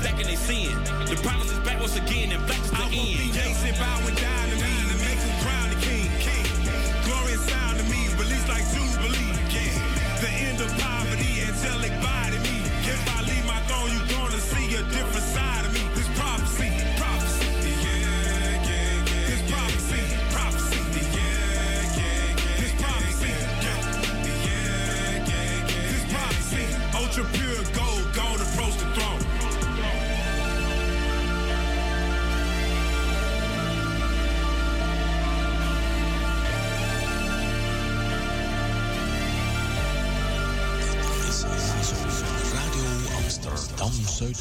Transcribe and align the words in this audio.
stacking 0.00 0.26
they 0.26 0.36
sin. 0.36 0.72
The 1.08 1.18
promise 1.22 1.50
is 1.50 1.58
back 1.60 1.80
once 1.80 1.96
again, 1.96 2.32
and 2.32 2.44
black 2.46 2.60
is 2.60 2.70
the 2.70 2.76
I 2.76 2.88
end. 2.92 3.32
Jason 3.32 3.74
Bowen 3.80 4.14
died. 4.14 4.45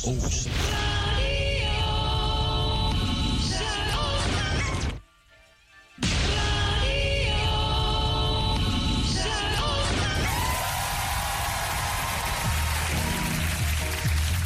Ooh. 0.07 0.11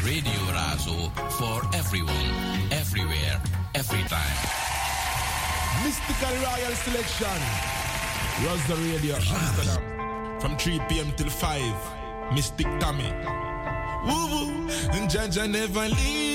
Radio 0.05 0.39
Razo 0.55 1.11
for 1.31 1.75
everyone, 1.75 2.13
everywhere, 2.71 3.41
every 3.75 4.03
time. 4.03 4.37
Mystical 5.83 6.35
Royal 6.35 6.75
Selection 6.75 7.39
was 8.45 8.65
the 8.67 8.75
radio 8.75 9.15
Amsterdam 9.15 10.39
from 10.39 10.57
3 10.57 10.79
p.m. 10.87 11.11
till 11.17 11.29
5. 11.29 12.33
Mystic 12.33 12.67
Tommy. 12.79 13.48
Woo 14.05 14.27
woo, 14.31 14.67
and 14.93 15.09
Jah 15.09 15.27
Jah 15.27 15.47
never 15.47 15.87
leave. 15.89 16.28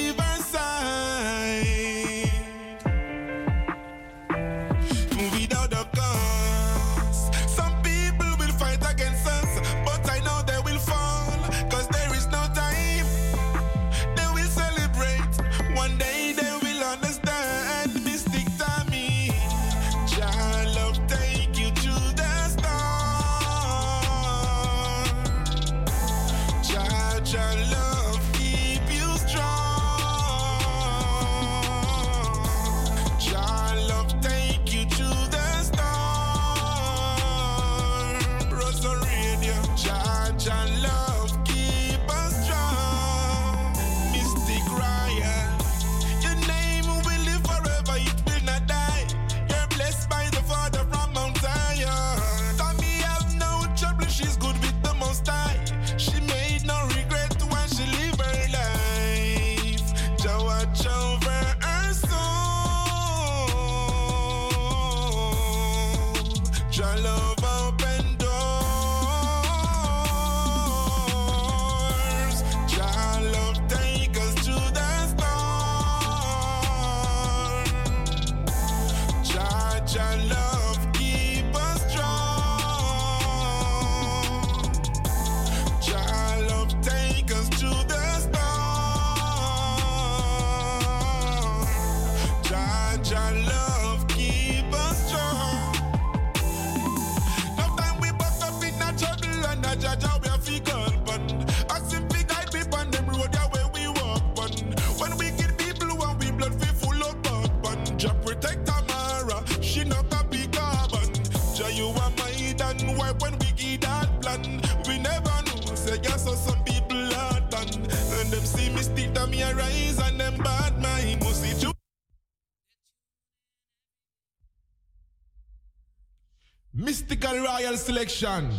selection. 128.08 128.50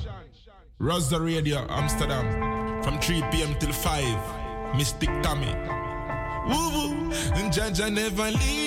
Radio 0.80 1.66
Amsterdam 1.70 2.82
from 2.84 3.00
3 3.00 3.22
p.m. 3.32 3.56
till 3.60 3.72
5. 3.72 4.76
Mystic 4.76 5.10
Tommy. 5.22 5.54
Woo 6.48 6.70
woo. 6.74 7.12
And 7.36 7.54
never 7.90 8.32
leave. 8.32 8.65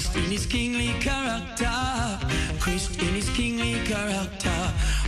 Christ 0.00 0.16
in 0.16 0.30
his 0.30 0.46
kingly 0.46 0.92
character, 0.98 2.18
Christ 2.58 2.98
in 3.02 3.08
his 3.08 3.28
kingly 3.36 3.74
character. 3.84 4.60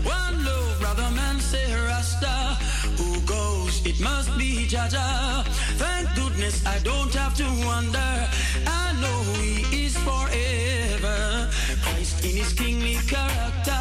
One 0.02 0.44
love, 0.44 0.80
brother 0.80 1.10
man, 1.16 1.40
say 1.40 1.64
Rasta, 1.74 2.58
who 2.98 3.18
goes, 3.22 3.86
it 3.86 3.98
must 4.02 4.36
be 4.36 4.66
Jah 4.66 4.88
Jah. 4.90 5.44
Thank 5.80 6.14
goodness 6.14 6.66
I 6.66 6.78
don't 6.80 7.14
have 7.14 7.34
to 7.36 7.44
wonder. 7.64 8.28
I 8.66 8.92
know 9.00 9.18
he 9.40 9.86
is 9.86 9.96
forever. 9.96 11.48
Christ 11.80 12.22
in 12.26 12.36
his 12.36 12.52
kingly 12.52 12.98
character. 13.08 13.80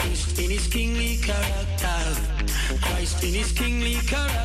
Christ 0.00 0.38
in 0.38 0.50
his 0.50 0.66
kingly 0.66 1.16
character. 1.16 1.98
Christ 2.82 3.24
in 3.24 3.32
his 3.32 3.52
kingly 3.52 3.94
character. 4.06 4.39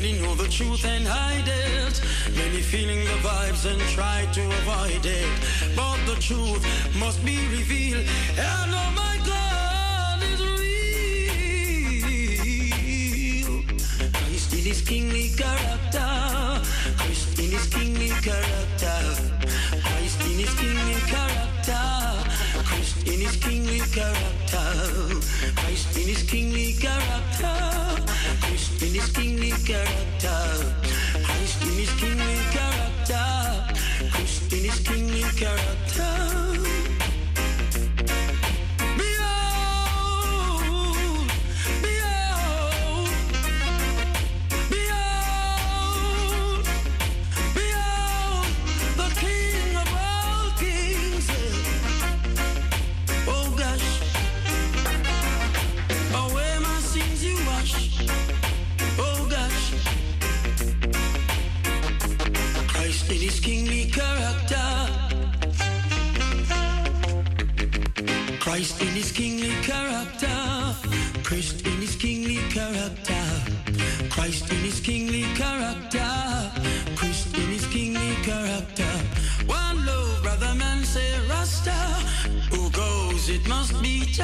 Many 0.00 0.16
know 0.22 0.34
the 0.34 0.48
truth 0.48 0.82
and 0.86 1.06
hide 1.06 1.46
it. 1.46 2.00
Many 2.34 2.62
feeling 2.62 3.04
the 3.04 3.18
vibes 3.20 3.70
and 3.70 3.78
try 3.92 4.26
to 4.32 4.40
avoid 4.60 5.04
it. 5.04 5.28
But 5.76 5.98
the 6.06 6.16
truth 6.18 6.64
must 6.98 7.22
be 7.22 7.36
revealed. 7.48 8.06
And 8.38 8.72
oh 8.80 8.90
my 8.96 9.18
God 9.28 10.22
is 10.22 10.40
real. 10.56 11.22
Christ 14.10 14.52
in 14.54 14.64
his 14.64 14.80
kingly 14.80 15.28
character. 15.36 16.62
Christ 16.96 17.38
in 17.38 17.50
his 17.50 17.66
kingly 17.66 18.08
character. 18.24 18.98
Christ 19.84 20.20
in 20.24 20.38
his 20.40 20.54
kingly 20.54 21.00
character. 21.12 21.84
Christ 22.64 23.06
in 23.06 23.20
his 23.20 23.36
kingly 23.36 23.80
character. 23.92 24.66
Christ 25.60 25.94
in 25.98 26.08
his 26.08 26.22
kingly 26.22 26.72
character 26.72 27.99
finish 28.80 29.02
skinny 29.02 29.50
character. 29.68 30.40
I'm 31.28 31.46
skinny, 31.46 31.84
character. 32.50 33.26
I'm 34.16 34.26
skinny, 34.26 35.22
character. 35.36 36.19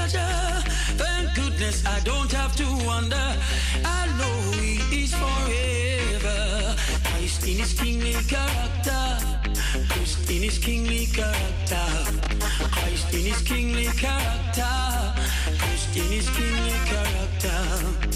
Jah 0.09 0.19
Jah. 0.19 0.63
Thank 0.97 1.35
goodness 1.35 1.85
I 1.85 2.01
don't 2.01 2.31
have 2.33 2.55
to 2.57 2.67
wonder. 2.87 3.27
I 3.85 4.07
know 4.19 4.59
he 4.61 5.03
is 5.03 5.15
forever. 5.15 6.77
Christ 7.05 7.47
in 7.47 7.59
his 7.59 7.73
kingly 7.73 8.15
character. 8.29 9.19
Christ 9.89 10.31
in 10.31 10.43
his 10.43 10.59
kingly 10.59 11.07
character. 11.07 11.87
Christ 12.71 13.15
in 13.15 13.25
his 13.25 13.43
kingly 13.43 13.87
character. 13.87 15.15
Christ 15.59 15.97
in 15.97 16.11
his 16.13 16.29
kingly 16.31 16.79
character. 16.85 18.16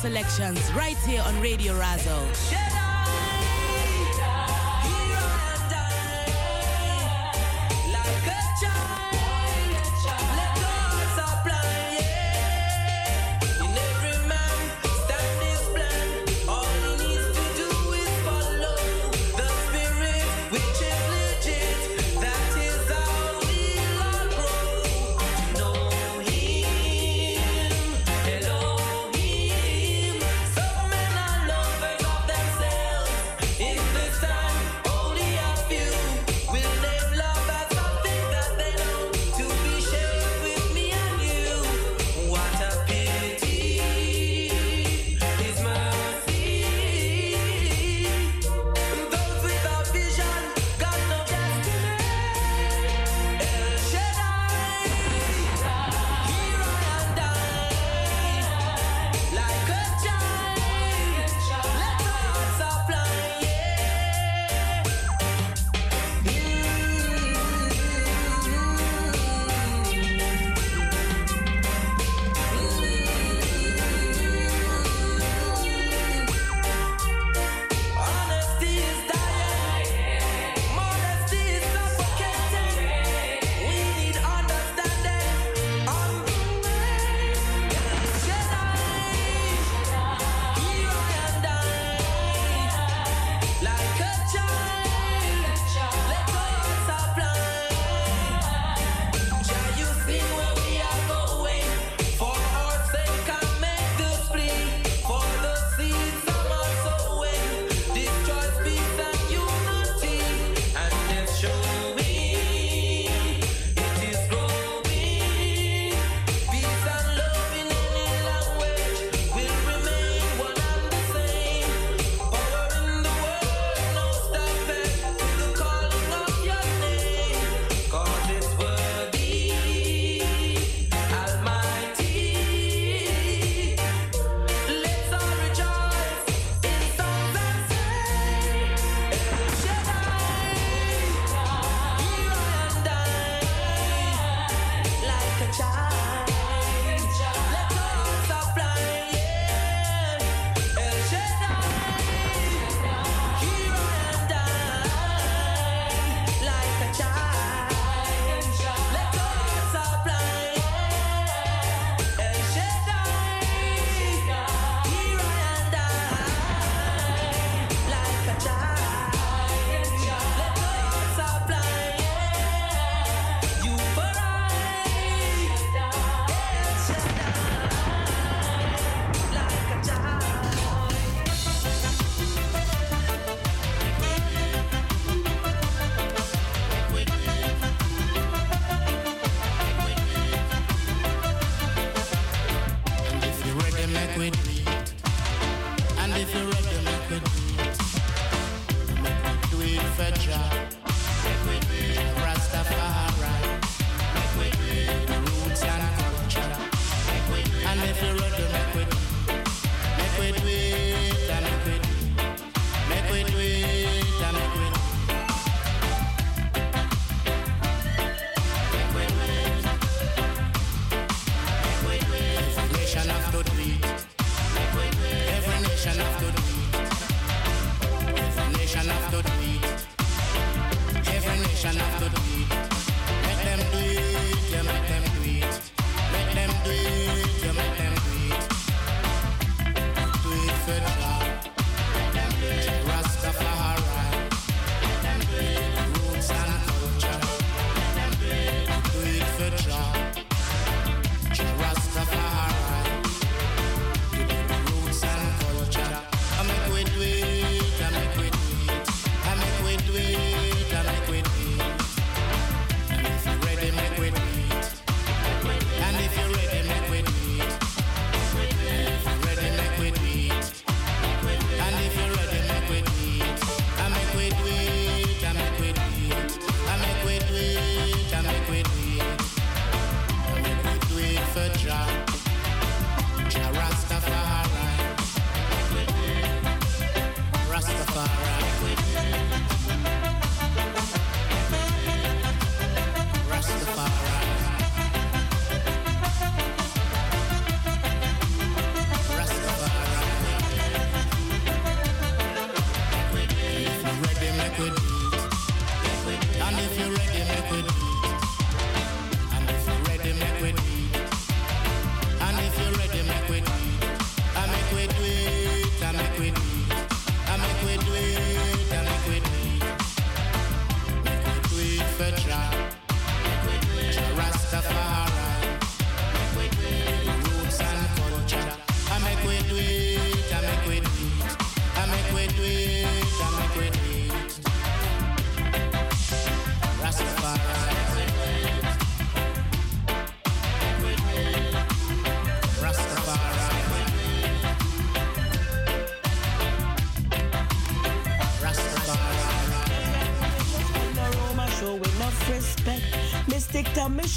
Selections 0.00 0.72
right 0.72 0.96
here 0.96 1.22
on 1.26 1.38
Radio 1.42 1.78
Razzle. 1.78 2.49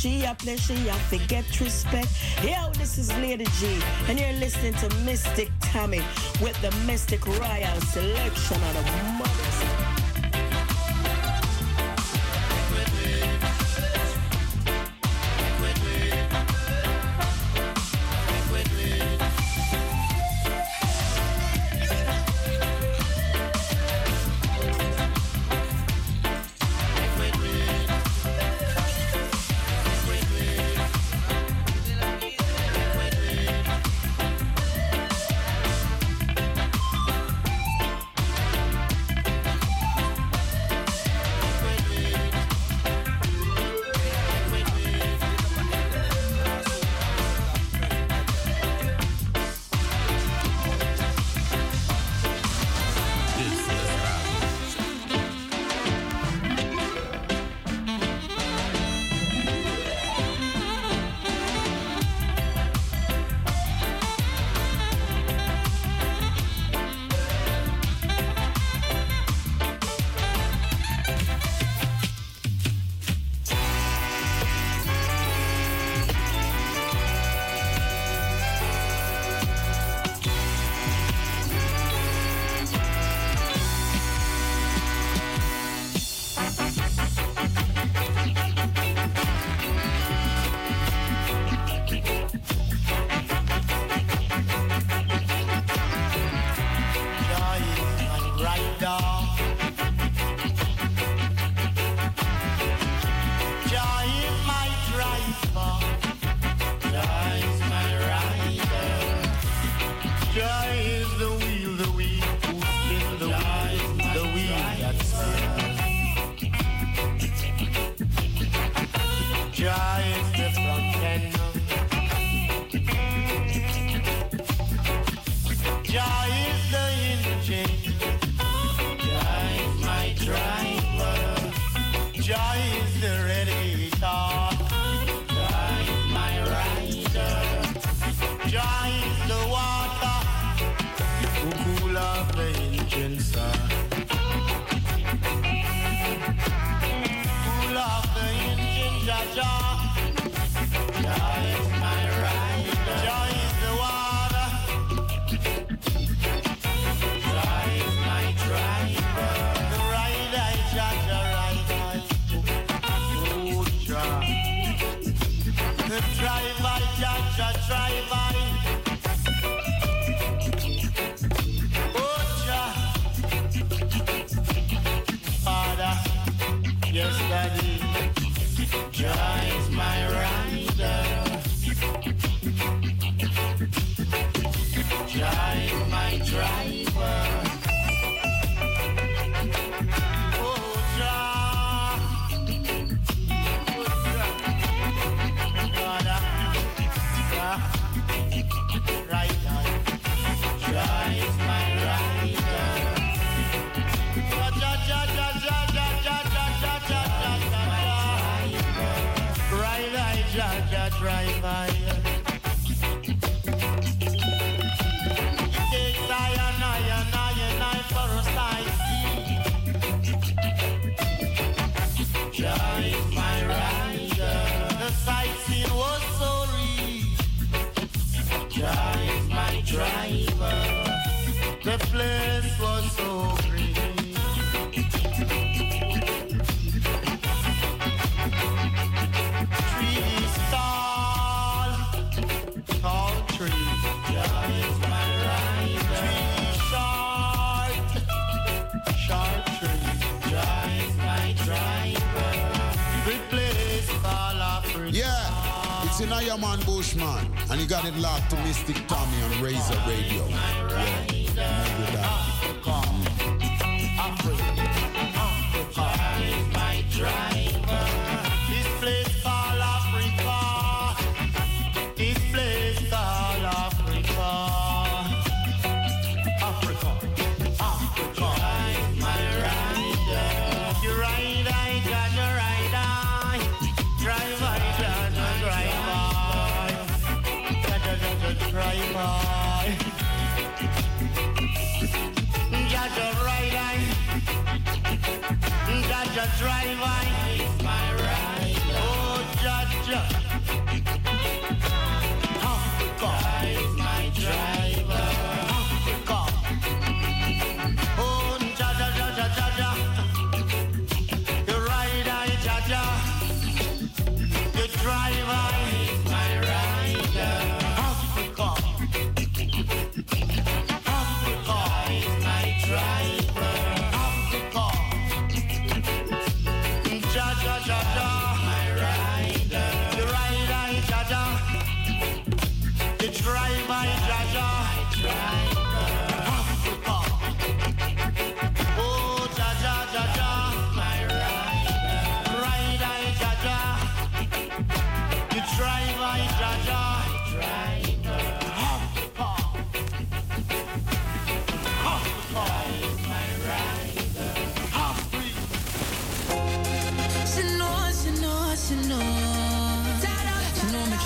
She 0.03 0.25
a 0.25 0.35
play, 0.35 0.57
she 0.57 0.89
a 0.89 0.93
forget 1.07 1.45
respect. 1.61 2.09
Yo, 2.43 2.69
this 2.73 2.97
is 2.97 3.09
Lady 3.19 3.45
G, 3.57 3.79
and 4.09 4.19
you're 4.19 4.33
listening 4.33 4.73
to 4.73 4.93
Mystic 5.05 5.49
Tommy 5.61 6.01
with 6.41 6.61
the 6.61 6.71
Mystic 6.85 7.25
Royal 7.25 7.79
selection 7.79 8.57
of 8.61 8.73
the 8.73 9.22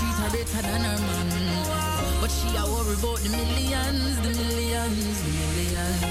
her 0.05 0.29
better 0.29 0.61
than 0.61 0.81
her 0.81 0.99
man. 1.07 1.29
But 2.21 2.31
she 2.31 2.49
a 2.55 2.63
worry 2.65 2.93
about 2.93 3.19
the 3.19 3.29
millions, 3.29 4.15
the 4.21 4.29
millions, 4.29 5.17
the 5.23 5.31
millions. 5.37 6.01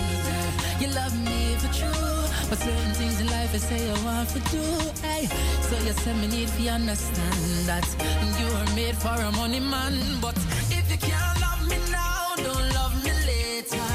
You 0.81 0.88
love 0.88 1.14
me 1.25 1.57
for 1.61 1.72
true, 1.72 2.20
but 2.49 2.59
certain 2.59 2.94
things 2.94 3.20
in 3.20 3.27
life 3.29 3.55
I 3.55 3.59
say 3.59 3.90
I 3.90 4.05
want 4.05 4.29
to 4.31 4.40
do. 4.51 4.62
Hey, 5.03 5.27
so 5.62 5.77
you 5.85 5.92
say 5.92 6.14
me 6.14 6.27
need 6.27 6.49
to 6.49 6.68
understand 6.68 7.66
that 7.66 7.87
you 8.38 8.46
are 8.59 8.70
made 8.75 8.96
for 8.96 9.14
a 9.14 9.31
money 9.33 9.61
man. 9.61 9.94
But 10.20 10.37
if 10.70 10.90
you 10.90 10.99
can't 10.99 11.40
love 11.40 11.62
me 11.68 11.79
now, 11.90 12.35
don't 12.37 12.68
love 12.75 12.94
me 13.05 13.12
later. 13.27 13.88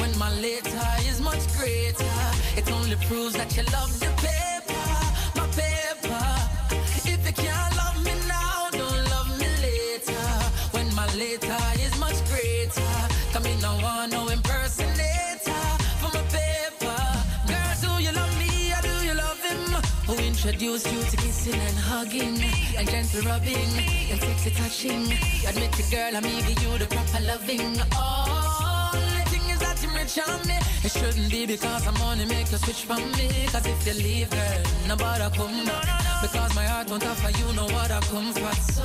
When 0.00 0.16
my 0.18 0.30
later 0.40 0.86
is 1.08 1.20
much 1.20 1.42
greater, 1.56 2.18
it 2.56 2.70
only 2.70 2.96
proves 3.06 3.34
that 3.34 3.56
you 3.56 3.64
love 3.72 3.92
the 4.00 4.10
paper, 4.22 4.53
Who 20.44 20.50
introduced 20.50 20.92
you 20.92 21.00
to 21.00 21.16
kissing 21.16 21.54
and 21.54 21.78
hugging 21.78 22.38
and 22.76 22.86
gentle 22.90 23.22
rubbing 23.22 23.72
and 24.12 24.20
sexy 24.20 24.50
touching? 24.50 25.04
Admit 25.48 25.80
it, 25.80 25.90
girl, 25.90 26.14
I'm 26.14 26.22
give 26.22 26.62
you 26.62 26.76
the 26.76 26.84
proper 26.84 27.24
loving. 27.24 27.80
Oh, 27.96 28.90
the 28.92 29.30
thing 29.30 29.48
is 29.48 29.58
that 29.60 29.82
you're 29.82 29.94
rich 29.94 30.18
on 30.20 30.46
me. 30.46 30.58
It 30.84 30.92
shouldn't 30.92 31.30
be 31.30 31.46
because 31.46 31.86
I'm 31.86 31.94
money 31.98 32.26
make 32.26 32.52
you 32.52 32.58
switch 32.58 32.84
from 32.84 33.10
me. 33.12 33.48
Cause 33.52 33.64
if 33.64 33.86
you 33.86 33.94
leave, 33.94 34.28
girl, 34.28 34.60
nobody 34.86 35.24
come 35.34 35.64
back. 35.64 36.20
Because 36.20 36.54
my 36.54 36.64
heart 36.64 36.90
won't 36.90 37.06
offer 37.06 37.30
you 37.40 37.50
no 37.54 37.64
what 37.64 37.90
I 37.90 38.00
come 38.12 38.30
for. 38.34 38.54
So 38.68 38.84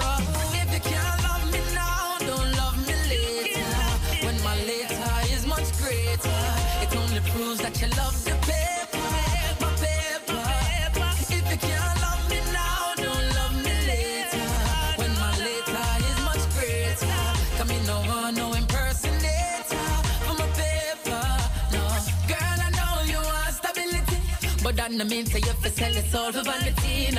if 0.55 0.73
you 0.73 0.79
can't 0.79 1.23
love 1.27 1.43
me 1.51 1.59
now, 1.75 2.15
don't 2.19 2.51
love 2.55 2.79
me 2.87 2.95
later. 3.11 3.67
When 4.23 4.41
my 4.47 4.55
later 4.63 5.11
is 5.35 5.45
much 5.45 5.67
greater, 5.75 6.39
it 6.79 6.95
only 6.95 7.19
proves 7.31 7.59
that 7.59 7.75
you 7.81 7.89
love 7.99 8.15
the 8.23 8.38
but 24.89 24.97
that 24.97 25.05
no 25.05 25.15
mean 25.15 25.25
say 25.25 25.39
you 25.39 25.53
fi 25.53 25.69
sell 25.69 25.91
your 25.91 26.03
soul 26.03 26.31
for 26.31 26.43
vanity. 26.43 27.15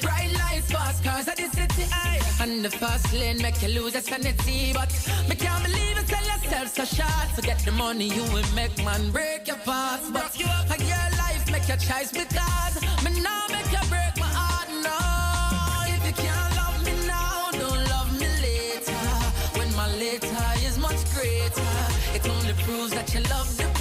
Bright 0.00 0.32
lights, 0.38 0.70
fast 0.70 1.04
cars 1.04 1.28
at 1.28 1.36
the 1.36 1.48
city, 1.48 1.84
aye. 1.92 2.20
and 2.40 2.64
the 2.64 2.70
fast 2.70 3.12
lane 3.12 3.40
make 3.42 3.60
you 3.62 3.68
lose 3.68 3.92
your 3.92 4.02
sanity. 4.02 4.72
But 4.72 4.90
me 5.28 5.36
can't 5.36 5.64
believe 5.64 5.96
you 5.96 6.06
sell 6.06 6.24
yourself 6.24 6.68
so 6.68 6.84
short. 6.84 7.28
Forget 7.34 7.58
the 7.64 7.72
money 7.72 8.06
you 8.08 8.22
will 8.32 8.48
make, 8.54 8.76
man, 8.84 9.10
break 9.10 9.46
your 9.46 9.56
fast. 9.56 10.12
But 10.12 10.34
a 10.34 10.38
your 10.38 11.08
life 11.22 11.50
make 11.50 11.68
your 11.68 11.76
choice 11.78 12.12
because 12.12 12.76
me 13.04 13.20
now 13.20 13.44
make 13.50 13.70
you 13.70 13.82
break 13.88 14.14
my 14.18 14.30
heart. 14.40 14.68
No, 14.86 15.94
if 15.94 16.02
you 16.06 16.14
can't 16.24 16.56
love 16.56 16.78
me 16.86 16.94
now, 17.06 17.50
don't 17.52 17.82
love 17.94 18.10
me 18.20 18.28
later. 18.46 19.04
When 19.58 19.70
my 19.76 19.88
later 19.96 20.46
is 20.66 20.78
much 20.78 21.00
greater, 21.14 21.72
it 22.14 22.28
only 22.28 22.54
proves 22.64 22.92
that 22.92 23.12
you 23.14 23.20
love 23.34 23.56
the 23.56 23.71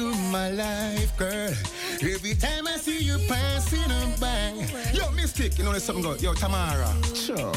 to 0.00 0.14
my 0.32 0.50
life, 0.50 1.14
girl. 1.18 1.52
Every 2.00 2.34
time 2.34 2.66
I 2.66 2.76
see 2.78 3.00
you 3.02 3.18
passing 3.28 3.90
a 3.90 4.18
bang. 4.18 4.56
Yo, 4.94 5.10
Mystic, 5.12 5.58
you 5.58 5.64
know 5.64 5.72
there's 5.72 5.84
something 5.84 6.02
good. 6.02 6.22
Yo, 6.22 6.32
Tamara. 6.32 6.90
Sure. 7.14 7.52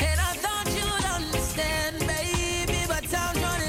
And 0.00 0.18
I 0.28 0.32
thought 0.42 0.66
you'd 0.74 1.06
understand, 1.18 2.00
baby, 2.00 2.80
but 2.88 3.04
time's 3.04 3.40
running 3.40 3.63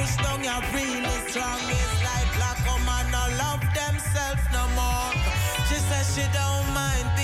push 0.00 0.16
down, 0.16 0.42
you 0.44 0.58
really 0.72 1.18
strong. 1.28 1.58
It's 1.66 1.98
like 2.08 2.28
black 2.36 2.58
woman 2.66 3.04
no 3.10 3.24
love 3.42 3.62
themselves 3.74 4.44
no 4.52 4.64
more. 4.78 5.10
She 5.68 5.78
says 5.88 6.06
she 6.14 6.24
don't 6.32 6.66
mind 6.74 7.17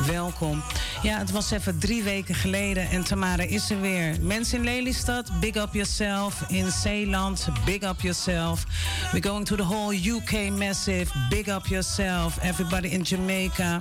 Welkom. 0.06 0.62
Ja, 1.02 1.24
het 1.28 1.36
was 1.36 1.50
even 1.50 1.78
drie 1.78 2.02
weken 2.02 2.34
geleden 2.34 2.90
en 2.90 3.04
Tamara 3.04 3.42
is 3.42 3.70
er 3.70 3.80
weer. 3.80 4.16
Mensen 4.20 4.58
in 4.58 4.64
Lelystad, 4.64 5.30
big 5.40 5.56
up 5.56 5.74
yourself. 5.74 6.44
In 6.48 6.70
Zeeland, 6.70 7.48
big 7.64 7.82
up 7.82 8.00
yourself. 8.00 8.64
We're 9.12 9.28
going 9.28 9.46
to 9.46 9.56
the 9.56 9.62
whole 9.62 9.94
UK 9.94 10.50
massive, 10.50 11.06
big 11.28 11.48
up 11.48 11.66
yourself. 11.66 12.38
Everybody 12.42 12.88
in 12.88 13.02
Jamaica. 13.02 13.80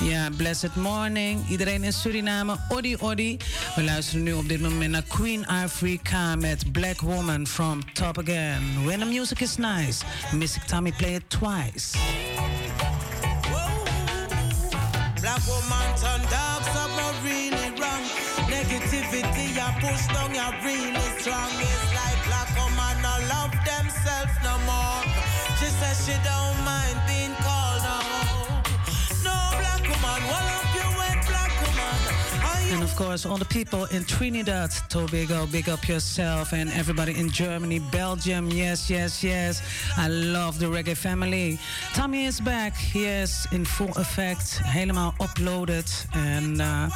Ja, 0.00 0.30
blessed 0.36 0.74
morning. 0.76 1.48
Iedereen 1.48 1.84
in 1.84 1.92
Suriname, 1.92 2.56
odi 2.68 2.96
odi. 2.96 3.36
We 3.74 3.82
luisteren 3.82 4.22
nu 4.22 4.32
op 4.32 4.48
dit 4.48 4.60
moment 4.60 4.90
naar 4.90 5.02
Queen 5.02 5.46
Africa 5.46 6.36
met 6.36 6.72
Black 6.72 7.00
Woman 7.00 7.46
from 7.46 7.92
Top 7.92 8.18
Again. 8.18 8.84
When 8.84 8.98
the 8.98 9.06
music 9.06 9.40
is 9.40 9.56
nice, 9.56 10.04
Mystic 10.32 10.62
Tommy 10.62 10.92
play 10.92 11.14
it 11.14 11.30
twice. 11.30 11.98
Black 15.24 15.40
woman 15.48 15.88
turn 15.96 16.20
dark, 16.28 16.62
something 16.76 17.16
really 17.24 17.70
wrong. 17.80 18.04
Negativity, 18.44 19.56
you 19.56 19.70
push 19.80 20.04
down, 20.12 20.34
you 20.36 20.48
really 20.60 21.08
strong. 21.16 21.48
It's 21.64 21.88
like 21.96 22.20
black 22.28 22.50
woman 22.52 23.00
no 23.00 23.14
love 23.32 23.56
themselves 23.64 24.36
no 24.44 24.52
more. 24.68 25.00
She 25.56 25.68
says 25.80 25.96
she 26.04 26.12
don't 26.28 26.58
mind 26.68 26.93
And 32.74 32.82
of 32.82 32.94
course, 32.96 33.24
all 33.24 33.36
the 33.36 33.44
people 33.44 33.84
in 33.92 34.04
Trinidad, 34.04 34.72
Tobago, 34.88 35.46
big 35.46 35.68
up 35.68 35.86
yourself, 35.86 36.52
and 36.52 36.68
everybody 36.72 37.16
in 37.16 37.30
Germany, 37.30 37.78
Belgium, 37.78 38.50
yes, 38.50 38.90
yes, 38.90 39.22
yes. 39.22 39.62
I 39.96 40.08
love 40.08 40.58
the 40.58 40.66
reggae 40.66 40.96
family. 40.96 41.60
Tommy 41.94 42.24
is 42.24 42.40
back, 42.40 42.74
yes, 42.92 43.46
in 43.52 43.64
full 43.64 43.92
effect, 43.96 44.60
helemaal 44.64 45.14
uploaded. 45.18 45.86
And 46.14 46.60
uh, 46.60 46.90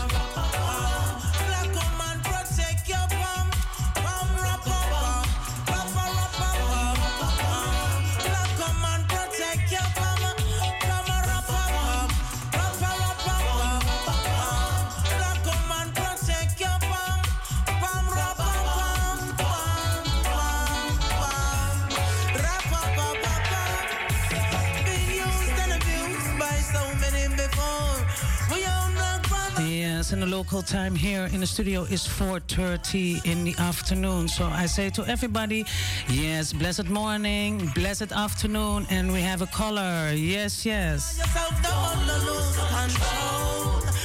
Yes, 30.04 30.10
the 30.10 30.26
local 30.26 30.60
time 30.60 30.94
here 30.94 31.30
in 31.32 31.40
the 31.40 31.46
studio 31.46 31.84
is 31.84 32.06
4:30 32.06 33.24
in 33.24 33.42
the 33.42 33.54
afternoon. 33.58 34.28
So 34.28 34.44
I 34.44 34.66
say 34.66 34.90
to 34.90 35.02
everybody, 35.06 35.64
yes, 36.08 36.52
blessed 36.52 36.90
morning, 36.90 37.72
blessed 37.74 38.12
afternoon, 38.12 38.86
and 38.90 39.10
we 39.10 39.22
have 39.22 39.40
a 39.40 39.46
caller. 39.46 40.12
Yes, 40.12 40.66
yes. 40.66 41.16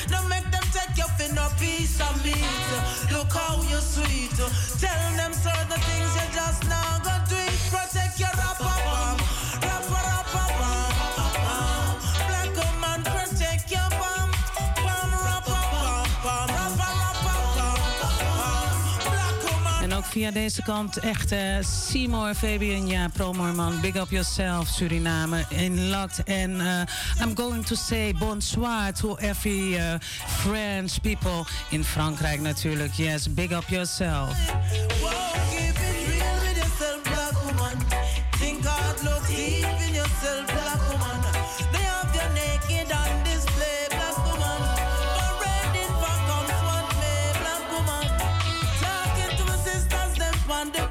don't 0.08 0.30
make 0.30 0.50
them 0.56 0.66
take 0.72 0.96
you 0.96 1.08
for 1.18 1.28
piece 1.60 2.00
of 2.00 2.16
meat. 2.24 2.68
Look 3.12 3.34
how 3.34 3.62
you 3.70 3.80
sweet. 3.82 4.32
Tell 4.80 5.09
via 20.20 20.32
deze 20.32 20.62
kant 20.62 20.98
echt 20.98 21.32
eh 21.32 21.40
Seymour, 21.62 22.34
Fabian, 22.34 22.88
ja, 22.88 23.08
Promorman, 23.08 23.82
big 23.82 23.96
up 23.96 24.10
yourself, 24.10 24.68
Suriname, 24.68 25.46
in 25.50 25.90
locked. 25.90 26.24
En 26.24 26.60
eh, 26.60 27.26
I'm 27.26 27.36
going 27.36 27.66
to 27.66 27.76
say 27.76 28.14
bonsoir 28.14 28.94
to 28.94 29.16
every 29.16 29.74
uh, 29.74 29.82
French 30.28 31.02
people 31.02 31.44
in 31.70 31.84
Frankrijk 31.84 32.42
natuurlijk. 32.42 32.94
Yes, 32.94 33.34
big 33.34 33.52
up 33.52 33.68
yourself. 33.70 34.36
On 50.60 50.70
the 50.74 50.89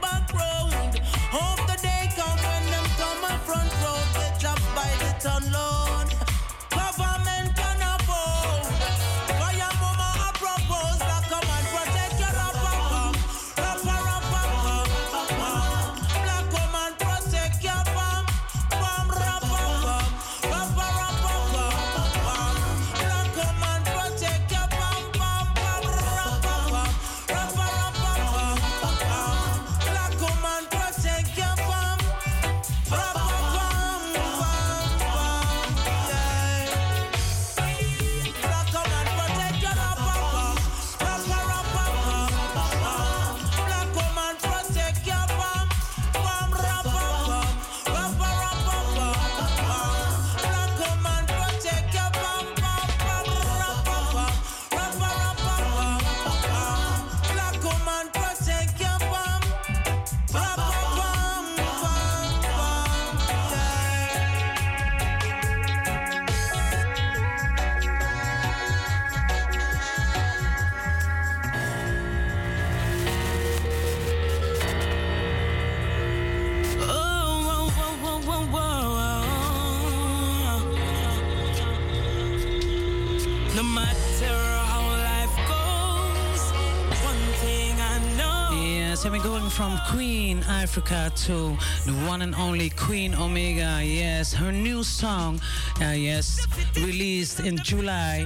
Africa 90.78 91.10
to 91.26 91.58
the 91.90 91.96
one 92.06 92.22
and 92.22 92.32
only 92.36 92.70
Queen 92.70 93.12
Omega. 93.12 93.82
Yes, 93.82 94.32
her 94.32 94.52
new 94.52 94.84
song, 94.84 95.40
uh, 95.80 95.86
yes, 95.86 96.46
released 96.76 97.40
in 97.40 97.56
July, 97.56 98.24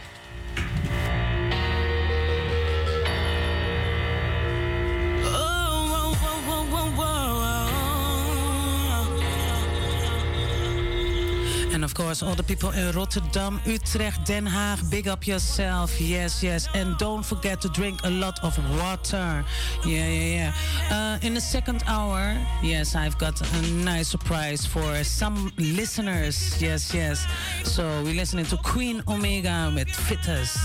of 11.87 11.93
course, 11.93 12.21
all 12.21 12.35
the 12.35 12.43
people 12.43 12.71
in 12.71 12.91
Rotterdam, 12.91 13.61
Utrecht, 13.65 14.25
Den 14.25 14.45
Haag, 14.45 14.91
big 14.91 15.07
up 15.07 15.25
yourself. 15.25 16.01
Yes, 16.01 16.43
yes. 16.43 16.67
And 16.73 16.97
don't 16.97 17.23
forget 17.23 17.61
to 17.61 17.69
drink 17.69 18.01
a 18.03 18.09
lot 18.09 18.43
of 18.43 18.57
water. 18.77 19.45
Yeah, 19.85 20.09
yeah, 20.09 20.37
yeah. 20.37 20.51
Uh, 20.91 21.17
in 21.25 21.33
the 21.33 21.39
second 21.39 21.85
hour, 21.87 22.37
yes, 22.61 22.93
I've 22.93 23.17
got 23.17 23.39
a 23.39 23.61
nice 23.71 24.09
surprise 24.09 24.65
for 24.65 25.01
some 25.05 25.53
listeners. 25.57 26.61
Yes, 26.61 26.93
yes. 26.93 27.25
So 27.63 27.85
we're 28.03 28.15
listening 28.15 28.47
to 28.47 28.57
Queen 28.57 29.01
Omega 29.07 29.71
with 29.73 29.87
Fittest. 29.87 30.59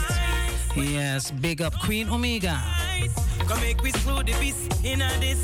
Yes, 0.74 1.30
big 1.30 1.62
up 1.62 1.78
Queen 1.78 2.08
Omega. 2.08 2.60
Come 3.46 3.60
make 3.60 3.80
we 3.80 3.92
the 3.92 4.36
beast 4.40 4.84
in. 4.84 4.98
The 4.98 5.36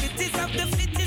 fittest 0.00 0.38
of 0.38 0.50
the 0.54 0.66
fittest. 0.74 1.05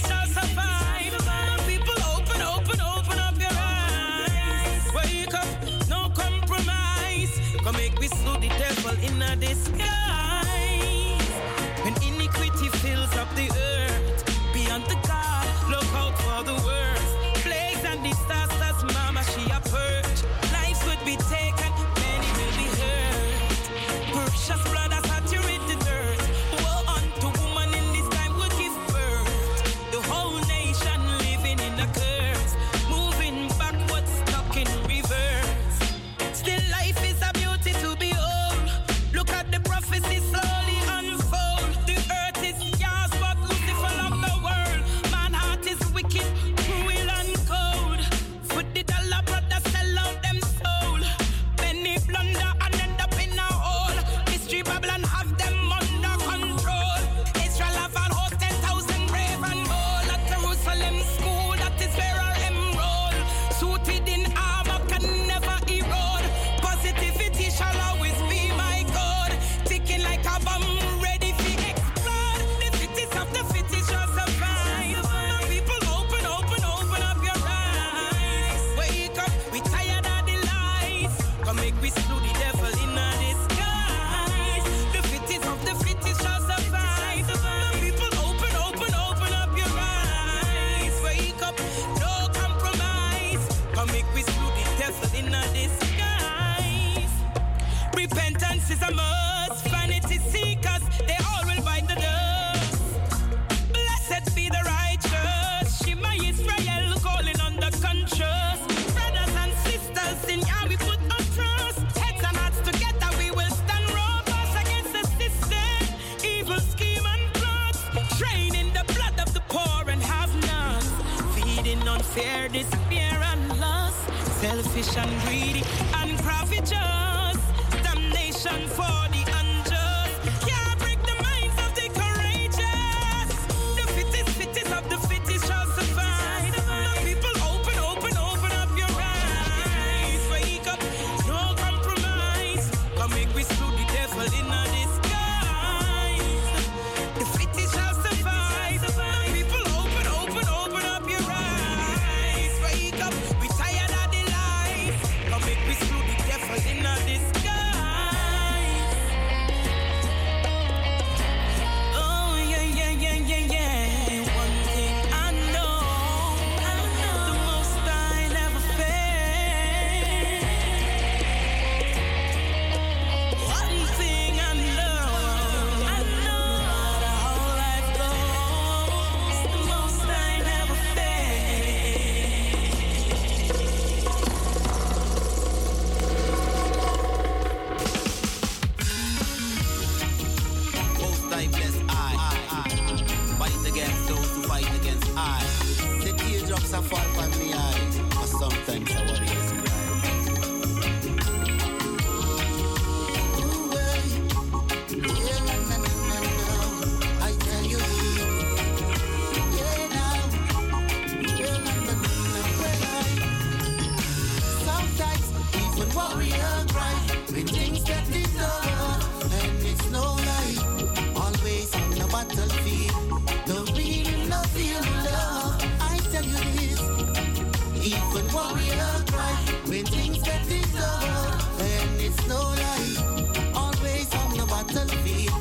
When 229.69 229.85
things 229.85 230.21
get 230.23 230.41
tough. 230.73 231.61
And 231.61 232.01
it's 232.01 232.27
no 232.27 232.41
lie, 232.61 233.51
always 233.55 234.13
on 234.15 234.37
the 234.37 234.45
battlefield. 234.45 235.33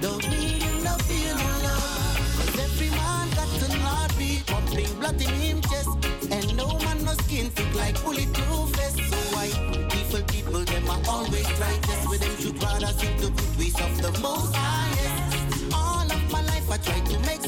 Don't 0.00 0.24
love. 1.62 2.58
Every 2.64 2.90
man 2.90 3.28
got 3.30 3.48
pumping 4.46 4.92
blood 4.98 5.20
in 5.22 5.60
chest. 5.62 5.88
And 6.30 6.56
no 6.56 6.78
man 6.78 7.04
no 7.04 7.12
skin 7.24 7.50
thick 7.50 7.74
like 7.74 8.02
bulletproof 8.02 8.68
vest. 8.76 8.96
So 8.96 9.18
why 9.34 9.48
people, 9.90 10.22
people, 10.34 10.64
them 10.64 10.90
are 10.90 11.02
always 11.08 11.46
them 12.18 13.16
the 13.20 13.30
good 13.30 13.58
ways 13.58 13.74
of 13.80 14.02
the 14.02 14.12
most 14.20 14.54
highest. 14.54 15.74
All 15.74 16.06
of 16.10 16.32
my 16.32 16.42
life 16.42 16.70
I 16.70 16.76
try 16.78 17.00
to 17.00 17.18
make 17.20 17.45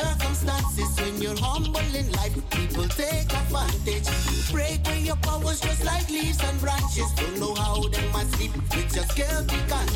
circumstances. 0.00 0.90
When 1.00 1.22
you're 1.22 1.40
humble 1.40 1.90
in 1.94 2.10
life, 2.12 2.34
people 2.50 2.86
take 2.88 3.28
advantage. 3.42 4.08
Break 4.52 4.86
away 4.86 5.00
your 5.00 5.16
powers 5.16 5.60
just 5.60 5.84
like 5.84 6.08
leaves 6.10 6.40
and 6.42 6.60
branches. 6.60 7.10
Don't 7.16 7.38
know 7.40 7.54
how 7.54 7.88
they 7.88 8.06
must 8.12 8.34
sleep 8.36 8.52
with 8.54 8.92
just 8.92 9.16
guilty 9.16 9.58
conscience. 9.68 9.95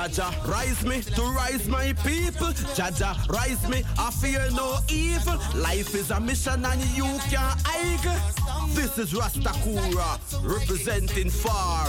Jaja, 0.00 0.32
rise 0.48 0.82
me 0.82 1.02
to 1.02 1.22
rise 1.24 1.68
my 1.68 1.92
people. 1.92 2.54
Jaja, 2.72 3.14
rise 3.28 3.68
me, 3.68 3.82
I 3.98 4.10
fear 4.10 4.48
no 4.52 4.78
evil. 4.88 5.36
Life 5.54 5.94
is 5.94 6.10
a 6.10 6.18
mission 6.18 6.64
and 6.64 6.80
you 6.96 7.04
can't 7.28 7.60
hide. 7.66 8.70
This 8.70 8.96
is 8.96 9.12
Rastakura 9.12 10.18
representing 10.42 11.28
far. 11.28 11.84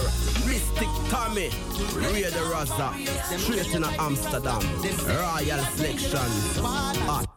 Mystic 0.46 0.90
Tommy, 1.10 1.52
Ray 1.96 2.24
the 2.24 2.44
Raza, 2.52 2.92
straight 3.40 3.74
in 3.74 3.86
Amsterdam. 3.86 4.62
Royal 5.08 5.64
Selection. 5.78 6.62
Hot. 7.08 7.31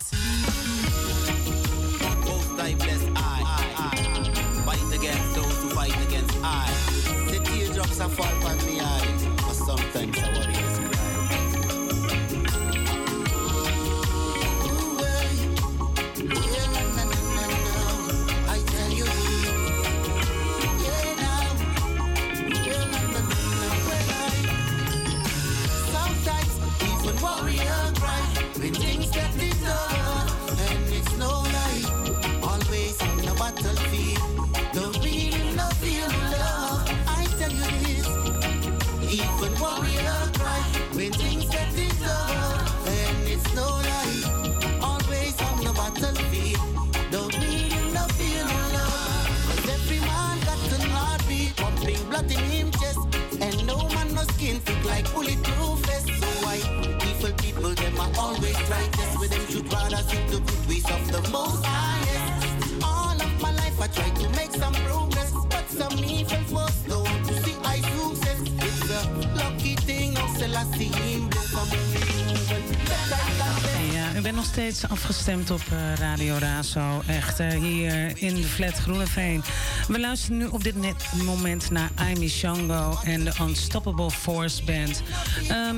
Steeds 74.55 74.89
afgestemd 74.89 75.51
op 75.51 75.61
eh, 75.71 75.95
Radio 75.99 76.37
Razo. 76.39 77.03
Echt 77.07 77.41
eh, 77.41 77.51
hier 77.51 78.13
in 78.15 78.35
de 78.35 78.43
flat 78.43 78.75
Groeneveen. 78.75 79.43
We 79.89 80.01
luisteren 80.01 80.37
nu 80.37 80.47
op 80.47 80.65
dit 80.65 80.77
net 80.77 81.07
moment 81.25 81.71
naar 81.71 81.91
Amy 81.95 82.29
Shango 82.29 82.99
en 83.05 83.25
de 83.25 83.33
Unstoppable 83.41 84.11
Force 84.11 84.65
Band. 84.65 85.03
Ehm, 85.49 85.77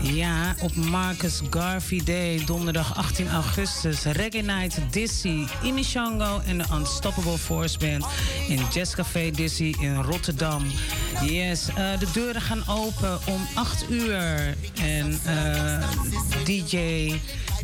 ja, 0.00 0.54
op 0.60 0.74
Marcus 0.74 1.40
Garvey 1.50 2.00
Day, 2.04 2.42
donderdag 2.46 2.96
18 2.96 3.28
augustus. 3.28 4.02
Reggae 4.02 4.42
Night 4.42 4.78
Dizzy, 4.90 5.44
Amy 5.62 5.82
Shango 5.82 6.40
en 6.46 6.58
de 6.58 6.64
Unstoppable 6.74 7.38
Force 7.38 7.78
Band 7.78 8.06
in 8.48 8.60
Jazzcafé 8.72 9.30
Dizzy 9.30 9.74
in 9.80 9.94
Rotterdam. 9.94 10.64
Yes, 11.22 11.68
eh, 11.68 11.98
de 11.98 12.06
deuren 12.12 12.42
gaan 12.42 12.62
open 12.68 13.18
om 13.26 13.48
8 13.54 13.90
uur. 13.90 14.56
En 14.74 15.20
DJ 16.44 17.12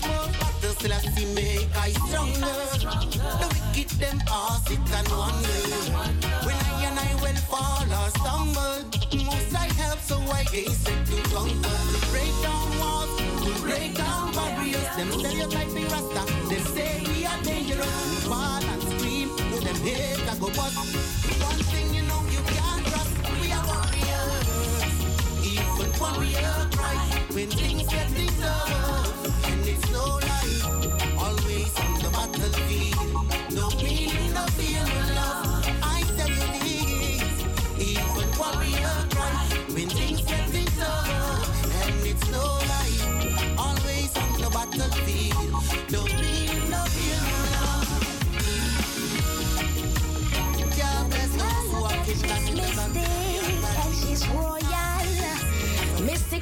smoke 0.00 0.32
battle 0.40 0.74
Selassie 0.80 1.26
make 1.34 1.68
I 1.76 1.90
stronger. 2.06 2.56
The 3.40 3.46
wicked 3.52 3.90
them 4.00 4.18
are 4.30 4.58
sick 4.66 4.78
and 4.98 5.08
wonder. 5.08 5.60
When 6.46 6.56
I 6.56 6.84
and 6.88 6.98
I 6.98 7.10
will 7.22 7.40
fall 7.50 7.86
or 8.00 8.08
stumble, 8.18 8.80
most 9.24 9.54
I 9.54 9.66
help 9.80 10.00
so 10.00 10.16
I 10.38 10.44
ain't 10.52 10.76
sick 10.84 11.00
to 11.10 11.16
conquer. 11.30 11.80
Break 12.12 12.34
down 12.42 12.68
walls, 12.80 13.12
break 13.60 13.94
down 13.96 14.32
barriers. 14.32 14.88
Them 14.96 15.10
stereotype 15.12 15.70
me 15.72 15.84
rasta, 15.84 16.22
they 16.48 16.60
say 16.74 17.02
we 17.10 17.26
are 17.26 17.40
dangerous. 17.42 17.96
We 18.10 18.16
fall 18.30 18.64
and 18.72 18.82
scream, 18.82 19.28
no 19.50 19.56
them 19.66 19.76
hate 19.86 20.28
I 20.30 20.34
go 20.38 20.48
bust. 20.56 20.76
One 21.50 21.62
thing 21.72 21.94
you 21.94 22.02
know 22.02 22.22
you 22.34 22.42
can't 22.54 22.82
trust, 22.90 23.14
we 23.40 23.52
are 23.56 23.64
warriors. 23.70 24.96
Even 25.52 25.90
when 26.00 26.14
we 26.20 26.30
are 26.36 26.66
cries 26.76 27.34
when 27.34 27.48
things 27.50 27.86
get 27.88 28.08
disturbed. 28.14 29.15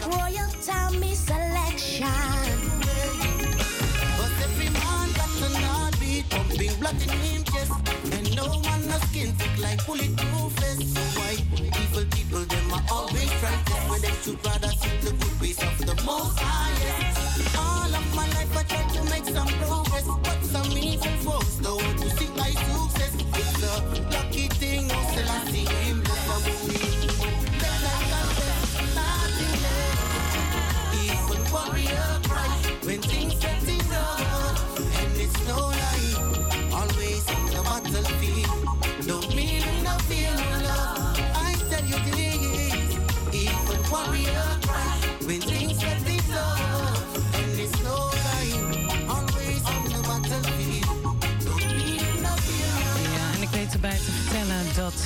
Royal 0.03 0.51
Tommy 0.65 1.15
selection. 1.15 2.07
But 4.19 4.33
every 4.43 4.71
man 4.71 5.13
got 5.19 5.31
pumping 6.31 6.75
blood 6.81 7.01
in 7.03 7.09
him 7.09 7.45
chest. 7.45 7.73
And 8.13 8.37
no 8.37 8.47
no 8.89 8.99
skin 9.09 9.33
thick 9.33 9.59
like 9.63 9.85
bulletproof. 9.87 10.53
So 10.95 11.01
why 11.19 11.37
people 11.71 12.45
them 12.45 12.73
always 12.91 13.31
the 15.03 15.13
good 15.13 15.41
ways 15.41 15.63
of 15.63 15.79
the 15.79 15.95
most. 16.05 16.39
All 17.57 17.95
of 18.01 18.15
my 18.15 18.27
life 18.37 18.57
I 18.57 18.63
tried 18.63 18.91
to 18.95 19.03
make 19.05 19.25
some 19.25 19.49
progress, 19.49 20.07
but 20.25 20.43
some 20.45 20.79
evil 20.79 21.17
folks 21.25 21.61
when 32.85 33.01
things 33.01 33.34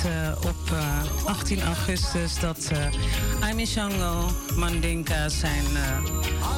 eh, 0.05 0.47
op 0.49 0.71
eh, 0.71 1.25
18 1.25 1.61
augustus 1.61 2.39
dat 2.39 2.69
uh, 2.73 3.43
Aimee 3.43 3.65
Shango 3.65 4.31
Mandinka 4.55 5.29
zijn 5.29 5.65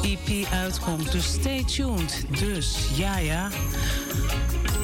eh, 0.03 0.11
EP 0.11 0.47
uitkomt. 0.51 1.11
Dus 1.11 1.25
stay 1.25 1.63
tuned. 1.63 2.25
Dus 2.39 2.75
ja, 2.95 3.17
ja. 3.17 3.49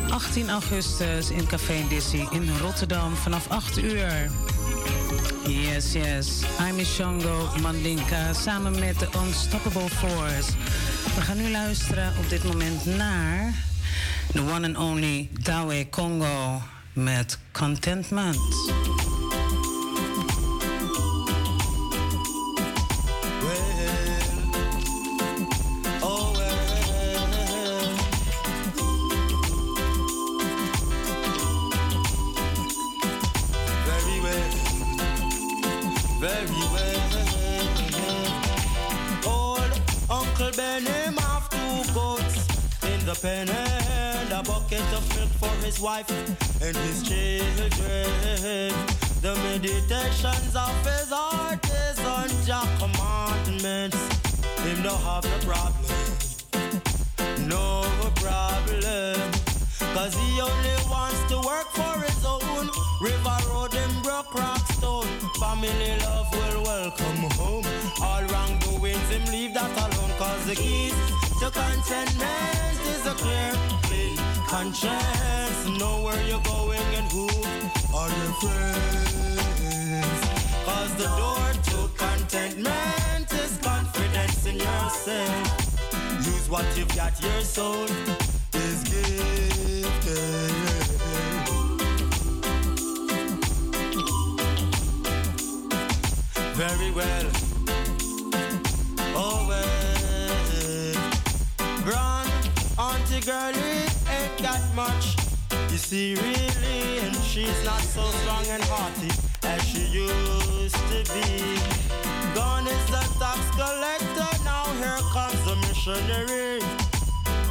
18 0.09 0.49
augustus 0.49 1.29
in 1.29 1.47
Café 1.47 1.87
Dizzy 1.89 2.25
in 2.31 2.49
Rotterdam 2.61 3.15
vanaf 3.15 3.47
8 3.47 3.77
uur. 3.77 4.31
Yes, 5.47 5.93
yes. 5.93 6.41
Aimee 6.59 6.85
Shango 6.85 7.49
Mandinka 7.61 8.33
samen 8.33 8.79
met 8.79 8.99
de 8.99 9.07
Unstoppable 9.25 9.89
Force. 9.89 10.51
We 11.15 11.21
gaan 11.21 11.37
nu 11.37 11.51
luisteren 11.51 12.13
op 12.17 12.29
dit 12.29 12.43
moment 12.43 12.85
naar 12.85 13.53
the 14.33 14.41
one 14.41 14.67
and 14.67 14.77
only 14.77 15.29
Dawe 15.41 15.89
Congo 15.89 16.61
met 16.97 17.37
Contentment. 17.51 19.06
Bucket 44.77 44.97
of 44.97 45.15
milk 45.15 45.29
for 45.29 45.65
his 45.65 45.79
wife 45.79 46.09
and 46.61 46.75
his 46.75 47.03
children. 47.03 48.73
The 49.21 49.35
meditations 49.43 50.55
of 50.55 50.85
his 50.85 51.09
heart 51.09 51.65
is 51.65 51.99
on 51.99 52.29
Jah 52.45 52.67
commandments. 52.79 53.97
Him 54.59 54.83
no 54.83 54.95
have 54.95 55.23
no 55.23 55.37
problem, 55.49 55.97
no 57.47 57.83
problem. 58.15 59.31
Cause 59.93 60.13
he 60.15 60.41
only 60.41 60.75
wants 60.89 61.23
to 61.31 61.37
work 61.37 61.69
for 61.71 61.99
his 62.01 62.25
own. 62.25 62.69
River 63.01 63.37
road 63.49 63.73
and 63.73 64.03
broke 64.03 64.33
rock 64.33 64.65
stone. 64.73 65.07
Family 65.39 65.97
love 66.01 66.27
will 66.33 66.63
welcome 66.63 67.23
home. 67.39 67.65
All 68.01 68.23
wrongdoings 68.25 69.09
him 69.09 69.25
leave 69.31 69.53
that 69.53 69.71
alone. 69.71 70.11
Cause 70.17 70.45
the 70.45 70.55
keys 70.55 70.93
to 71.39 71.49
contentment 71.51 72.79
is 72.93 73.05
a 73.07 73.13
clear, 73.13 73.53
conscience. 74.47 75.67
Know 75.77 76.01
where 76.03 76.21
you're 76.23 76.41
going 76.41 76.87
and 76.95 77.11
who 77.11 77.27
are 77.95 78.09
your 78.09 78.33
friends. 78.41 80.19
Cause 80.65 80.95
the 80.95 81.09
door 81.21 81.47
to 81.69 81.77
contentment 81.97 83.31
is 83.33 83.57
confidence 83.61 84.45
in 84.45 84.55
yourself. 84.55 85.47
Use 86.25 86.49
what 86.49 86.65
you've 86.77 86.95
got, 86.95 87.21
your 87.21 87.41
soul 87.41 87.85
is 88.53 88.83
gifted. 88.83 90.27
Very 96.55 96.91
well. 96.91 97.27
Oh 99.15 99.45
well. 99.47 99.67
Run, 101.85 102.27
Auntie 102.79 103.21
got 103.21 103.55
much. 104.77 105.15
You 105.71 105.77
see, 105.77 106.13
really, 106.13 106.99
and 106.99 107.15
she's 107.23 107.65
not 107.65 107.81
so 107.81 108.03
strong 108.21 108.45
and 108.45 108.63
hearty 108.65 109.09
as 109.41 109.59
she 109.67 109.83
used 109.87 110.81
to 110.91 110.99
be. 111.13 111.57
Gone 112.35 112.67
is 112.67 112.85
the 112.93 113.03
tax 113.17 113.41
collector, 113.57 114.31
now 114.45 114.65
here 114.77 115.01
comes 115.15 115.41
the 115.49 115.55
missionary. 115.65 116.61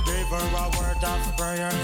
Gave 0.06 0.28
her 0.36 0.46
a 0.62 0.66
word 0.78 1.02
of 1.02 1.36
prayer, 1.36 1.74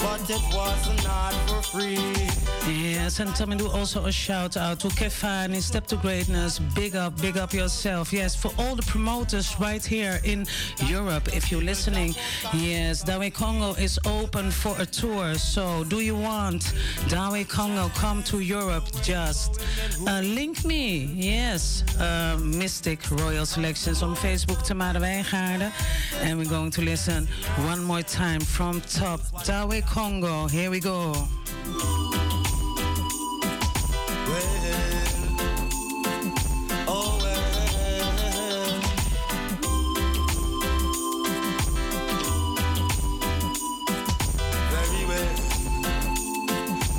but 0.00 0.28
it 0.28 0.42
was 0.52 1.04
not 1.04 1.32
for 1.48 1.62
free. 1.62 2.30
Yes, 2.68 3.20
and 3.20 3.34
Tommy 3.34 3.56
do 3.56 3.68
also 3.68 4.04
a 4.04 4.12
shout 4.12 4.56
out 4.56 4.80
to 4.80 4.88
Kefani, 4.88 5.60
Step 5.62 5.86
to 5.88 5.96
Greatness. 5.96 6.58
Big 6.58 6.94
up, 6.94 7.20
big 7.20 7.36
up 7.36 7.52
yourself. 7.52 8.12
Yes, 8.12 8.36
for 8.36 8.52
all 8.58 8.76
the 8.76 8.82
promoters 8.82 9.58
right 9.58 9.84
here 9.84 10.20
in 10.24 10.46
Europe, 10.84 11.34
if 11.34 11.50
you're 11.50 11.62
listening. 11.62 12.14
Yes, 12.52 13.02
Dawe 13.02 13.30
Congo 13.30 13.72
is 13.74 13.98
open 14.04 14.50
for 14.50 14.74
a 14.78 14.86
tour. 14.86 15.34
So, 15.34 15.84
do 15.84 16.00
you 16.00 16.14
want 16.16 16.72
Dawe 17.08 17.44
Congo 17.44 17.88
come 17.94 18.22
to 18.24 18.40
Europe? 18.40 18.84
Just 19.02 19.62
uh, 20.06 20.20
link 20.20 20.64
me. 20.64 21.06
Yes, 21.14 21.82
uh, 21.98 22.38
Mystic 22.40 23.10
Royal 23.10 23.46
Selections 23.46 24.02
on 24.02 24.14
Facebook, 24.14 24.62
Tamara 24.62 25.00
Wijngaarden. 25.00 25.72
And 26.22 26.38
we're 26.38 26.44
going 26.48 26.70
to 26.72 26.82
listen 26.82 27.26
one 27.64 27.82
more 27.82 28.02
time 28.02 28.40
from 28.40 28.80
top. 28.82 29.20
Dawe 29.44 29.80
Congo, 29.90 30.46
here 30.46 30.70
we 30.70 30.78
go. 30.78 31.12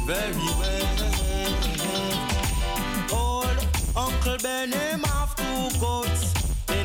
Very 0.06 0.34
well. 0.60 0.88
Old 3.14 3.68
Uncle 3.96 4.38
Ben 4.44 4.74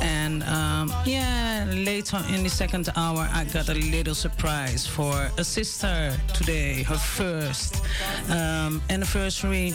And 0.02 0.42
um, 0.42 0.92
yeah, 1.04 1.66
later 1.72 2.20
in 2.30 2.42
the 2.42 2.50
second 2.50 2.88
hour, 2.96 3.28
I 3.32 3.44
got 3.44 3.68
a 3.68 3.74
little 3.74 4.07
surprise 4.14 4.86
for 4.86 5.30
a 5.38 5.44
sister 5.44 6.12
today, 6.34 6.82
her 6.82 6.96
first 6.96 7.82
um, 8.30 8.80
anniversary. 8.90 9.74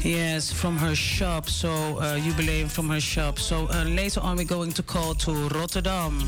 Yes, 0.00 0.52
from 0.52 0.76
her 0.76 0.94
shop. 0.94 1.48
So 1.48 1.70
uh, 1.70 2.18
jubileum 2.18 2.68
from 2.70 2.88
her 2.90 3.00
shop. 3.00 3.38
So 3.38 3.68
uh, 3.70 3.84
later 3.84 4.20
on, 4.20 4.36
we're 4.36 4.44
going 4.44 4.72
to 4.72 4.82
call 4.82 5.14
to 5.14 5.32
Rotterdam. 5.48 6.20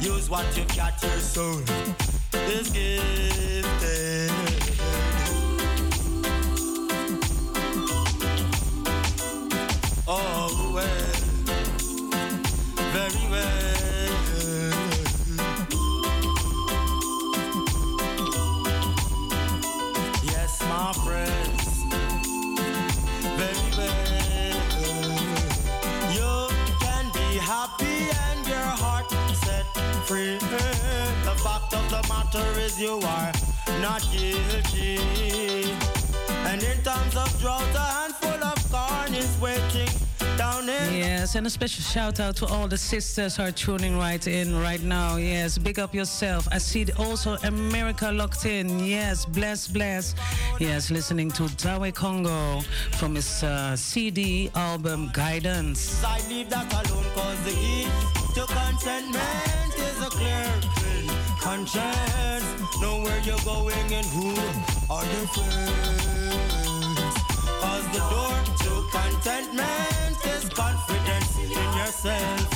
Use 0.00 0.30
what 0.30 0.56
you 0.56 0.64
got, 0.76 1.02
your 1.02 1.20
soul 1.20 1.60
is 2.48 2.70
gifted. 2.70 4.65
Matter 32.36 32.60
is 32.60 32.80
you 32.80 33.00
are 33.02 33.32
not 33.80 34.02
guilty. 34.12 34.98
And 36.46 36.62
in 36.62 36.82
times 36.82 37.16
of 37.16 37.40
drought, 37.40 37.62
a 37.74 37.78
handful 37.78 38.44
of 38.44 38.70
corn 38.70 39.14
is 39.14 39.38
waiting 39.40 39.88
down 40.36 40.68
in. 40.68 40.94
Yes, 40.94 41.34
and 41.34 41.46
a 41.46 41.50
special 41.50 41.82
shout 41.82 42.20
out 42.20 42.36
to 42.36 42.46
all 42.46 42.68
the 42.68 42.78
sisters 42.78 43.36
who 43.36 43.42
are 43.44 43.52
tuning 43.52 43.98
right 43.98 44.26
in 44.26 44.58
right 44.60 44.82
now. 44.82 45.16
Yes, 45.16 45.58
big 45.58 45.78
up 45.78 45.94
yourself. 45.94 46.46
I 46.52 46.58
see 46.58 46.86
also 46.98 47.36
America 47.44 48.10
locked 48.12 48.46
in. 48.46 48.78
Yes, 48.80 49.24
bless, 49.24 49.66
bless. 49.66 50.14
Yes, 50.60 50.90
listening 50.90 51.30
to 51.32 51.48
Dawe 51.56 51.90
Congo 51.92 52.60
from 52.92 53.14
his 53.14 53.42
uh, 53.42 53.76
CD 53.76 54.50
album 54.54 55.10
Guidance. 55.12 56.04
I 56.04 56.20
leave 56.28 56.50
that 56.50 56.72
alone 56.72 57.04
cause 57.14 57.44
the 57.44 57.52
key 57.52 57.86
to 58.34 58.46
contentment 58.46 59.74
is 59.78 60.02
a 60.02 60.10
clear 60.10 60.75
conscience. 61.46 62.44
Know 62.80 62.96
where 63.04 63.20
you're 63.20 63.44
going 63.44 63.88
and 63.98 64.06
who 64.16 64.30
are 64.90 65.06
your 65.14 65.26
friends. 65.34 67.14
Cause 67.62 67.86
the 67.94 68.02
door 68.14 68.36
to 68.62 68.72
contentment 68.98 70.16
is 70.34 70.48
confidence 70.48 71.32
in 71.38 71.50
yourself. 71.80 72.48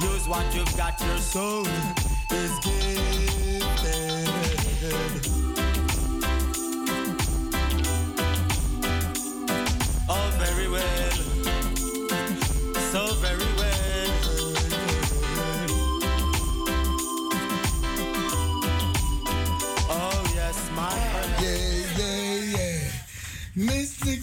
Use 0.00 0.28
what 0.28 0.46
you've 0.54 0.76
got, 0.76 1.00
your 1.00 1.18
soul 1.18 1.66
is 2.30 2.52
gifted. 2.60 3.49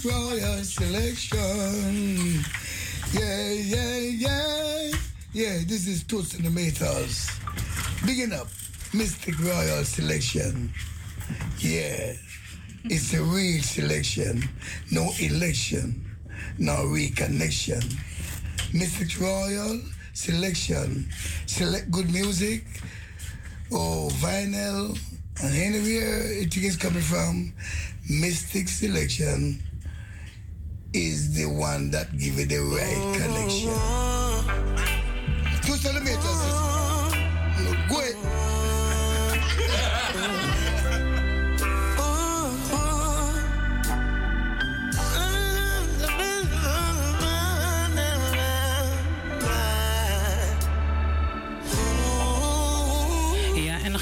Royal 0.08 0.64
Selection. 0.64 2.40
Yeah, 3.12 3.52
yeah, 3.52 3.98
yeah. 3.98 4.92
Yeah, 5.34 5.58
this 5.68 5.86
is 5.86 6.04
Toots 6.04 6.34
and 6.36 6.46
the 6.46 6.50
up 8.32 8.48
Mystic 8.94 9.38
Royal 9.40 9.84
Selection. 9.84 10.72
Yeah, 11.60 12.14
it's 12.86 13.14
a 13.14 13.22
real 13.22 13.62
selection. 13.62 14.48
No 14.92 15.12
election, 15.20 16.06
no 16.58 16.86
reconnection. 16.86 17.84
Mystic 18.74 19.20
Royal 19.20 19.82
Selection. 20.14 21.10
Select 21.48 21.92
good 21.92 22.10
music 22.12 22.64
or 23.72 24.10
vinyl 24.24 24.98
and 25.44 25.54
anywhere 25.54 26.24
it 26.32 26.56
is 26.56 26.78
coming 26.78 27.02
from. 27.02 27.52
Mystic 28.10 28.70
Selection 28.70 29.67
is 30.98 31.34
the 31.36 31.46
one 31.46 31.92
that 31.92 32.08
give 32.18 32.40
it 32.40 32.50
the 32.50 32.58
right 32.58 33.16
connection. 33.16 33.70
Two 35.62 35.78
centimeters. 35.78 36.42
Look 37.64 37.78
good. 37.88 38.16
Ja, 38.16 38.57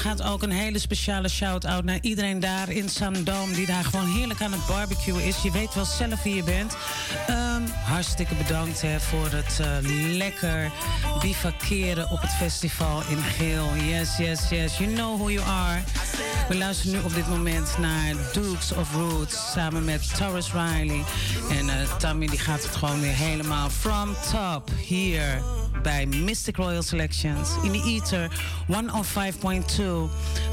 gaat 0.06 0.22
ook 0.22 0.42
een 0.42 0.50
hele 0.50 0.78
speciale 0.78 1.28
shout-out 1.28 1.84
naar 1.84 1.98
iedereen 2.00 2.40
daar 2.40 2.70
in 2.70 2.88
Zandam... 2.88 3.52
die 3.52 3.66
daar 3.66 3.84
gewoon 3.84 4.06
heerlijk 4.06 4.42
aan 4.42 4.52
het 4.52 4.66
barbecuen 4.66 5.24
is. 5.24 5.42
Je 5.42 5.50
weet 5.50 5.74
wel 5.74 5.84
zelf 5.84 6.22
wie 6.22 6.34
je 6.34 6.42
bent. 6.42 6.76
Ehm, 7.56 7.66
hartstikke 7.84 8.34
bedankt 8.34 8.82
hè, 8.82 9.00
voor 9.00 9.30
het 9.30 9.60
eh, 9.60 9.66
lekker 10.16 10.70
bivakeren 11.20 12.10
op 12.10 12.20
het 12.20 12.30
festival 12.30 13.02
in 13.08 13.22
Geel. 13.22 13.74
Yes, 13.74 14.16
yes, 14.16 14.48
yes. 14.48 14.78
You 14.78 14.94
know 14.94 15.18
who 15.18 15.30
you 15.30 15.46
are. 15.46 15.80
We 16.48 16.56
luisteren 16.56 16.92
nu 16.92 16.98
op 17.04 17.14
dit 17.14 17.28
moment 17.28 17.78
naar 17.78 18.14
Dukes 18.32 18.72
of 18.72 18.94
Roots... 18.94 19.52
samen 19.52 19.84
met 19.84 20.16
Taurus 20.16 20.52
Riley. 20.52 21.04
En 21.50 21.68
eh, 21.68 21.96
Tammy 21.96 22.26
die 22.26 22.38
gaat 22.38 22.62
het 22.62 22.76
gewoon 22.76 23.00
weer 23.00 23.14
helemaal 23.14 23.70
from 23.70 24.16
top 24.30 24.70
hier 24.80 25.42
bij 25.82 26.06
Mystic 26.06 26.56
Royal 26.56 26.82
Selections 26.82 27.50
in 27.62 27.72
de 27.72 27.82
Ether 27.82 28.30
105.2 28.66 28.72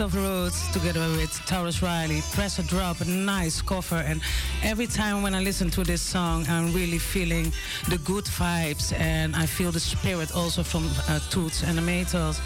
of 0.00 0.14
Roots 0.14 0.72
together 0.72 1.00
with 1.00 1.30
Tarrus 1.46 1.82
Riley. 1.82 2.22
Press 2.32 2.58
a 2.58 2.62
drop, 2.62 3.00
a 3.00 3.04
nice 3.04 3.60
cover. 3.60 3.96
And 3.96 4.20
every 4.62 4.86
time 4.86 5.22
when 5.22 5.34
I 5.34 5.40
listen 5.40 5.70
to 5.70 5.82
this 5.82 6.00
song, 6.00 6.46
I'm 6.48 6.72
really 6.72 6.98
feeling 6.98 7.52
the 7.88 7.98
good 7.98 8.24
vibes 8.24 8.92
and 8.98 9.34
I 9.34 9.46
feel 9.46 9.72
the 9.72 9.80
spirit 9.80 10.34
also 10.36 10.62
from 10.62 10.88
uh, 11.08 11.18
Toots 11.30 11.62
and 11.64 11.76
the 11.76 11.82
Maytals. 11.82 12.40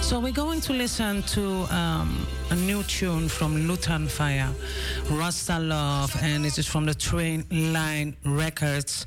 So 0.00 0.20
we're 0.20 0.32
going 0.32 0.60
to 0.60 0.72
listen 0.72 1.22
to 1.22 1.66
um, 1.74 2.26
a 2.50 2.54
new 2.54 2.82
tune 2.84 3.28
from 3.28 3.66
Lutan 3.66 4.06
Fyah, 4.06 4.52
Rasta 5.18 5.58
Love, 5.58 6.14
and 6.22 6.46
it 6.46 6.58
is 6.58 6.66
from 6.66 6.86
the 6.86 6.94
Train 6.94 7.44
Line 7.50 8.16
Records. 8.24 9.06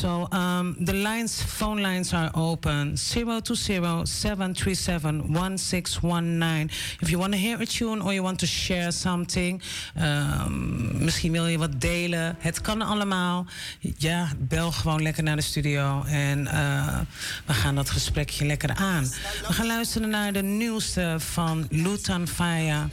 So 0.00 0.26
um, 0.32 0.76
the 0.80 0.94
lines, 0.94 1.42
phone 1.42 1.82
lines 1.82 2.14
are 2.14 2.30
open 2.34 2.96
020 2.96 4.06
737 4.06 5.28
1619. 5.28 6.70
If 7.00 7.10
you 7.10 7.18
want 7.18 7.32
to 7.34 7.38
hear 7.38 7.60
a 7.60 7.66
tune 7.66 8.00
or 8.00 8.14
you 8.14 8.22
want 8.22 8.40
to 8.40 8.46
share 8.46 8.92
something, 8.92 9.62
um, 9.96 11.04
misschien 11.04 11.32
wil 11.32 11.46
je 11.46 11.58
wat 11.58 11.80
delen. 11.80 12.36
Het 12.38 12.60
kan 12.60 12.82
allemaal. 12.82 13.46
Ja, 13.80 14.28
bel 14.38 14.72
gewoon 14.72 15.02
lekker 15.02 15.22
naar 15.22 15.36
de 15.36 15.42
studio 15.42 16.02
en 16.02 16.40
uh, 16.40 16.98
we 17.46 17.52
gaan 17.52 17.74
dat 17.74 17.90
gesprekje 17.90 18.46
lekker 18.46 18.74
aan. 18.74 19.04
We 19.46 19.52
gaan 19.52 19.66
luisteren 19.66 20.08
naar 20.08 20.32
de 20.32 20.42
nieuwste 20.42 21.16
van 21.18 21.66
Lutan 21.70 22.28
Faya. 22.28 22.88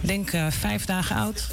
Denk 0.00 0.32
uh, 0.32 0.46
vijf 0.50 0.84
dagen 0.84 1.16
oud. 1.16 1.46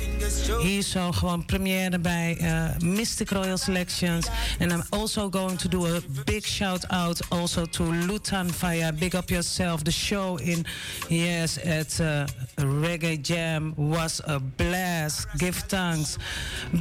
Hier 0.62 0.84
zo 0.84 1.12
gewoon 1.12 1.46
première 1.46 2.00
bij 2.00 2.38
uh, 2.42 2.90
Mystic 2.90 3.30
Royal 3.30 3.58
Selections. 3.58 4.28
And 4.60 4.72
I'm 4.72 4.84
also 4.90 5.30
going 5.30 5.58
to 5.58 5.70
do 5.70 5.86
a 5.86 6.00
big 6.24 6.46
shout 6.46 6.88
out 6.88 7.30
also 7.30 7.66
to 7.66 7.84
Lutan 7.84 8.54
Fyah. 8.54 8.98
Big 9.00 9.14
up 9.14 9.30
yourself. 9.30 9.82
The 9.82 9.92
show 9.92 10.40
in 10.40 10.66
yes 11.08 11.64
at 11.64 12.00
uh, 12.00 12.26
Reggae 12.56 13.22
Jam 13.22 13.74
was 13.76 14.22
a 14.26 14.40
blast. 14.40 15.28
Give 15.38 15.58
thanks. 15.68 16.18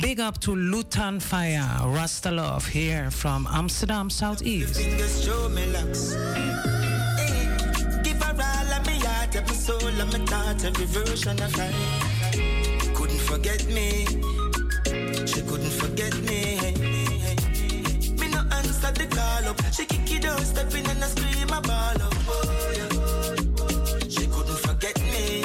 Big 0.01 0.21
up 0.21 0.39
to 0.39 0.55
Lutan 0.55 1.21
Fyah. 1.21 1.95
Rasta 1.95 2.31
Love 2.31 2.67
here 2.73 3.11
from 3.11 3.47
Amsterdam 3.51 4.11
Southeast. 4.11 4.81
Of 10.03 10.13
my 10.13 10.19
thought, 10.27 10.65
every 10.65 10.87
version 10.87 11.41
of 11.41 11.55
her. 11.55 11.73
Couldn't 12.95 13.21
forget 13.21 13.65
me, 13.67 14.05
she 15.27 15.41
couldn't 15.43 15.77
forget 15.83 16.15
me. 16.29 16.43
Me 18.19 18.27
no 18.29 18.41
answer 18.59 18.93
the 18.93 19.07
call 19.11 19.49
up, 19.51 19.61
she 19.73 19.85
kick 19.85 20.11
it 20.11 20.25
out, 20.25 20.41
step 20.41 20.75
in 20.75 20.87
and 20.91 21.05
I 21.05 21.09
scream 21.09 21.51
a 21.51 21.61
ball 21.61 22.03
up. 22.07 22.15
Oh, 22.29 22.73
yeah. 22.77 24.09
She 24.09 24.27
couldn't 24.27 24.61
forget 24.67 24.99
me. 25.13 25.43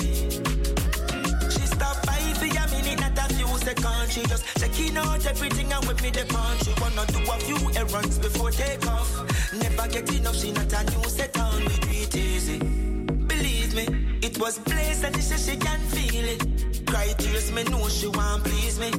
She 1.53 1.64
stopped 1.76 2.05
by 2.08 2.20
for 2.39 2.45
a 2.45 2.64
minute, 2.72 2.99
not 2.99 3.18
a 3.18 3.34
few 3.34 3.47
seconds. 3.60 4.14
She 4.14 4.22
just 4.24 4.43
checking 4.60 4.97
out 4.97 5.26
everything 5.26 5.72
and 5.72 5.86
with 5.86 6.01
me 6.01 6.10
the 6.10 6.26
punch. 6.26 6.64
She 6.64 6.74
wanna 6.82 7.05
do 7.08 7.20
a 7.32 7.38
few 7.45 7.60
errands 7.76 8.18
before 8.18 8.51
take 8.51 8.88
off. 8.88 9.10
Never 9.53 9.88
get 9.88 10.12
enough, 10.14 10.36
she 10.36 10.51
not 10.51 10.74
a 10.74 10.84
new 10.91 11.03
set 11.10 11.38
on, 11.38 11.64
we 11.66 11.97
it 12.03 12.16
easy 12.16 12.87
me. 13.78 13.86
It 14.21 14.38
was 14.39 14.57
place 14.59 14.99
that 15.01 15.15
she 15.15 15.21
said 15.21 15.39
she 15.39 15.55
can 15.57 15.80
feel 15.93 16.25
it. 16.25 16.86
Cry 16.86 17.13
tears, 17.17 17.51
me 17.51 17.63
know 17.65 17.88
she 17.88 18.07
want 18.07 18.43
please 18.43 18.80
me. 18.80 18.91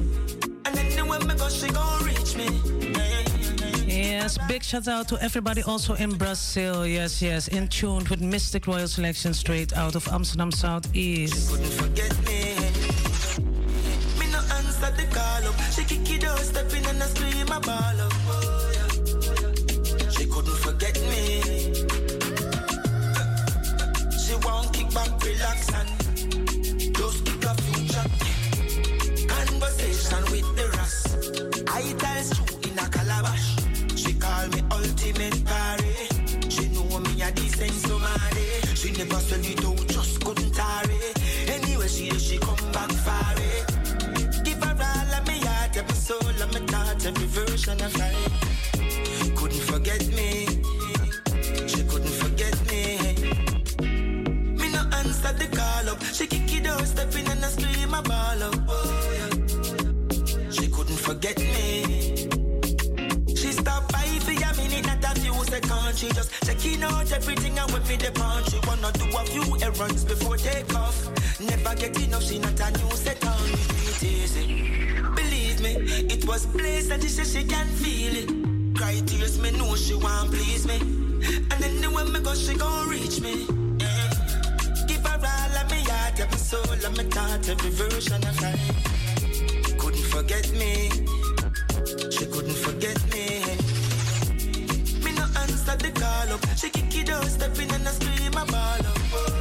And 0.65 0.73
then 0.75 1.07
when 1.07 1.27
me 1.27 1.35
go, 1.35 1.49
she 1.49 1.67
gon' 1.67 2.03
reach 2.05 2.31
me. 2.35 2.47
Yes, 3.85 4.37
big 4.47 4.63
shout 4.63 4.87
out 4.87 5.07
to 5.09 5.15
everybody 5.21 5.61
also 5.63 5.93
in 5.95 6.11
Brazil. 6.11 6.87
Yes, 6.87 7.21
yes, 7.21 7.47
in 7.49 7.67
tune 7.67 8.05
with 8.09 8.21
Mystic 8.21 8.67
Royal 8.67 8.87
Selection 8.87 9.33
straight 9.33 9.73
out 9.73 9.95
of 9.95 10.07
Amsterdam 10.07 10.51
Southeast. 10.51 11.35
She 11.35 11.55
couldn't 11.55 11.73
forget 11.83 12.13
me. 12.25 12.39
Me 14.19 14.25
no 14.31 14.39
answer 14.57 14.91
the 14.99 15.05
call 15.15 15.43
up. 15.49 15.55
She 15.73 15.83
kick 15.83 16.09
it 16.15 16.23
out, 16.23 16.39
step 16.39 16.73
in 16.73 16.85
and 16.85 17.03
I 17.03 17.07
scream 17.07 17.51
a 17.51 17.59
ball 17.59 18.08
every 47.69 47.89
version 47.89 48.31
of. 48.33 49.35
Couldn't 49.35 49.61
forget 49.61 50.05
me. 50.07 50.45
She 51.67 51.83
couldn't 51.83 52.15
forget 52.21 52.55
me 52.69 52.97
Me 54.57 54.71
no 54.71 54.81
answer 54.97 55.33
the 55.33 55.47
call 55.53 55.89
up. 55.89 56.03
She 56.03 56.27
kick 56.27 56.53
it 56.53 56.67
out, 56.67 56.85
step 56.85 57.15
in 57.15 57.27
and 57.27 57.45
I 57.45 57.49
scream 57.49 57.93
a 57.93 58.01
ball 58.01 58.43
up. 58.43 58.55
Oh, 58.67 59.11
yeah. 59.13 60.51
She 60.51 60.67
couldn't 60.67 60.99
forget 60.99 61.37
me. 61.37 62.27
She 63.35 63.51
stopped 63.51 63.93
by 63.93 64.19
for 64.19 64.31
a 64.31 64.51
minute, 64.57 64.85
not 64.85 65.17
a 65.17 65.19
few 65.19 65.33
seconds. 65.45 65.99
She 65.99 66.09
just 66.09 66.31
checking 66.45 66.83
out 66.83 67.11
everything 67.11 67.57
and 67.57 67.71
with 67.71 67.87
me 67.87 67.95
the 67.97 68.11
punch. 68.11 68.49
She 68.49 68.59
wanna 68.67 68.91
do 68.93 69.05
a 69.15 69.23
few 69.25 69.45
errands 69.61 70.03
before 70.05 70.37
take 70.37 70.73
off. 70.75 71.09
Never 71.39 71.75
get 71.75 72.08
was 76.39 76.45
place 76.57 76.87
that 76.87 77.01
she 77.01 77.09
said 77.09 77.27
she 77.27 77.43
can 77.47 77.67
feel 77.67 78.15
it. 78.15 78.75
Cry 78.75 79.01
tears, 79.05 79.39
me 79.39 79.51
know 79.51 79.75
she 79.75 79.95
want 79.95 80.31
please 80.31 80.65
me. 80.67 80.77
And 81.51 81.59
then 81.63 81.93
when 81.93 82.11
me 82.11 82.19
go, 82.19 82.33
she 82.33 82.53
gon' 82.55 82.87
reach 82.87 83.19
me 83.19 83.33
eh. 83.81 84.09
Give 84.87 85.05
her 85.05 85.19
all 85.33 85.57
of 85.59 85.71
me 85.71 85.81
heart, 85.89 86.19
every 86.19 86.37
soul 86.37 86.71
of 86.71 86.97
my 86.97 87.03
thought, 87.15 87.49
every 87.49 87.71
version 87.71 88.21
of 88.31 88.37
her. 88.43 88.55
Couldn't 89.77 90.07
forget 90.15 90.47
me, 90.51 90.89
she 92.15 92.25
couldn't 92.33 92.59
forget 92.67 92.99
me. 93.13 93.25
Me 95.03 95.11
no 95.19 95.25
answer 95.41 95.77
the 95.83 95.91
call 96.01 96.33
up, 96.35 96.41
she 96.57 96.69
kick 96.69 96.95
it 97.01 97.09
out, 97.09 97.59
in 97.59 97.71
and 97.75 97.87
I 97.87 97.91
scream 97.91 98.33
a 98.33 98.45
ball 98.45 98.85
up. 98.91 99.38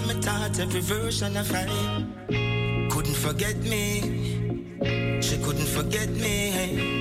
Yeah. 0.00 0.06
my 0.06 0.20
thoughts, 0.20 0.58
every 0.58 0.80
version 0.80 1.36
of 1.36 1.48
her. 1.50 1.66
Couldn't 2.90 3.16
forget 3.16 3.56
me, 3.56 5.20
she 5.20 5.38
couldn't 5.38 5.66
forget 5.66 6.08
me. 6.10 6.97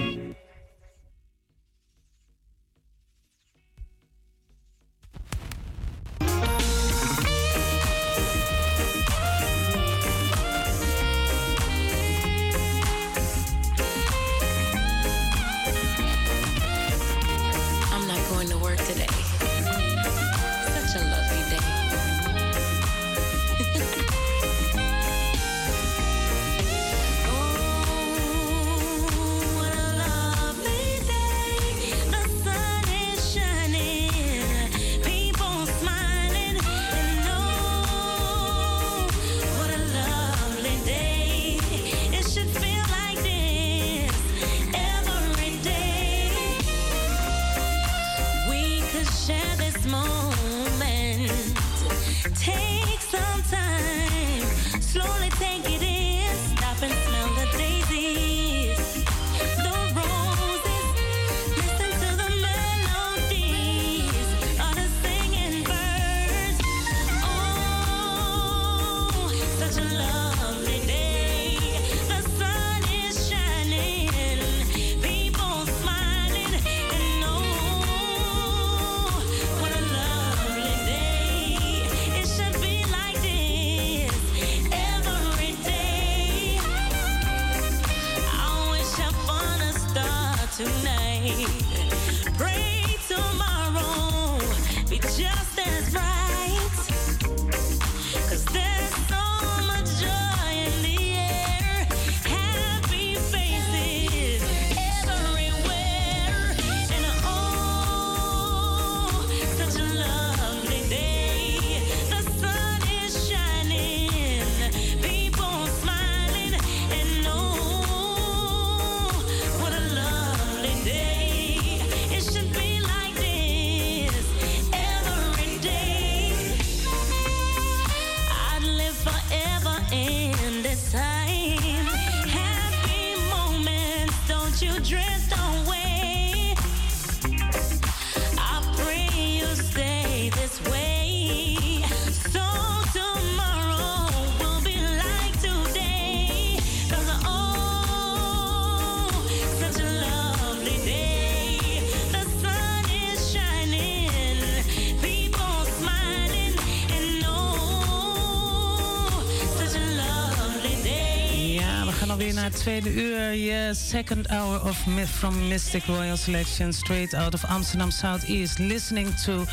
Tweede 162.67 162.89
uur. 162.89 163.31
Yes, 163.31 163.79
second 163.79 164.27
hour 164.29 164.57
of 164.57 164.75
Myth 164.87 165.09
from 165.09 165.47
Mystic 165.47 165.87
Royal 165.87 166.17
Selection, 166.17 166.73
straight 166.73 167.13
out 167.13 167.33
of 167.33 167.45
Amsterdam 167.47 167.91
Southeast. 167.91 168.59
Listening 168.59 169.09
to 169.23 169.47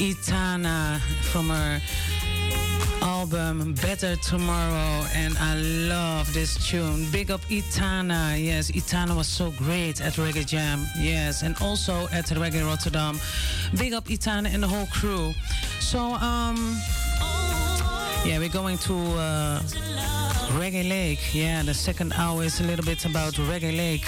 Etana 0.00 1.00
from 1.30 1.48
her 1.48 1.80
album 3.02 3.72
Better 3.74 4.16
Tomorrow, 4.16 5.06
and 5.14 5.38
I 5.38 5.54
love 5.88 6.32
this 6.34 6.56
tune. 6.68 7.06
Big 7.12 7.30
up 7.30 7.40
Etana. 7.48 8.34
Yes, 8.36 8.74
Etana 8.74 9.14
was 9.14 9.28
so 9.28 9.52
great 9.52 10.00
at 10.00 10.14
Reggae 10.14 10.44
Jam. 10.44 10.84
Yes, 10.98 11.42
and 11.42 11.54
also 11.60 12.08
at 12.10 12.26
Reggae 12.34 12.66
Rotterdam. 12.66 13.20
Big 13.78 13.92
up 13.92 14.10
Etana 14.10 14.48
and 14.48 14.64
the 14.64 14.68
whole 14.68 14.86
crew. 14.86 15.32
So, 15.78 16.00
um, 16.00 16.76
yeah, 18.24 18.40
we're 18.40 18.48
going 18.48 18.78
to. 18.78 18.94
Uh, 18.94 19.60
Reggae 20.54 20.88
Lake. 20.88 21.34
Yeah, 21.34 21.62
the 21.62 21.74
second 21.74 22.12
hour 22.14 22.42
is 22.42 22.60
a 22.60 22.64
little 22.64 22.84
bit 22.84 23.04
about 23.04 23.34
Reggae 23.34 23.76
Lake. 23.76 24.06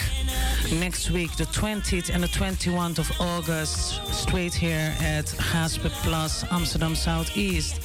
Next 0.81 1.11
week, 1.11 1.35
the 1.37 1.45
20th 1.45 2.11
and 2.15 2.23
the 2.23 2.29
21st 2.29 2.99
of 2.99 3.11
August, 3.21 4.07
straight 4.13 4.55
here 4.55 4.95
at 5.01 5.35
Gasper 5.53 5.91
Plus, 6.03 6.45
Amsterdam 6.51 6.95
Southeast. 6.95 7.81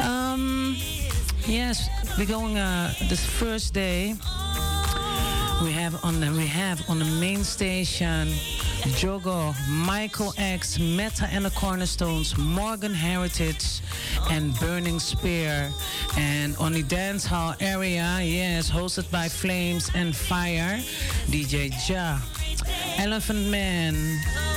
Um, 0.00 0.76
yes, 1.46 1.88
we're 2.18 2.26
going 2.26 2.58
uh, 2.58 2.92
this 3.08 3.24
first 3.24 3.74
day. 3.74 4.14
We 5.62 5.72
have 5.72 6.04
on 6.04 6.20
the 6.20 6.30
we 6.30 6.46
have 6.46 6.88
on 6.88 6.98
the 6.98 7.10
main 7.20 7.42
station 7.42 8.28
Joggo, 8.94 9.54
Michael 9.68 10.32
X, 10.38 10.78
Meta 10.78 11.28
and 11.32 11.44
the 11.44 11.50
Cornerstones, 11.50 12.36
Morgan 12.38 12.94
Heritage, 12.94 13.80
and 14.30 14.58
Burning 14.58 14.98
Spear. 14.98 15.70
And 16.16 16.56
on 16.56 16.72
the 16.72 16.82
dance 16.82 17.24
hall 17.24 17.54
area, 17.60 18.20
yes, 18.22 18.70
hosted 18.70 19.10
by 19.10 19.28
Flames 19.28 19.90
and 19.94 20.14
Fire, 20.14 20.78
DJ 21.30 21.70
Ja, 21.88 22.18
Elephant 22.98 23.48
Man. 23.50 24.47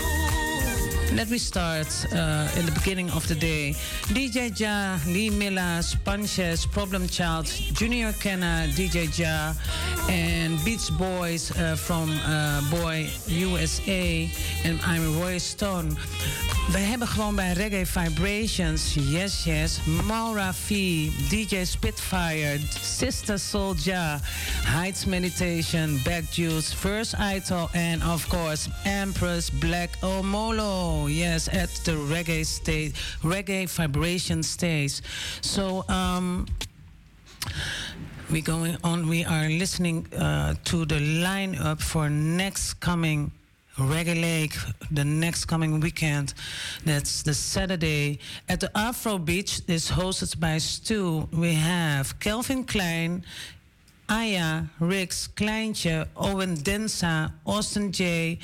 Let 1.14 1.30
me 1.30 1.38
start 1.38 1.88
uh, 2.14 2.48
in 2.58 2.66
the 2.66 2.72
beginning 2.72 3.12
of 3.12 3.28
the 3.28 3.36
day. 3.36 3.76
DJ 4.14 4.58
Ja, 4.58 4.98
Lee 5.06 5.30
Miller, 5.30 5.82
Sponges, 5.84 6.66
Problem 6.66 7.08
Child, 7.10 7.48
Junior 7.74 8.14
Kenna, 8.14 8.68
DJ 8.76 9.10
Ja, 9.18 9.54
and 10.08 10.64
Beach 10.64 10.90
Boys 10.98 11.52
uh, 11.52 11.76
from 11.76 12.10
uh, 12.26 12.62
Boy 12.70 13.10
USA. 13.28 14.30
En 14.64 14.80
I'm 14.88 15.20
Roy 15.20 15.38
Stone. 15.38 15.90
We 16.72 16.78
hebben 16.78 17.08
gewoon 17.08 17.36
bij 17.36 17.54
Reggae 17.54 17.86
Vibrations, 17.86 18.94
Yes 18.94 19.44
Yes, 19.44 19.80
Maura 20.08 20.54
V, 20.54 20.70
DJ 21.30 21.64
Spitfire, 21.64 22.60
Sister 22.82 23.40
Soldier, 23.40 24.20
Heights 24.64 25.06
Meditation, 25.06 26.00
Back 26.04 26.24
Juice, 26.32 26.76
First 26.76 27.16
Idol, 27.36 27.70
and 27.74 28.04
of 28.14 28.28
course 28.28 28.70
Empress 28.84 29.50
Black 29.50 29.90
Omolo. 30.02 31.01
Yes, 31.08 31.48
at 31.48 31.70
the 31.86 31.94
Reggae 31.94 32.46
stage, 32.46 32.94
Reggae 33.22 33.70
Vibration 33.70 34.44
stage. 34.44 35.02
So, 35.42 35.86
um, 35.90 36.48
we 38.32 38.42
going 38.42 38.78
on. 38.84 39.10
We 39.10 39.26
are 39.26 39.50
listening 39.50 40.08
uh, 40.14 40.56
to 40.66 40.86
the 40.86 41.00
lineup 41.00 41.82
for 41.82 42.10
next 42.10 42.76
coming 42.76 43.32
Reggae 43.78 44.22
Lake 44.22 44.56
the 44.92 45.04
next 45.04 45.46
coming 45.46 45.80
weekend. 45.80 46.34
That's 46.86 47.24
the 47.24 47.34
Saturday 47.34 48.20
at 48.50 48.60
the 48.60 48.70
Afro 48.78 49.18
Beach. 49.18 49.62
is 49.68 49.90
hosted 49.90 50.40
by 50.40 50.58
Stu. 50.58 51.28
We 51.32 51.54
have 51.54 52.20
Kelvin 52.20 52.66
Klein, 52.66 53.24
Aya, 54.12 54.68
Rix, 54.82 55.30
Kleintje, 55.30 56.06
Owen 56.18 56.58
Densa, 56.58 57.32
Austin 57.46 57.94
J, 57.94 58.38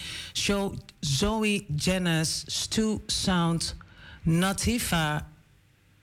Zoe 1.03 1.65
Janice, 1.76 2.45
Stu 2.47 3.01
Sound, 3.09 3.74
Natifa, 4.26 5.26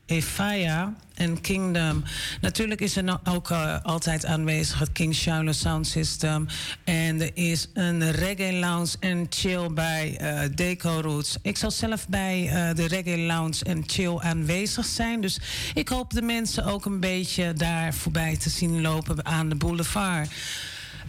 Efaya 0.07 0.95
en 1.15 1.41
Kingdom. 1.41 2.03
Natuurlijk 2.41 2.81
is 2.81 2.97
er 2.97 3.19
ook 3.25 3.51
uh, 3.51 3.77
altijd 3.83 4.27
aanwezig 4.27 4.79
het 4.79 4.93
King 4.93 5.15
Shiloh 5.15 5.53
Sound 5.53 5.87
System. 5.87 6.47
En 6.85 7.21
er 7.21 7.31
is 7.35 7.69
een 7.75 8.11
reggae 8.11 8.53
lounge 8.53 8.93
en 9.01 9.27
chill 9.29 9.71
bij 9.73 10.19
uh, 10.21 10.41
Deco 10.55 11.01
Roots. 11.01 11.37
Ik 11.43 11.57
zal 11.57 11.71
zelf 11.71 12.09
bij 12.09 12.45
uh, 12.45 12.75
de 12.75 12.87
reggae 12.87 13.19
lounge 13.19 13.65
en 13.65 13.83
chill 13.87 14.19
aanwezig 14.19 14.87
zijn. 14.87 15.21
Dus 15.21 15.41
ik 15.75 15.89
hoop 15.89 16.13
de 16.13 16.23
mensen 16.23 16.65
ook 16.65 16.85
een 16.85 17.01
beetje 17.01 17.53
daar 17.53 17.95
voorbij 17.95 18.37
te 18.37 18.51
zien 18.51 18.81
lopen 18.81 19.25
aan 19.25 19.49
de 19.49 19.55
boulevard. 19.55 20.31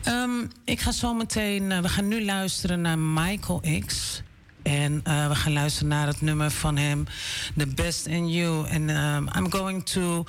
Um, 0.08 0.52
ik 0.66 0.80
ga 0.80 0.91
zo 0.91 1.14
meteen, 1.14 1.82
we 1.82 1.89
gaan 1.89 2.08
nu 2.08 2.26
luisteren 2.26 2.82
naar 2.82 3.00
Michael 3.00 3.64
X. 3.86 4.22
En 4.66 5.01
uh, 5.07 5.28
we 5.28 5.36
gaan 5.36 5.53
luisteren 5.53 5.88
naar 5.89 6.07
het 6.07 6.22
nummer 6.22 6.51
van 6.51 6.78
hem, 6.78 7.05
The 7.57 7.68
Best 7.68 8.05
in 8.05 8.30
You. 8.30 8.68
En 8.68 8.89
um, 8.89 9.30
I'm 9.38 9.51
going 9.51 9.86
to 9.86 10.26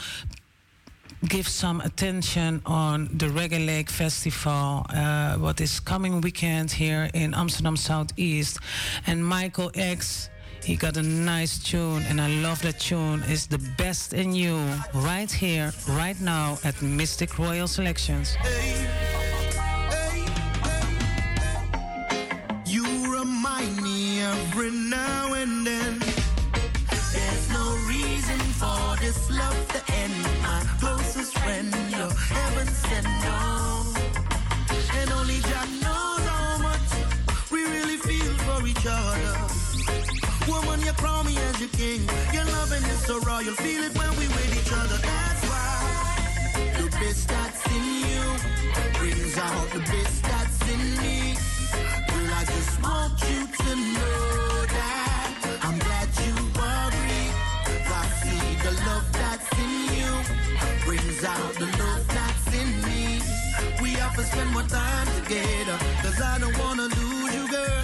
give 1.29 1.51
some 1.51 1.83
attention 1.83 2.61
on 2.65 3.09
the 3.17 3.33
Reggae 3.33 3.65
Lake 3.65 3.93
Festival, 3.93 4.87
uh, 4.95 5.35
what 5.35 5.61
is 5.61 5.83
coming 5.83 6.21
weekend 6.21 6.73
here 6.73 7.09
in 7.13 7.35
Amsterdam 7.35 7.77
Southeast. 7.77 8.59
And 9.07 9.29
Michael 9.29 9.71
X, 9.75 10.29
he 10.65 10.77
got 10.77 10.97
a 10.97 11.03
nice 11.03 11.59
tune, 11.59 12.05
and 12.09 12.21
I 12.21 12.29
love 12.29 12.61
that 12.61 12.79
tune. 12.79 13.23
It's 13.27 13.47
the 13.47 13.75
best 13.77 14.13
in 14.13 14.35
you, 14.35 14.59
right 14.93 15.33
here, 15.33 15.73
right 15.89 16.21
now 16.21 16.59
at 16.63 16.83
Mystic 16.83 17.39
Royal 17.39 17.67
Selections. 17.67 18.37
every 24.57 24.71
now 24.71 25.35
and 25.35 25.67
then. 25.67 25.99
There's 27.13 27.49
no 27.51 27.77
reason 27.87 28.39
for 28.61 28.97
this 29.05 29.31
love 29.31 29.61
to 29.75 29.93
end. 29.93 30.15
My 30.41 30.61
closest 30.81 31.37
friend, 31.39 31.69
you're 31.91 32.17
heaven 32.35 32.67
sent. 32.67 33.07
No. 33.27 33.85
And 34.99 35.11
only 35.13 35.41
Jah 35.49 35.67
knows 35.85 36.25
how 36.33 36.57
much 36.69 36.91
we 37.51 37.65
really 37.65 37.99
feel 37.99 38.33
for 38.47 38.67
each 38.67 38.87
other. 38.89 39.35
Woman, 40.51 40.81
you 40.81 40.93
crown 40.93 41.27
me 41.27 41.37
as 41.37 41.61
your 41.61 41.73
king. 41.81 42.09
Your 42.33 42.47
loving 42.57 42.85
is 42.85 43.01
so 43.05 43.21
raw, 43.21 43.41
you 43.41 43.53
feel 43.57 43.83
it 43.83 43.93
when 43.99 44.11
we 44.17 44.27
with 44.37 44.53
each 44.61 44.73
other. 44.73 44.97
That's 44.97 45.43
why 45.51 46.81
the 46.81 46.89
best 46.93 47.29
that's 47.29 47.63
in 47.77 47.85
you 48.09 48.25
brings 48.99 49.37
out 49.37 49.69
the 49.71 49.81
best. 49.81 50.06
Spend 64.27 64.51
more 64.53 64.63
time 64.63 65.07
together, 65.23 65.79
cause 66.03 66.21
I 66.21 66.39
don't 66.39 66.57
wanna 66.59 66.89
lose 66.99 67.35
you, 67.35 67.49
girl. 67.51 67.83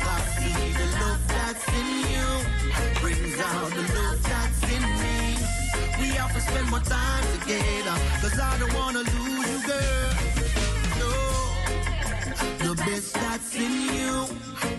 I 0.00 0.18
see 0.36 0.60
the 0.80 0.86
love 1.00 1.22
that's 1.34 1.66
in 1.78 1.88
you 2.12 2.28
brings 3.02 3.38
out 3.38 3.68
the 3.78 3.84
love 3.98 4.20
that's 4.30 4.62
in 4.76 4.84
me. 5.02 5.18
We 6.00 6.06
have 6.16 6.32
to 6.32 6.40
spend 6.40 6.70
more 6.70 6.86
time 6.98 7.24
together, 7.36 7.96
cause 8.22 8.38
I 8.40 8.58
don't 8.58 8.74
wanna 8.80 9.04
lose 9.14 9.46
you, 9.52 9.60
girl. 9.72 10.10
No, 11.00 11.12
the 12.64 12.74
best 12.86 13.12
that's 13.12 13.54
in 13.56 13.74
you 13.94 14.14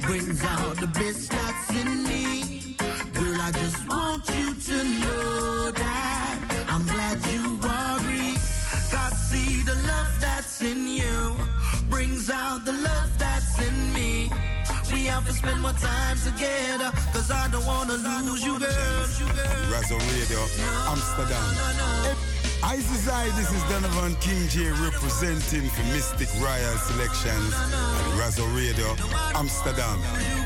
brings 0.07 0.43
out 0.43 0.75
the 0.77 0.87
best 0.87 1.29
that's 1.29 1.69
in 1.81 2.03
me. 2.09 2.77
Girl, 3.13 3.39
I 3.47 3.51
just 3.51 3.87
want 3.87 4.27
you 4.37 4.55
to 4.55 4.77
know 5.01 5.71
that 5.71 5.90
out 12.31 12.65
the 12.65 12.73
love 12.73 13.11
that's 13.17 13.59
in 13.59 13.93
me. 13.93 14.31
We 14.91 15.05
have 15.05 15.25
to 15.27 15.33
spend 15.33 15.61
more 15.61 15.73
time 15.73 16.17
together, 16.17 16.91
cause 17.13 17.31
I 17.31 17.49
don't 17.51 17.65
wanna 17.65 17.93
lose 17.93 18.43
you, 18.43 18.59
girl. 18.59 19.05
Razo 19.71 19.97
Radio, 20.13 20.39
Amsterdam. 20.87 21.45
Isis 22.63 23.09
I, 23.09 23.25
this 23.35 23.51
is 23.51 23.63
Donovan 23.69 24.15
King 24.21 24.47
J 24.49 24.69
representing 24.83 25.67
for 25.69 25.83
Mystic 25.93 26.29
Royal 26.39 26.77
Selections 26.77 27.53
and 27.53 28.19
Razo 28.19 28.45
Radio, 28.55 28.95
Amsterdam. 29.35 29.99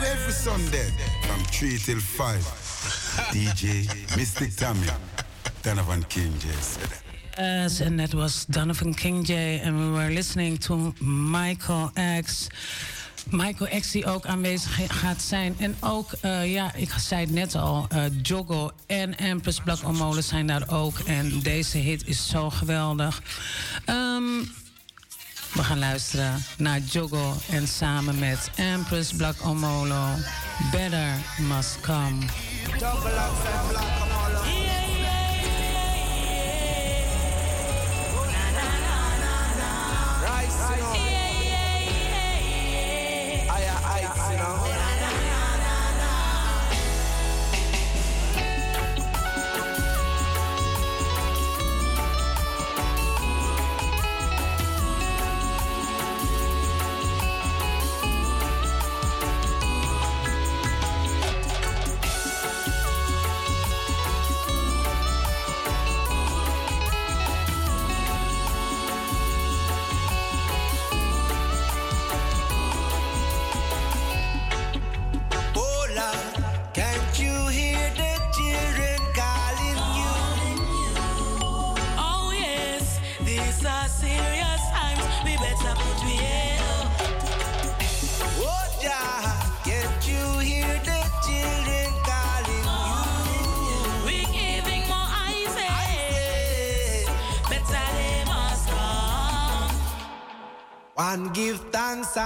Every 0.05 0.33
Sunday 0.33 0.89
from 1.27 1.43
3 1.45 1.77
till 1.77 1.99
5. 1.99 2.75
DJ 3.31 4.17
Mystic 4.17 4.55
Tammy, 4.55 4.87
Donovan 5.61 6.03
King 6.03 6.33
J. 6.39 7.04
Yes, 7.37 7.81
and 7.81 7.99
that 7.99 8.13
was 8.13 8.45
Donovan 8.45 8.93
King 8.93 9.25
J. 9.25 9.59
And 9.59 9.77
we 9.77 9.91
were 9.91 10.09
listening 10.09 10.57
to 10.59 10.93
Michael 11.01 11.91
X. 12.21 12.47
Michael 13.31 13.79
X 13.79 13.91
die 13.91 14.05
ook 14.05 14.25
aanwezig 14.25 14.99
gaat 14.99 15.21
zijn. 15.21 15.55
En 15.59 15.75
ook, 15.79 16.11
uh, 16.21 16.53
ja, 16.53 16.73
ik 16.73 16.91
zei 16.97 17.21
het 17.21 17.31
net 17.31 17.55
al, 17.55 17.87
uh, 17.93 18.03
Joggo 18.21 18.71
en 18.87 19.17
Empress 19.17 19.59
Black 19.59 19.87
Omole 19.87 20.21
zijn 20.21 20.47
daar 20.47 20.69
ook. 20.69 20.99
En 20.99 21.39
deze 21.39 21.77
hit 21.77 22.07
is 22.07 22.29
zo 22.29 22.49
geweldig. 22.49 23.21
Um, 23.89 24.51
we 25.53 25.63
gaan 25.63 25.79
luisteren 25.79 26.43
naar 26.57 26.79
Joggo 26.79 27.33
en 27.49 27.67
samen 27.67 28.19
met 28.19 28.49
Empress 28.55 29.13
Black 29.13 29.35
Omolo. 29.45 30.05
Better 30.71 31.09
Must 31.37 31.79
Come. 31.81 32.17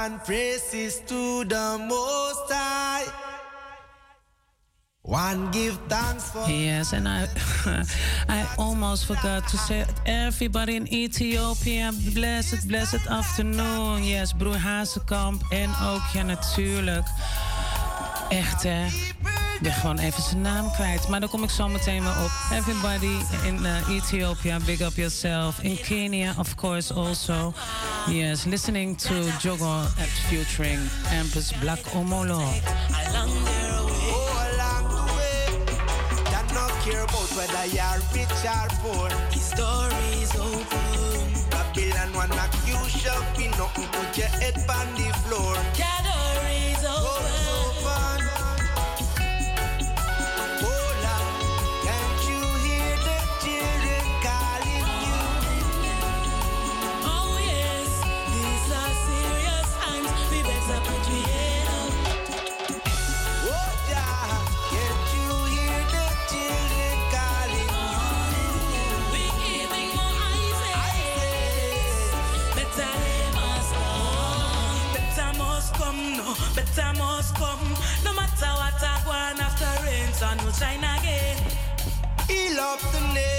And 0.09 0.23
praises 0.23 1.01
to 1.05 1.43
the 1.45 1.77
Most 1.87 2.51
High. 2.51 3.05
One 5.01 5.51
give 5.51 5.77
thanks 5.87 6.31
for. 6.31 6.45
Yes, 6.47 6.93
and 6.93 7.07
I, 7.07 7.27
I 8.27 8.47
almost 8.57 9.05
forgot 9.05 9.47
to 9.47 9.57
say 9.57 9.85
everybody 10.05 10.75
in 10.75 10.87
Ethiopia, 10.93 11.91
blessed, 12.13 12.67
blessed 12.67 13.07
afternoon. 13.07 14.03
Yes, 14.03 14.33
broer 14.33 14.57
Hazekamp 14.57 15.41
en 15.49 15.69
ook 15.69 16.05
ja 16.13 16.23
natuurlijk. 16.23 17.05
Echt 18.29 18.63
hè. 18.63 18.85
Ik 19.59 19.65
ben 19.65 19.73
gewoon 19.73 19.97
even 19.97 20.23
zijn 20.23 20.41
naam 20.41 20.71
kwijt. 20.71 21.07
Maar 21.07 21.19
daar 21.19 21.29
kom 21.29 21.43
ik 21.43 21.49
zo 21.49 21.67
meteen 21.67 22.03
weer 22.03 22.23
op. 22.23 22.31
Everybody 22.51 23.15
in 23.43 23.59
uh, 23.61 23.95
Ethiopia, 23.95 24.57
big 24.65 24.79
up 24.81 24.95
yourself. 24.95 25.59
In 25.59 25.79
Kenya, 25.81 26.33
of 26.37 26.55
course, 26.55 26.93
also. 26.93 27.53
Yes, 28.07 28.43
listening 28.43 28.97
to 28.97 29.13
Jogo 29.41 29.79
at 29.79 30.09
featuring 30.27 30.79
Empress 31.11 31.53
Black 31.59 31.79
Omolo. 31.93 32.43
Care 36.83 37.03
about 37.03 37.29
whether 37.35 37.65
you're 37.75 37.99
rich 38.13 38.45
or 38.45 38.67
poor. 38.81 39.09
His 39.31 39.43
story 39.43 40.21
is 40.23 40.35
open. 40.35 41.49
Babylon 41.49 42.13
wanna 42.13 42.35
knock 42.35 42.53
you 42.65 42.77
shopping, 42.89 43.51
nothing 43.57 43.87
put 43.91 44.17
your 44.17 44.27
head 44.27 44.55
on 44.69 44.87
the 44.95 45.13
floor. 45.27 45.98
winter 76.79 76.99
must 76.99 77.35
come. 77.35 77.75
No 78.03 78.13
matter 78.13 78.51
what 78.59 78.83
I 78.83 79.03
want 79.07 79.41
after 79.41 79.85
rain, 79.85 80.11
sun 80.13 80.37
will 80.43 80.51
shine 80.51 80.79
again. 80.79 81.37
He 82.27 82.55
loves 82.55 82.91
the 82.91 83.01
name. 83.13 83.38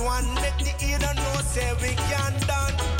one, 0.00 0.34
make 0.34 0.56
the 0.58 0.74
ear 0.86 0.98
know 0.98 1.40
say 1.42 1.72
we 1.80 1.94
can 1.94 2.32
dance. 2.46 2.97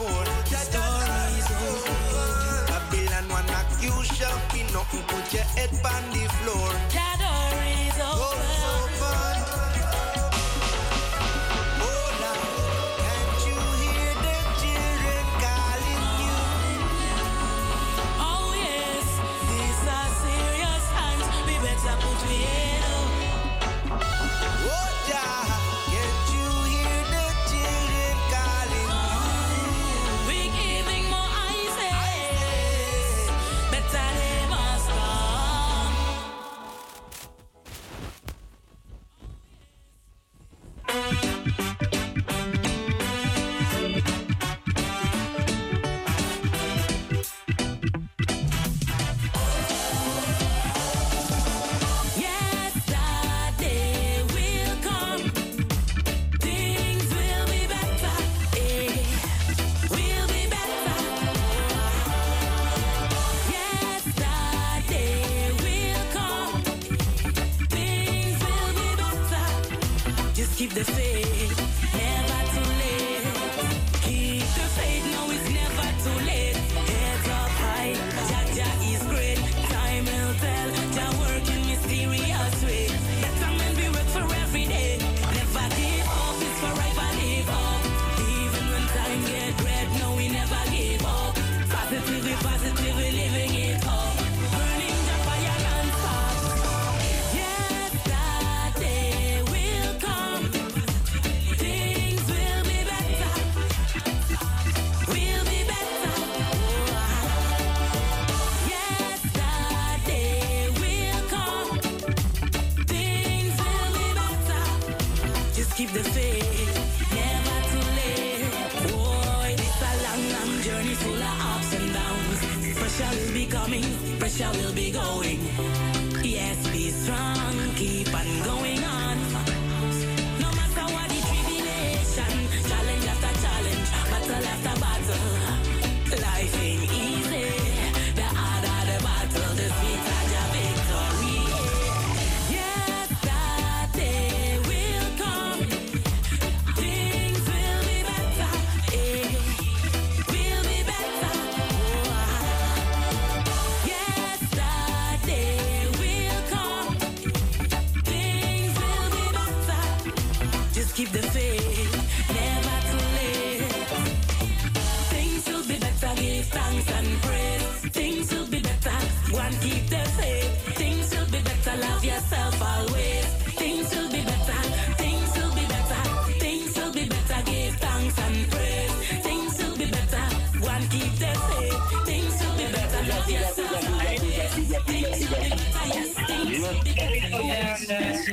phone. 0.00 0.26
Stories 0.46 1.48
oh. 1.50 2.64
Babylon 2.68 3.28
wanna 3.28 3.60
accuse 3.62 4.20
you, 4.20 4.32
be 4.52 4.62
nothing. 4.72 5.04
Put 5.08 5.32
your 5.32 5.44
head 5.54 5.70
on 5.84 6.02
the 6.12 6.24
floor. 6.40 7.09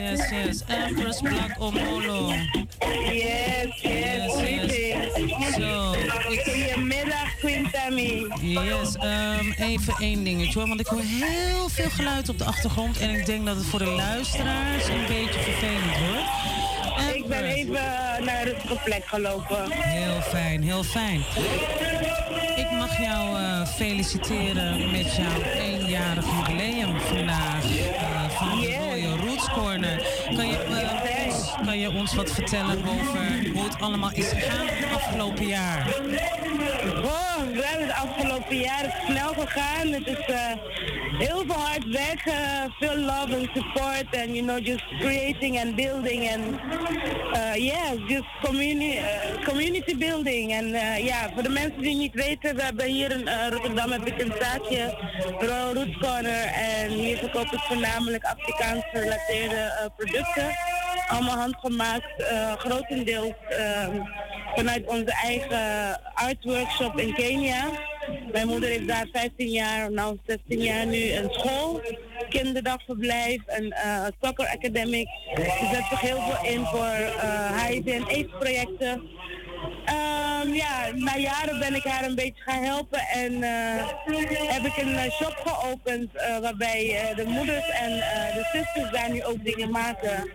Yes, 0.09 0.29
yes, 0.29 0.45
yes. 0.45 0.63
Empress 0.67 1.21
Black 1.21 1.55
Omolo. 1.59 2.31
Yes, 3.11 3.81
yes, 3.81 4.35
greetings. 4.37 5.55
Zo. 5.55 5.95
Goedemiddag, 6.25 7.37
Queen 7.39 7.69
Tammy. 7.71 8.27
Yes, 8.41 8.95
ehm, 8.95 9.51
even 9.57 9.95
één 9.99 10.23
dingetje 10.23 10.59
hoor. 10.59 10.67
Want 10.67 10.79
ik 10.79 10.87
hoor 10.87 11.01
heel 11.01 11.69
veel 11.69 11.89
geluid 11.89 12.29
op 12.29 12.37
de 12.37 12.43
achtergrond. 12.43 12.97
En 12.97 13.09
ik 13.09 13.25
denk 13.25 13.45
dat 13.45 13.55
het 13.55 13.65
voor 13.65 13.79
de 13.79 13.85
luisteraars 13.85 14.87
een 14.87 15.05
beetje 15.07 15.39
vervelend 15.39 15.97
wordt. 15.97 17.15
Ik 17.15 17.27
ben 17.27 17.43
even 17.43 17.73
naar 18.23 18.41
een 18.41 18.43
rustige 18.43 18.79
plek 18.83 19.05
gelopen. 19.05 19.71
Heel 19.71 20.21
fijn, 20.21 20.63
heel 20.63 20.83
fijn. 20.83 21.23
Ik 22.55 22.71
mag 22.71 23.01
jou 23.01 23.37
eh, 23.37 23.65
feliciteren 23.67 24.91
met 24.91 25.15
jouw 25.15 25.41
eenjarig 25.41 26.25
jubileum 26.25 26.99
vandaag 26.99 27.63
eh, 28.39 28.79
Royal 28.79 29.17
Roots 29.17 29.49
Corner. 29.53 30.01
Kan 30.35 30.47
je, 30.47 30.57
eh, 30.57 31.27
ons, 31.27 31.53
kan 31.65 31.79
je 31.79 31.91
ons 31.91 32.15
wat 32.15 32.31
vertellen 32.31 32.77
over 32.77 33.51
hoe 33.53 33.63
het 33.63 33.81
allemaal 33.81 34.11
is 34.13 34.27
gegaan 34.27 34.67
afgelopen 34.93 35.47
jaar? 35.47 36.01
We 36.87 37.63
hebben 37.63 37.87
het 37.87 37.95
afgelopen 37.95 38.57
jaar 38.57 38.85
is 38.85 39.05
snel 39.05 39.33
gegaan. 39.33 39.87
Het 39.87 40.07
is 40.07 40.25
eh, 40.25 40.51
heel 41.17 41.43
veel 41.45 41.55
hard 41.55 41.85
werken, 41.85 42.73
veel 42.79 42.95
love 42.95 43.35
and 43.35 43.49
support 43.53 44.05
and 44.21 44.29
you 44.35 44.41
know 44.41 44.65
just 44.65 44.83
creating 44.99 45.59
and 45.59 45.75
building 45.75 46.29
and 46.29 46.45
uh, 47.35 47.55
yeah, 47.55 48.07
just 48.07 48.27
community, 48.43 48.99
community 49.43 49.97
building. 49.97 50.51
En 50.51 50.73
eh, 50.73 51.05
ja, 51.05 51.29
voor 51.33 51.43
de 51.43 51.49
mensen 51.49 51.81
die 51.81 51.95
niet 51.95 52.13
weten, 52.13 52.55
we 52.55 52.63
hebben 52.63 52.85
hier 52.85 53.11
in 53.11 53.27
eh, 53.27 53.47
Rotterdam 53.49 53.91
heb 53.91 54.05
ik 54.05 54.21
een 54.21 54.33
zaakje, 54.39 54.97
Royal 55.39 55.73
Roots 55.73 55.97
Corner 55.97 56.45
en 56.45 56.89
hier 56.89 57.17
verkoop 57.17 57.51
ik 57.51 57.59
voornamelijk 57.59 58.23
Afrikaans 58.23 58.83
gerelateerde 58.91 59.55
eh, 59.55 59.85
producten. 59.95 60.55
Allemaal 61.07 61.37
handgemaakt, 61.37 62.23
eh, 62.23 62.53
grotendeels 62.53 63.33
ehm, 63.49 63.95
vanuit 64.57 64.87
onze 64.87 65.13
eigen 65.23 65.99
art 66.13 66.43
workshop 66.43 66.99
in 66.99 67.13
Kenia. 67.13 67.65
Mijn 68.31 68.47
moeder 68.47 68.69
heeft 68.69 68.87
daar 68.87 69.07
15 69.11 69.47
jaar, 69.47 69.91
nou 69.91 70.17
16 70.25 70.59
jaar 70.59 70.85
nu 70.85 71.11
een 71.11 71.29
school, 71.29 71.81
kinderdagverblijf, 72.29 73.41
een 73.45 73.71
eh 73.71 74.05
soccer 74.21 74.47
academic. 74.47 75.07
Ze 75.35 75.69
zet 75.73 75.85
zich 75.89 75.99
heel 75.99 76.21
veel 76.21 76.51
in 76.51 76.65
voor 76.65 76.95
eh 77.21 77.63
HIV 77.63 77.85
en 77.85 78.05
AIDS 78.07 78.33
projecten. 78.39 79.01
Ehm, 79.85 80.53
ja, 80.53 80.91
na 80.95 81.17
jaren 81.17 81.59
ben 81.59 81.75
ik 81.75 81.83
haar 81.83 82.05
een 82.05 82.15
beetje 82.15 82.43
gaan 82.43 82.63
helpen 82.63 82.99
en 82.99 83.43
eh, 83.43 83.87
heb 84.53 84.65
ik 84.65 84.77
een 84.77 84.95
eh, 84.95 85.11
shop 85.11 85.35
geopend 85.45 86.15
eh, 86.15 86.39
waarbij 86.39 86.95
eh, 86.95 87.15
de 87.15 87.25
moeders 87.25 87.69
en 87.69 87.91
eh, 87.91 88.35
de 88.35 88.49
zusters 88.53 88.91
daar 88.91 89.11
nu 89.11 89.23
ook 89.23 89.45
dingen 89.45 89.71
maken. 89.71 90.29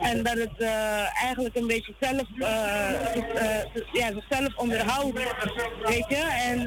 En 0.00 0.22
dat 0.22 0.34
het 0.38 0.58
eh, 0.58 1.22
eigenlijk 1.24 1.56
een 1.56 1.66
beetje 1.66 1.94
zelf, 2.00 2.22
eh, 2.38 2.90
eh, 2.90 3.64
ja, 3.92 4.12
zichzelf 4.12 4.56
onderhoudt, 4.56 5.18
weet 5.82 6.04
je. 6.08 6.40
En 6.44 6.64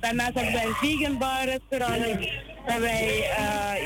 daarnaast 0.00 0.34
hebben 0.34 0.52
wij 0.52 0.64
een 0.64 0.74
vegan 0.74 1.18
bar 1.18 1.44
restaurant. 1.44 2.28
Waar 2.66 2.80
wij 2.80 3.16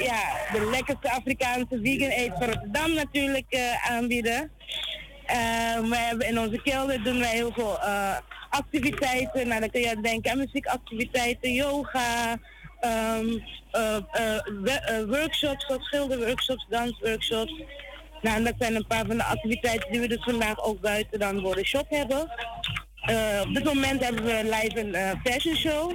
ja, 0.02 0.20
de 0.52 0.68
lekkerste 0.70 1.10
Afrikaanse 1.10 1.80
vegan 1.82 2.08
eten 2.08 2.38
van 2.38 2.46
Rotterdam 2.46 2.92
natuurlijk 2.94 3.76
aanbieden. 3.88 4.50
We 5.88 5.96
hebben 5.96 6.26
in 6.28 6.38
onze 6.38 6.60
kelder 6.62 7.02
doen 7.04 7.18
wij 7.18 7.34
heel 7.34 7.52
veel 7.52 7.78
activiteiten. 8.50 9.48
Nou, 9.48 9.60
dan 9.60 9.70
kun 9.70 9.80
je 9.80 10.00
denken 10.00 10.30
aan 10.30 10.38
muziekactiviteiten, 10.38 11.52
yoga, 11.52 12.38
we- 14.62 14.80
eh, 14.84 15.04
workshops, 15.04 15.66
schilderworkshops, 15.78 16.66
dansworkshops. 16.68 17.52
Nou, 18.22 18.36
en 18.36 18.44
dat 18.44 18.54
zijn 18.58 18.74
een 18.74 18.86
paar 18.86 19.06
van 19.06 19.16
de 19.16 19.24
activiteiten 19.24 19.92
die 19.92 20.00
we 20.00 20.08
dus 20.08 20.24
vandaag 20.24 20.64
ook 20.64 20.80
buiten 20.80 21.18
dan 21.18 21.40
voor 21.40 21.54
de 21.54 21.66
shop 21.66 21.86
hebben. 21.88 22.30
Eh, 23.02 23.40
op 23.46 23.54
dit 23.54 23.64
moment 23.64 24.04
hebben 24.04 24.24
we 24.24 24.42
live 24.44 24.80
een 24.80 24.94
eh, 24.94 25.10
fashion 25.24 25.56
show. 25.56 25.92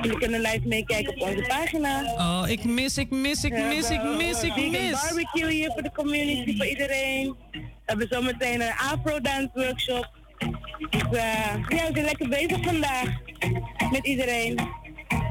Jullie 0.00 0.18
kunnen 0.18 0.40
live 0.40 0.60
meekijken 0.64 1.14
op 1.14 1.20
onze 1.20 1.44
pagina. 1.48 2.02
Oh, 2.04 2.44
ik 2.48 2.64
mis, 2.64 2.98
ik 2.98 3.10
mis, 3.10 3.44
ik 3.44 3.52
mis, 3.52 3.90
ik 3.90 4.02
mis, 4.02 4.42
ik 4.42 4.70
mis. 4.70 4.90
barbecue 4.90 5.50
hier 5.50 5.70
voor 5.72 5.82
de 5.82 5.92
community, 5.92 6.56
voor 6.56 6.66
iedereen. 6.66 7.36
We 7.50 7.60
hebben 7.84 8.06
zometeen 8.10 8.60
een 8.60 8.72
afro-dance 8.72 9.50
workshop. 9.54 10.10
Dus 10.90 11.02
eh, 11.02 11.54
ja, 11.68 11.86
we 11.86 11.90
zijn 11.92 12.04
lekker 12.04 12.28
bezig 12.28 12.64
vandaag 12.64 13.08
met 13.90 14.06
iedereen. 14.06 14.58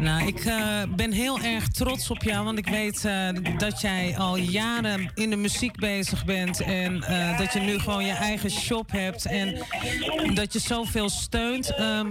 Nou, 0.01 0.27
ik 0.27 0.45
eh, 0.45 0.81
ben 0.95 1.11
heel 1.11 1.39
erg 1.39 1.67
trots 1.67 2.09
op 2.09 2.23
jou, 2.23 2.45
want 2.45 2.57
ik 2.57 2.67
weet 2.67 3.05
eh, 3.05 3.27
dat 3.57 3.81
jij 3.81 4.17
al 4.17 4.35
jaren 4.37 5.11
in 5.15 5.29
de 5.29 5.35
muziek 5.35 5.79
bezig 5.79 6.25
bent 6.25 6.61
en 6.61 7.03
eh, 7.03 7.37
dat 7.37 7.53
je 7.53 7.59
nu 7.59 7.79
gewoon 7.79 8.05
je 8.05 8.11
eigen 8.11 8.51
shop 8.51 8.91
hebt 8.91 9.25
en 9.25 9.63
dat 10.33 10.53
je 10.53 10.59
zoveel 10.59 11.09
steunt. 11.09 11.75
Ehm, 11.75 12.07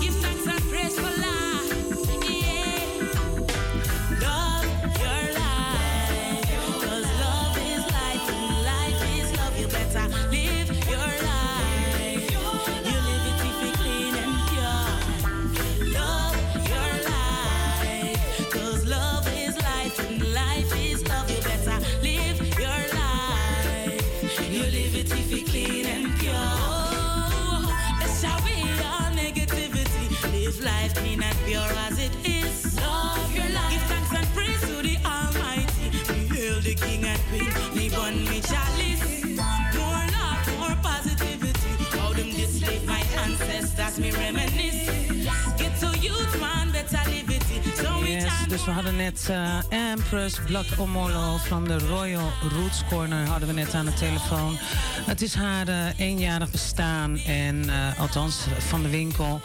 Give 0.00 0.14
thanks 0.20 0.46
and 0.46 0.70
praise 0.70 0.98
for 0.98 1.23
life 30.62 30.94
clean 30.94 31.22
and 31.22 31.36
pure 31.44 31.72
as 31.86 31.93
we 48.62 48.70
hadden 48.70 48.96
net 48.96 49.28
uh, 49.30 49.58
Empress 49.68 50.40
Black 50.46 50.66
Omolo 50.78 51.36
van 51.36 51.64
de 51.64 51.78
Royal 51.78 52.30
Roots 52.50 52.82
Corner 52.88 53.26
hadden 53.26 53.48
we 53.48 53.54
net 53.54 53.74
aan 53.74 53.84
de 53.84 53.94
telefoon. 53.94 54.56
Het 55.06 55.22
is 55.22 55.34
haar 55.34 55.68
uh, 55.68 55.98
eenjarig 55.98 56.50
bestaan 56.50 57.18
en 57.18 57.64
uh, 57.66 57.98
althans 58.00 58.38
van 58.58 58.82
de 58.82 58.88
winkel. 58.88 59.40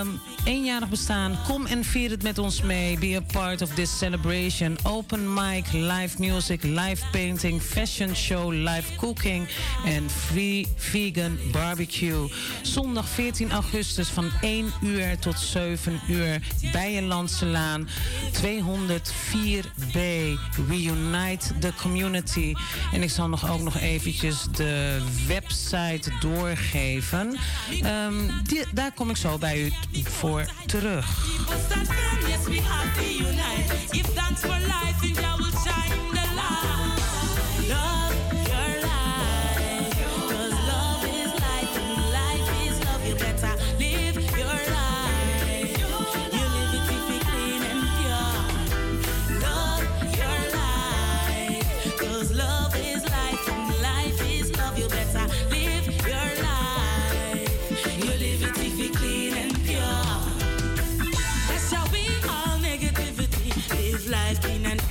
Um, 0.00 0.20
eenjarig 0.44 0.88
bestaan. 0.88 1.38
Kom 1.46 1.66
en 1.66 1.84
vier 1.84 2.10
het 2.10 2.22
met 2.22 2.38
ons 2.38 2.62
mee. 2.62 2.98
Be 2.98 3.16
a 3.16 3.32
part 3.32 3.62
of 3.62 3.74
this 3.74 3.98
celebration. 3.98 4.76
Open 4.82 5.34
mic, 5.34 5.72
live 5.72 6.18
music, 6.18 6.62
live 6.62 7.04
painting, 7.10 7.62
fashion 7.62 8.16
show, 8.16 8.52
live 8.52 8.96
cooking 8.96 9.48
en 9.84 10.10
free 10.10 10.66
vegan 10.76 11.38
barbecue. 11.52 12.28
Zondag 12.62 13.08
14 13.08 13.50
augustus 13.50 14.08
van 14.08 14.30
1 14.40 14.72
uur 14.82 15.18
tot 15.18 15.38
7 15.38 16.00
uur 16.08 16.40
Bijenlandse 16.72 17.46
Laan 17.46 17.88
204B. 18.32 19.98
Reunite 20.68 21.58
the 21.58 21.72
community. 21.80 22.54
En 22.92 23.02
ik 23.02 23.10
zal 23.10 23.28
nog 23.28 23.50
ook 23.50 23.60
nog 23.60 23.78
eventjes 23.78 24.46
de 24.52 25.02
website 25.26 26.10
doorgeven. 26.20 27.38
Die, 28.42 28.64
daar 28.72 28.92
kom 28.92 29.10
ik 29.10 29.16
zo 29.16 29.38
bij 29.38 29.64
u 29.64 29.72
voor 30.02 30.44
terug. 30.66 31.24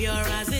Yes, 0.05 0.54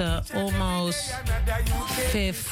uh, 0.00 0.22
almost 0.34 1.14
fifth, 2.12 2.46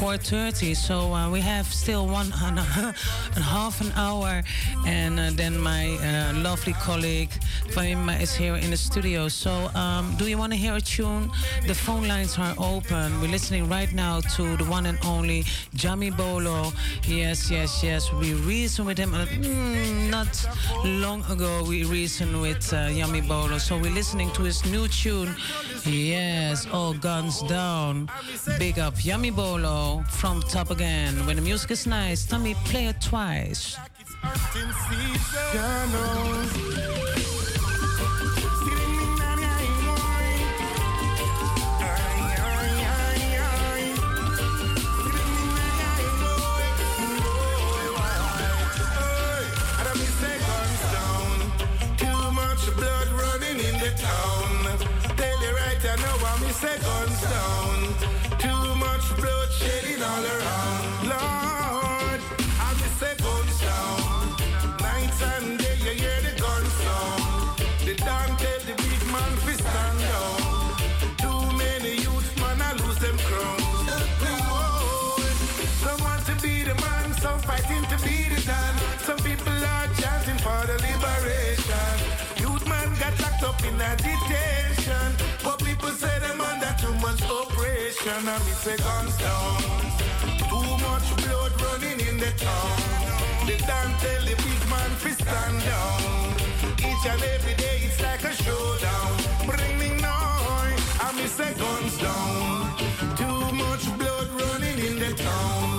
4:30. 0.00 0.74
So 0.76 1.12
uh, 1.12 1.30
we 1.30 1.40
have 1.40 1.66
still 1.66 2.06
one 2.06 2.32
and 2.42 2.58
a 2.58 3.40
half 3.40 3.80
an 3.80 3.92
hour, 3.96 4.42
and 4.86 5.18
uh, 5.18 5.30
then 5.34 5.58
my 5.58 5.96
uh, 5.96 6.32
lovely 6.40 6.72
colleague 6.74 7.30
Faima 7.68 8.20
is 8.20 8.34
here 8.34 8.56
in 8.56 8.70
the 8.70 8.76
studio. 8.76 9.28
So 9.28 9.50
um, 9.74 10.14
do 10.16 10.26
you 10.26 10.38
want 10.38 10.52
to 10.52 10.58
hear 10.58 10.74
a 10.74 10.80
tune? 10.80 11.30
The 11.66 11.74
phone 11.74 12.08
lines 12.08 12.38
are 12.38 12.54
open. 12.58 13.20
We're 13.20 13.30
listening 13.30 13.68
right 13.68 13.92
now 13.92 14.20
to 14.36 14.56
the 14.56 14.64
one 14.64 14.86
and 14.86 14.98
only 15.04 15.44
Yami 15.76 16.16
Bolo. 16.16 16.72
Yes, 17.06 17.50
yes, 17.50 17.82
yes. 17.82 18.12
We 18.12 18.34
reason 18.34 18.86
with 18.86 18.98
him. 18.98 19.12
Mm, 19.12 20.10
not 20.10 20.32
long 20.84 21.24
ago, 21.30 21.64
we 21.66 21.84
reasoned 21.84 22.40
with 22.40 22.72
uh, 22.72 22.88
Bolo. 23.28 23.58
So 23.58 23.76
we're 23.76 23.92
listening 23.92 24.30
to 24.32 24.42
his 24.42 24.64
new 24.66 24.88
tune. 24.88 25.34
Yes, 25.86 26.66
all 26.72 26.94
guns 26.94 27.42
down. 27.42 28.10
Big 28.58 28.78
up 28.78 28.94
Yami 28.94 29.34
Bolo 29.34 30.02
from 30.08 30.42
Top 30.42 30.70
Again. 30.70 31.14
When 31.26 31.36
the 31.36 31.42
music 31.42 31.70
is 31.70 31.86
nice, 31.86 32.24
me 32.42 32.54
play 32.64 32.86
it 32.86 33.00
twice. 33.00 33.76
Fighting 77.56 77.84
to 77.84 77.96
be 78.04 78.28
the 78.34 78.40
dan. 78.42 78.74
Some 79.00 79.18
people 79.18 79.52
are 79.52 79.88
chanting 80.00 80.38
for 80.38 80.60
the 80.66 80.76
liberation. 80.86 81.94
Youth 82.42 82.66
man 82.68 82.88
got 83.00 83.14
locked 83.20 83.42
up 83.42 83.60
in 83.64 83.74
a 83.80 83.92
detention. 83.96 85.08
But 85.44 85.58
people 85.64 85.90
say 85.90 86.18
them 86.20 86.40
under 86.40 86.74
too 86.80 86.94
much 87.04 87.20
oppression. 87.22 88.28
And 88.28 88.42
we 88.44 88.52
say 88.64 88.76
guns 88.76 89.16
down. 89.18 89.60
Too 90.50 90.70
much 90.86 91.06
blood 91.22 91.52
running 91.62 92.00
in 92.08 92.16
the 92.18 92.32
town. 92.36 92.76
They 93.46 93.58
don't 93.58 93.94
tell 94.02 94.22
the 94.28 94.36
big 94.46 94.62
man 94.72 94.90
to 95.02 95.10
stand 95.22 95.58
down. 95.70 96.00
Each 96.88 97.04
and 97.12 97.22
every 97.34 97.54
day 97.54 97.78
it's 97.86 98.00
like 98.02 98.24
a 98.24 98.34
showdown. 98.42 99.12
Bringing 99.46 99.96
noise. 100.00 100.84
And 101.04 101.16
we 101.16 101.26
say 101.26 101.52
guns 101.54 101.96
down. 101.98 102.76
Too 103.20 103.40
much 103.62 103.84
blood 103.98 104.28
running 104.40 104.78
in 104.88 104.98
the 104.98 105.12
town. 105.14 105.75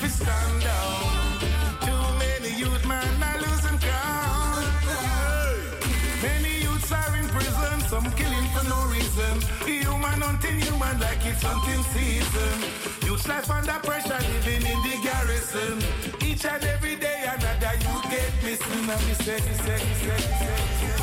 To 0.00 0.08
stand 0.08 0.62
down. 0.62 1.40
Too 1.86 2.04
many 2.22 2.50
youth 2.58 2.84
man 2.86 3.22
are 3.22 3.38
losing 3.40 3.78
count. 3.78 4.66
Many 6.22 6.52
youths 6.62 6.92
are 6.92 7.16
in 7.16 7.26
prison, 7.28 7.80
some 7.88 8.08
killing 8.12 8.48
for 8.54 8.64
no 8.68 8.80
reason. 8.94 9.34
Human 9.66 10.20
hunting 10.20 10.60
human 10.60 11.00
like 11.00 11.24
it's 11.26 11.42
hunting 11.42 11.82
season. 11.94 12.56
Youth 13.06 13.26
life 13.26 13.50
under 13.50 13.78
pressure, 13.82 14.20
living 14.32 14.64
in 14.72 14.78
the 14.86 14.96
garrison. 15.02 15.82
Each 16.22 16.44
and 16.44 16.62
every 16.64 16.96
day 16.96 17.24
another 17.26 17.74
you 17.84 17.94
get 18.10 18.30
missing. 18.44 18.88
And 18.94 19.02
me 19.06 19.14
say, 19.24 19.40
me 19.46 19.54
say, 19.64 19.78
me 19.86 19.94
say, 20.04 20.18
me 20.26 20.34
say. 20.38 20.98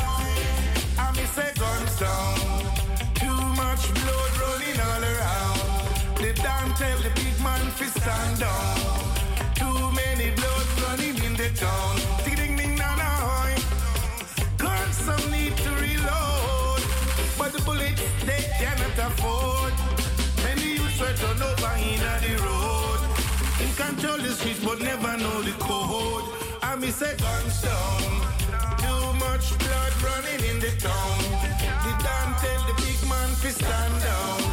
And 1.02 1.16
me 1.16 1.24
say 1.34 1.52
guns 1.58 1.98
down. 2.00 2.38
Too 3.20 3.40
much 3.60 3.82
blood 3.92 4.32
running 4.40 4.80
all 4.80 5.04
around. 5.04 5.75
They 6.18 6.32
don't 6.32 6.74
tell 6.76 6.98
the 6.98 7.10
big 7.14 7.36
man 7.42 7.60
to 7.78 7.84
stand 7.84 8.40
down. 8.40 8.76
Too 9.54 9.92
many 9.92 10.30
blood 10.34 10.66
running 10.82 11.16
in 11.22 11.34
the 11.36 11.50
town. 11.54 11.96
Ding 12.24 12.36
ding 12.36 12.56
ding 12.56 12.74
na 12.76 12.96
na. 12.96 13.10
Guns 14.56 14.96
some 14.96 15.30
need 15.30 15.54
to 15.58 15.70
reload, 15.84 16.80
but 17.38 17.52
the 17.52 17.62
bullets 17.64 18.00
they 18.24 18.42
cannot 18.58 18.98
afford. 19.08 19.72
Many 20.44 20.76
youths 20.76 20.98
were 21.00 21.14
turn 21.20 21.42
over 21.42 21.74
in 21.90 22.00
the 22.24 22.34
road. 22.44 23.00
In 23.60 23.70
control 23.74 24.18
the 24.18 24.32
streets 24.32 24.64
but 24.64 24.80
never 24.80 25.16
know 25.18 25.42
the 25.42 25.52
code. 25.58 26.24
I 26.62 26.76
me 26.76 26.90
say 26.90 27.14
guns 27.16 27.60
down. 27.60 28.02
Too 28.82 29.04
much 29.24 29.46
blood 29.58 29.92
running 30.02 30.42
in 30.50 30.58
the 30.60 30.72
town. 30.80 31.18
The 31.84 31.92
damn 32.04 32.30
tell 32.40 32.62
the 32.68 32.74
big 32.82 33.00
man 33.08 33.28
to 33.42 33.50
stand 33.52 34.02
down. 34.02 34.45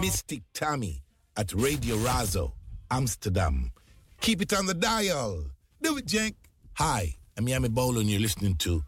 Mystic 0.00 0.42
Tommy 0.54 1.02
at 1.36 1.52
Radio 1.52 1.96
Razo, 1.96 2.52
Amsterdam. 2.90 3.72
Keep 4.20 4.42
it 4.42 4.52
on 4.52 4.66
the 4.66 4.74
dial. 4.74 5.44
Do 5.82 5.96
it, 5.96 6.06
Jenk. 6.06 6.36
Hi, 6.74 7.16
I'm 7.36 7.46
Yami 7.46 7.70
Bolo, 7.70 8.00
and 8.00 8.08
you're 8.08 8.20
listening 8.20 8.54
to 8.56 8.84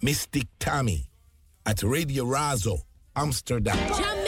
Mystic 0.00 0.46
Tommy 0.60 1.10
at 1.66 1.82
Radio 1.82 2.24
Razo, 2.24 2.82
Amsterdam. 3.16 4.27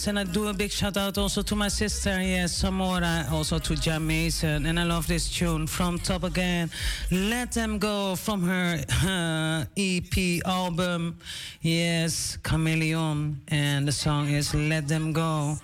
Yes, 0.00 0.06
and 0.06 0.18
I 0.18 0.24
do 0.24 0.48
a 0.48 0.54
big 0.54 0.70
shout 0.70 0.96
out 0.96 1.18
also 1.18 1.42
to 1.42 1.54
my 1.54 1.68
sister, 1.68 2.22
yes, 2.22 2.62
Samora, 2.62 3.30
also 3.30 3.58
to 3.58 3.76
Jah 3.76 4.00
Mason. 4.00 4.64
And 4.64 4.80
I 4.80 4.84
love 4.84 5.06
this 5.06 5.28
tune 5.28 5.66
from 5.66 5.98
Top 5.98 6.24
Again. 6.24 6.70
Let 7.10 7.52
Them 7.52 7.78
Go 7.78 8.16
from 8.16 8.42
her 8.44 8.82
uh, 9.04 9.66
EP 9.76 10.40
album, 10.46 11.18
yes, 11.60 12.38
Chameleon. 12.42 13.42
And 13.48 13.86
the 13.86 13.92
song 13.92 14.30
is 14.30 14.54
Let 14.54 14.88
Them 14.88 15.12
Go. 15.12 15.58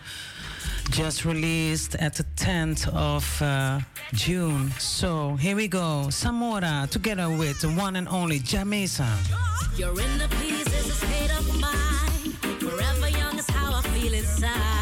Just 0.90 1.24
released 1.24 1.94
at 1.94 2.12
the 2.16 2.24
10th 2.36 2.88
of 2.94 3.40
uh, 3.40 3.80
June. 4.12 4.70
So 4.78 5.36
here 5.36 5.56
we 5.56 5.66
go. 5.66 6.08
Samora 6.10 6.90
together 6.90 7.30
with 7.30 7.62
the 7.62 7.68
one 7.68 7.96
and 7.96 8.06
only 8.08 8.40
Jamesa. 8.40 9.08
You're 9.78 9.98
in 9.98 10.18
the 10.18 10.28
state 10.92 11.38
of 11.38 11.58
mind. 11.58 11.85
Feel 14.40 14.76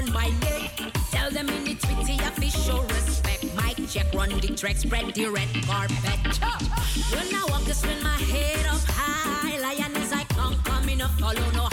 on 0.00 0.12
my 0.12 0.28
neck. 0.40 0.92
Tell 1.10 1.30
them 1.30 1.48
in 1.48 1.64
the 1.64 1.74
Twitty 1.74 2.18
official 2.28 2.82
respect. 2.84 3.44
Mic 3.56 3.88
check, 3.88 4.12
run 4.14 4.28
the 4.28 4.54
track, 4.54 4.76
spread 4.76 5.14
the 5.14 5.26
red 5.26 5.48
carpet. 5.66 5.96
When 7.12 7.34
I 7.34 7.44
walk, 7.48 7.68
I 7.68 7.72
spin 7.72 8.02
my 8.02 8.16
head 8.32 8.66
up 8.66 8.80
high. 8.86 9.58
Lion 9.58 9.96
as 9.96 10.12
I 10.12 10.24
come, 10.24 10.54
coming 10.64 10.98
no 10.98 11.08
follow 11.08 11.50
no 11.52 11.69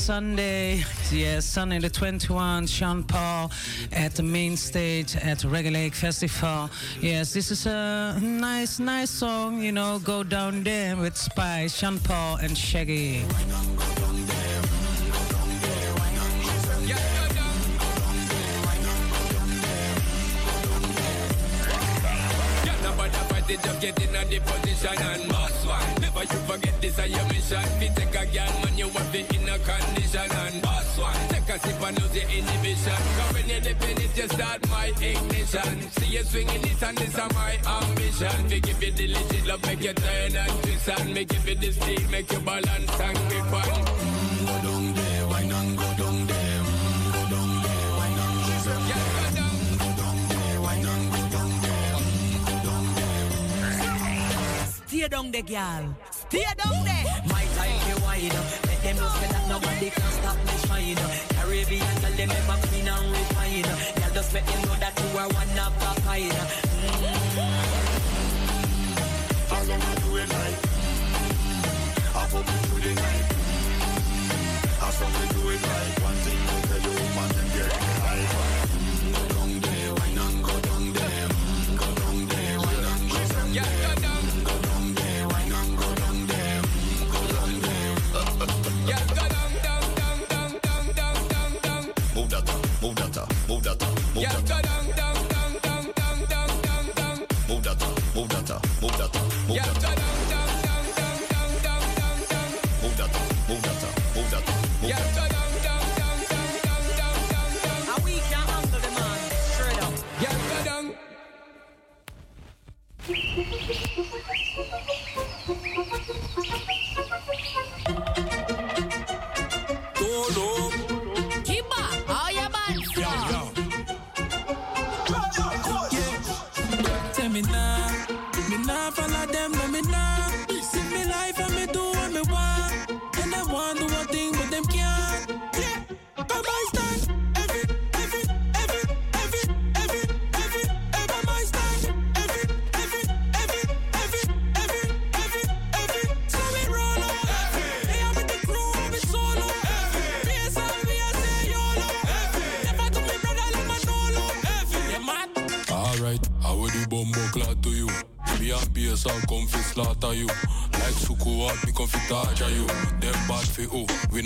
Sunday, 0.00 0.82
yes, 1.12 1.44
Sunday 1.44 1.78
the 1.78 1.90
21, 1.90 2.66
Sean 2.66 3.04
Paul 3.04 3.52
at 3.92 4.14
the 4.14 4.22
main 4.22 4.56
stage 4.56 5.14
at 5.16 5.40
Reggae 5.40 5.70
Lake 5.72 5.94
Festival. 5.94 6.70
Yes, 7.00 7.34
this 7.34 7.50
is 7.50 7.66
a 7.66 8.18
nice, 8.22 8.78
nice 8.78 9.10
song, 9.10 9.60
you 9.62 9.72
know, 9.72 9.98
Go 9.98 10.22
Down 10.22 10.64
There 10.64 10.96
with 10.96 11.18
Spice, 11.18 11.76
Sean 11.76 11.98
Paul, 11.98 12.36
and 12.36 12.56
Shaggy. 12.56 13.24
Get 23.80 23.98
in 24.02 24.14
a 24.14 24.20
and 24.20 25.28
boss 25.28 25.66
one 25.66 25.99
never 26.20 26.34
you 26.34 26.40
forget 26.46 26.80
this 26.80 26.98
is 26.98 27.10
your 27.10 27.24
mission. 27.28 27.80
We 27.80 27.88
take 27.88 28.14
a 28.14 28.26
girl, 28.26 28.52
man, 28.62 28.78
you 28.78 28.88
want 28.88 29.12
the 29.12 29.20
inner 29.34 29.58
condition. 29.58 30.30
And 30.30 30.62
boss 30.62 30.98
one, 30.98 31.28
take 31.28 31.48
a 31.48 31.58
sip 31.58 31.80
and 31.80 32.00
lose 32.00 32.14
your 32.14 32.28
inhibition. 32.30 33.00
Cause 33.16 33.32
when 33.34 33.48
you 33.48 33.60
dip 33.60 33.82
in 33.82 34.00
it, 34.02 34.16
you 34.16 34.28
start 34.28 34.68
my 34.68 34.86
ignition. 35.00 35.90
See 35.92 36.06
you 36.06 36.24
swinging 36.24 36.62
this 36.62 36.82
and 36.82 36.98
this 36.98 37.16
is 37.16 37.34
my 37.34 37.58
ambition. 37.66 38.48
We 38.48 38.60
give 38.60 38.82
you 38.82 38.92
the 38.92 39.08
legit 39.08 39.46
love, 39.46 39.62
make 39.66 39.82
you 39.82 39.94
turn 39.94 40.36
and 40.36 40.62
twist. 40.62 40.88
And 40.88 41.14
me 41.14 41.24
give 41.24 41.48
you 41.48 41.54
the 41.54 41.72
steel, 41.72 42.10
make 42.10 42.32
you 42.32 42.40
balance 42.40 43.00
and 43.00 43.18
grip 43.28 43.52
on. 43.52 44.09
stay 55.00 55.08
down 55.08 55.30
there, 55.30 55.42
girl. 55.42 55.96
Stay 56.10 56.44
down 56.58 56.84
there. 56.84 57.04
My 57.28 57.44
time 57.56 57.90
is 57.90 58.00
wide. 58.02 58.34
Let 58.68 58.82
them 58.82 58.96
know 58.96 59.08
that 59.08 59.48
nobody 59.48 59.88
can 59.88 60.10
stop 60.12 60.36
me 60.36 60.52
shine. 60.66 61.00
Caribbean 61.36 61.94
girl, 62.02 62.14
them 62.18 62.30
ever 62.30 62.58
clean 62.66 62.88
and 62.88 63.12
refine. 63.12 63.62
Girl, 63.62 64.12
just 64.12 64.34
let 64.34 64.46
them 64.46 64.62
know 64.66 64.76
that 64.76 64.92
you 65.00 65.18
are 65.18 65.28
one 65.40 65.58
of 65.64 65.72
a 65.88 65.92
kind. 66.04 66.32
Mm-hmm. 66.32 67.40
All 69.54 69.64
them 69.64 69.80
do 70.04 70.16
it 70.20 70.28
like. 70.28 70.58
I 72.12 72.26
put 72.28 72.44
me 72.44 72.56
through 72.68 72.82
the 72.84 72.92
night. 73.00 73.26
I 74.82 74.90
saw 74.90 75.08
to 75.08 75.24
do 75.34 75.42
it 75.48 75.62
like 75.62 75.96
one 76.04 76.18
thing. 76.24 76.59
Yeah. 99.52 99.99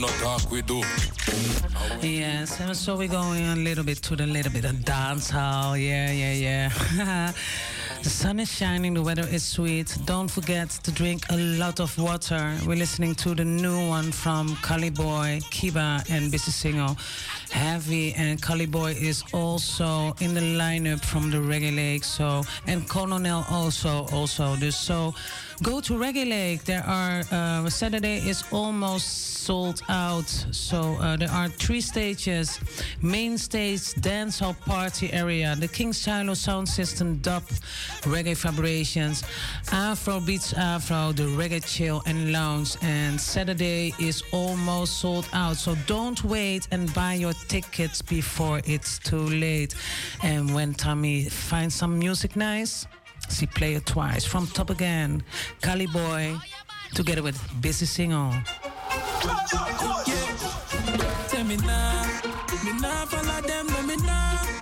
Talk, 0.06 0.50
we 0.50 0.60
do. 0.62 0.82
Yes, 2.02 2.60
and 2.60 2.76
so 2.76 2.96
we're 2.96 3.08
going 3.08 3.46
a 3.46 3.56
little 3.56 3.84
bit 3.84 4.02
to 4.02 4.16
the 4.16 4.26
little 4.26 4.52
bit 4.52 4.64
of 4.64 4.84
dance 4.84 5.30
hall. 5.30 5.76
Yeah, 5.76 6.10
yeah, 6.12 6.32
yeah. 6.32 7.32
the 8.02 8.10
sun 8.10 8.38
is 8.40 8.52
shining, 8.52 8.94
the 8.94 9.02
weather 9.02 9.26
is 9.30 9.42
sweet. 9.42 9.96
Don't 10.04 10.30
forget 10.30 10.68
to 10.70 10.92
drink 10.92 11.24
a 11.30 11.36
lot 11.36 11.80
of 11.80 11.96
water. 11.98 12.54
We're 12.66 12.76
listening 12.76 13.14
to 13.16 13.34
the 13.34 13.44
new 13.44 13.88
one 13.88 14.12
from 14.12 14.48
Kalibwoy, 14.56 15.42
Kiba, 15.44 16.04
and 16.10 16.30
Busy 16.30 16.50
Signal. 16.50 16.96
Heavy, 17.50 18.12
and 18.14 18.40
Kalibwoy 18.42 19.00
is 19.00 19.24
also 19.32 20.14
in 20.20 20.34
the 20.34 20.40
lineup 20.40 21.02
from 21.04 21.30
the 21.30 21.38
Reggae 21.38 21.74
Lake. 21.74 22.04
So, 22.04 22.42
and 22.66 22.86
Colonel 22.88 23.44
also, 23.50 24.06
also. 24.12 24.56
Dus 24.56 24.76
so 24.76 25.14
go 25.62 25.80
to 25.80 25.94
Reggae 25.94 26.28
Lake. 26.28 26.64
There 26.64 26.84
are 26.86 27.22
uh, 27.30 27.68
Saturday 27.70 28.18
is 28.18 28.44
almost 28.50 29.44
sold 29.44 29.82
out. 29.88 30.28
So 30.50 30.96
uh, 31.00 31.16
there 31.16 31.30
are 31.30 31.48
three 31.48 31.80
stages: 31.80 32.60
main 33.02 33.38
stage, 33.38 33.94
dance 34.00 34.38
hall, 34.38 34.56
party 34.66 35.12
area, 35.12 35.54
the 35.56 35.68
King 35.68 35.92
Shiloh 35.92 36.34
sound 36.34 36.68
system, 36.68 37.18
dub, 37.18 37.42
reggae 38.02 38.36
vibrations, 38.36 39.22
Afro 39.72 40.20
beats, 40.20 40.52
Afro, 40.54 41.12
the 41.12 41.24
reggae 41.24 41.64
chill 41.64 42.02
and 42.06 42.32
lounge. 42.32 42.76
And 42.82 43.20
Saturday 43.20 43.94
is 43.98 44.22
almost 44.32 44.98
sold 45.00 45.28
out. 45.32 45.56
So 45.56 45.76
don't 45.86 46.22
wait 46.24 46.68
and 46.70 46.92
buy 46.94 47.14
your 47.14 47.34
tickets 47.48 48.02
before 48.02 48.60
it's 48.64 48.98
too 48.98 49.28
late. 49.28 49.74
And 50.22 50.54
when 50.54 50.74
Tommy 50.74 51.24
finds 51.24 51.74
some 51.74 51.98
music 51.98 52.36
nice. 52.36 52.86
She 53.34 53.46
play 53.46 53.74
it 53.74 53.84
twice. 53.84 54.24
From 54.24 54.46
top 54.46 54.70
again, 54.70 55.24
Kalibwoy, 55.60 56.40
together 56.94 57.22
with 57.22 57.36
Busy 57.60 57.84
Signal. 57.84 58.32
Yeah. 60.06 60.24
Tell 61.28 61.44
me 61.44 61.56
now, 61.56 62.04
me 62.64 62.72
now 62.80 63.06
follow 63.06 63.40
them, 63.42 63.66
me 63.88 63.96
now. 63.96 64.53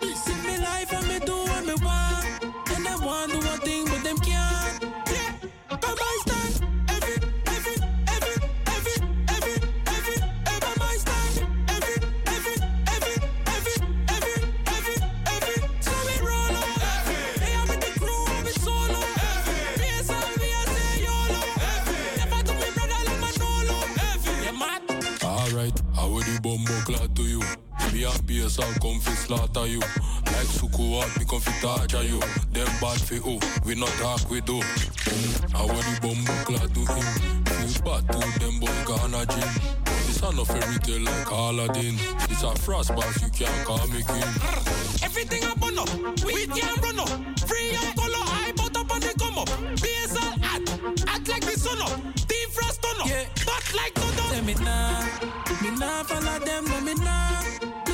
Me 28.29 28.41
and 28.41 28.45
base 28.45 28.59
and 28.59 28.81
come 28.81 29.01
fi 29.01 29.13
slaughter 29.13 29.67
you. 29.67 29.81
Like 29.81 30.49
Suku 30.49 31.03
out, 31.03 31.19
me 31.19 31.25
come 31.25 31.41
fi 31.41 31.53
torture 31.61 32.03
you. 32.03 32.21
Them 32.53 32.69
bad 32.81 33.01
fi 33.01 33.17
who? 33.17 33.39
We 33.65 33.75
not 33.75 33.89
talk, 34.01 34.29
we 34.31 34.41
do. 34.41 34.61
How 35.53 35.67
would 35.67 35.85
the 35.85 35.99
bumbo 36.01 36.33
clad 36.45 36.73
to 36.75 36.81
him? 36.81 37.07
Feel 37.45 37.83
bad 37.83 38.09
to 38.13 38.41
them 38.41 38.61
boy 38.61 38.73
gonna 38.85 39.27
gym. 39.27 39.49
This 40.07 40.23
a 40.23 40.33
no 40.35 40.45
fairy 40.45 40.79
tale 40.79 41.03
like 41.03 41.31
Aladdin. 41.31 41.97
It's 42.31 42.43
a 42.43 42.55
frost 42.55 42.95
boss, 42.95 43.23
you 43.23 43.29
can't 43.31 43.67
call 43.67 43.87
me 43.89 44.03
king. 44.03 44.33
Everything 45.03 45.45
up 45.45 45.63
on 45.63 45.79
up, 45.79 45.91
we 46.25 46.47
can't 46.47 46.81
run 46.83 47.01
up. 47.01 47.09
Free 47.49 47.77
up 47.77 47.97
color, 47.97 48.25
high 48.33 48.53
but 48.53 48.77
up 48.77 48.93
and 48.93 49.03
they 49.03 49.15
come 49.15 49.39
up. 49.39 49.49
Base 49.81 50.17
all 50.17 50.35
hot, 50.41 50.63
act 51.09 51.29
like 51.29 51.45
the 51.45 51.59
sun 51.59 51.83
up. 51.83 52.01
Deep 52.29 52.49
frost 52.51 52.85
on 52.85 53.01
up, 53.03 53.09
yeah. 53.09 53.25
back 53.45 53.75
like 53.75 53.97
no 53.97 54.11
done. 54.17 54.33
Tell 54.33 54.45
me 54.45 54.55
now, 54.55 55.09
me 55.63 55.71
nah 55.79 56.03
follow 56.05 56.39
them, 56.45 56.65
no 56.65 56.81
me 56.81 56.95
nah. 56.95 57.92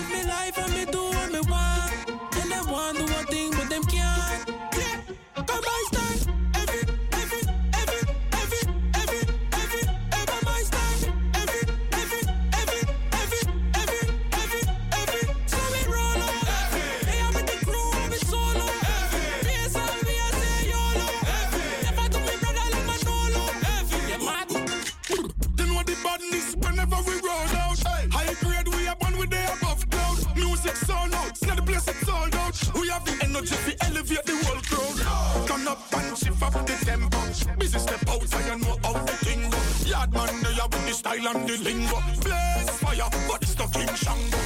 The 40.89 40.95
style 40.95 41.29
and 41.29 41.49
the 41.49 41.57
lingo. 41.59 41.99
Blaze 42.25 42.71
fire, 42.81 43.11
but 43.29 43.43
it's 43.43 43.55
the 43.55 43.67
King 43.77 43.95
Shango. 43.95 44.39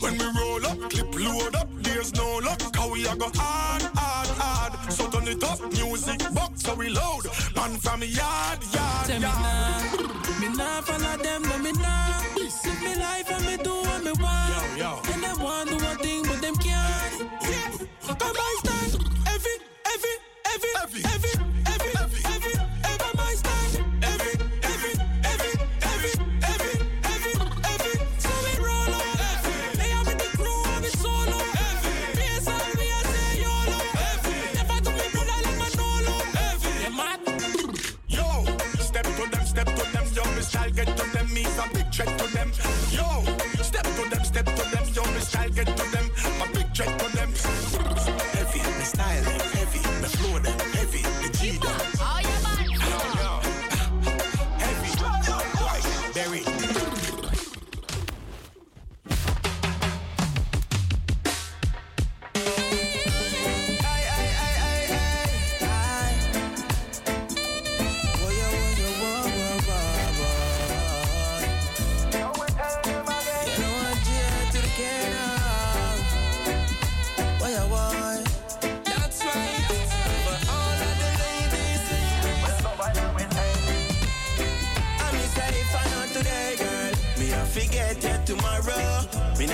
When 0.00 0.16
we 0.18 0.26
roll 0.40 0.66
up, 0.66 0.90
clip 0.90 1.14
load 1.14 1.54
up, 1.54 1.68
there's 1.76 2.14
no 2.14 2.38
luck. 2.38 2.60
How 2.74 2.90
we 2.90 3.06
a 3.06 3.14
go 3.16 3.30
hard, 3.34 3.82
hard, 3.94 4.28
hard. 4.40 4.92
So 4.92 5.08
turn 5.10 5.28
it 5.28 5.44
up, 5.44 5.60
music 5.72 6.20
box, 6.34 6.62
so 6.62 6.74
we 6.74 6.88
loud. 6.88 7.24
Man 7.54 7.76
from 7.78 8.02
yard, 8.02 8.60
yard, 8.72 9.06
Tell 9.06 9.20
me 9.20 9.22
yard. 9.22 9.42
now, 9.42 10.40
me 10.40 10.48
nah 10.56 10.80
follow 10.80 11.16
them, 11.22 11.42
no 11.42 11.58
me 11.58 11.72
nah. 11.72 12.22
Live 12.36 12.82
me 12.82 12.94
life 12.96 13.30
and 13.30 13.44
me 13.46 13.56
do 13.62 13.74
what 13.74 14.02
me 14.04 14.12
want. 14.12 14.76
Yo, 14.76 14.84
yo. 14.84 15.12
And 15.12 15.22
them 15.22 15.38
want 15.40 15.68
do 15.68 15.76
one 15.76 15.98
thing, 15.98 16.22
but 16.22 16.40
them 16.40 16.54
can't. 16.56 17.20
Yeah, 17.42 18.14
come 18.18 18.34
by 18.40 18.54
stand. 18.64 19.04
Every, 19.26 19.56
every, 19.92 20.14
every, 20.46 20.70
every, 20.82 21.04
every, 21.04 21.49
que 45.64 45.72
you 45.72 45.76
te 45.76 45.99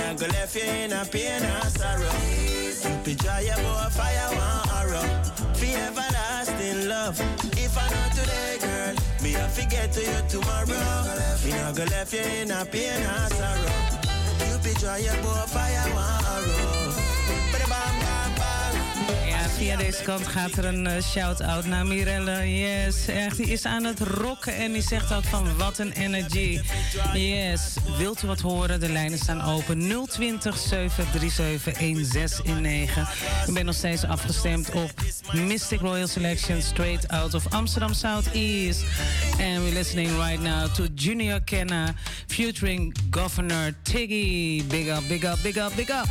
Not 0.07 0.19
go 0.19 0.27
left 0.27 0.55
you 0.55 0.61
in 0.63 0.93
a 0.93 1.03
pain 1.03 1.43
or 1.43 1.69
sorrow. 1.69 2.15
Picture 3.03 3.41
your 3.41 3.57
boy 3.57 3.87
fire 3.91 4.29
one 4.37 4.69
arrow. 4.79 5.03
For 5.53 5.65
everlasting 5.65 6.87
love. 6.87 7.19
If 7.57 7.77
I 7.77 7.89
not 7.89 8.11
today, 8.15 8.57
girl, 8.61 8.95
me 9.21 9.35
a 9.35 9.49
forget 9.49 9.91
to 9.91 9.99
you 9.99 10.21
tomorrow. 10.29 11.03
Me 11.43 11.51
not 11.51 11.75
go 11.75 11.83
left 11.83 12.13
you 12.13 12.21
in 12.21 12.51
a 12.51 12.63
pain 12.63 13.03
or 13.03 13.27
sorrow. 13.35 13.75
You 14.47 14.57
picture 14.63 14.97
your 14.97 15.21
boy 15.23 15.43
fire 15.51 15.93
one 15.93 16.26
via 19.57 19.75
deze 19.75 20.03
kant 20.03 20.27
gaat 20.27 20.51
er 20.51 20.65
een 20.65 20.85
uh, 20.85 21.01
shout-out 21.01 21.65
naar 21.65 21.85
Mirelle. 21.85 22.57
Yes, 22.59 23.07
echt. 23.07 23.37
Die 23.37 23.45
is 23.45 23.65
aan 23.65 23.83
het 23.83 23.99
rocken 23.99 24.55
en 24.55 24.71
die 24.71 24.81
zegt 24.81 25.13
ook 25.13 25.23
van 25.23 25.57
wat 25.57 25.77
een 25.77 25.91
energy. 25.91 26.59
Yes, 27.13 27.75
wilt 27.97 28.23
u 28.23 28.27
wat 28.27 28.39
horen? 28.39 28.79
De 28.79 28.89
lijnen 28.89 29.17
staan 29.17 29.41
open. 29.41 30.05
020 30.07 30.57
737 30.57 31.77
1619. 31.77 33.07
Ik 33.47 33.53
ben 33.53 33.65
nog 33.65 33.75
steeds 33.75 34.03
afgestemd 34.03 34.71
op 34.71 34.91
Mystic 35.33 35.79
Royal 35.79 36.07
Selection 36.07 36.61
straight 36.61 37.07
out 37.07 37.33
of 37.33 37.53
Amsterdam 37.53 37.93
Southeast. 37.93 38.83
And 39.31 39.63
we're 39.63 39.73
listening 39.73 40.09
right 40.17 40.41
now 40.41 40.73
to 40.73 40.83
Junior 40.95 41.41
Kenna 41.41 41.93
featuring 42.27 42.97
Governor 43.11 43.73
Tiggy. 43.81 44.63
Big 44.67 44.87
up, 44.87 45.07
big 45.07 45.23
up, 45.23 45.37
big 45.43 45.57
up, 45.57 45.75
big 45.75 45.89
up. 45.89 46.07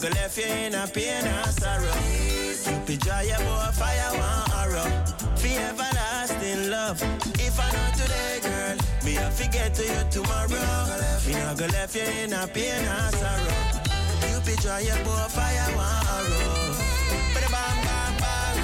Go 0.00 0.08
left 0.08 0.38
you 0.38 0.44
in 0.44 0.74
a 0.74 0.86
pain 0.86 1.24
and 1.24 1.52
sorrow. 1.54 1.92
Dry 3.00 3.22
your 3.22 3.38
boy 3.38 3.70
fire 3.72 4.12
one 4.12 4.50
arrow. 4.60 4.88
For 5.36 5.48
everlasting 5.48 6.70
love. 6.70 7.02
If 7.40 7.58
I 7.58 7.70
know 7.72 7.90
today, 7.96 8.40
girl, 8.42 8.76
me 9.04 9.18
I 9.18 9.30
forget 9.30 9.74
to 9.74 9.82
you 9.82 10.04
tomorrow. 10.10 10.48
Me 11.26 11.32
not 11.32 11.56
go 11.58 11.66
left 11.66 11.96
you 11.96 12.02
in 12.02 12.32
a 12.32 12.46
pain 12.46 12.84
and 12.84 13.14
sorrow. 13.14 13.82
Cupid 14.20 14.60
dry 14.60 14.80
your 14.80 14.96
boy 15.04 15.26
fire 15.28 15.74
one 15.74 16.06
arrow. 16.16 16.76
Bang 17.34 17.50
bang 17.50 17.78
bang 17.86 18.14
bang. 18.20 18.58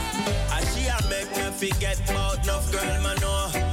And 0.53 0.69
she 0.69 0.87
a 0.87 0.99
make 1.09 1.31
me 1.37 1.69
forget 1.69 1.99
about 2.11 2.45
enough 2.45 2.71
girl, 2.71 3.03
man 3.03 3.17
know. 3.21 3.68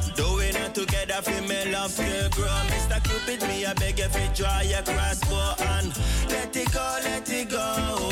For 1.24 1.32
me 1.44 1.72
love 1.72 1.96
to 1.96 2.30
grow. 2.32 2.46
Mr. 2.68 3.02
Cupid, 3.02 3.42
me 3.48 3.66
I 3.66 3.74
beg 3.74 4.00
you 4.00 4.08
to 4.08 4.30
draw 4.36 4.60
your 4.60 4.82
crossbow 4.82 5.56
and 5.72 5.88
let 6.30 6.54
it 6.56 6.72
go, 6.74 6.98
let 7.04 7.30
it 7.30 7.50
go. 7.50 8.12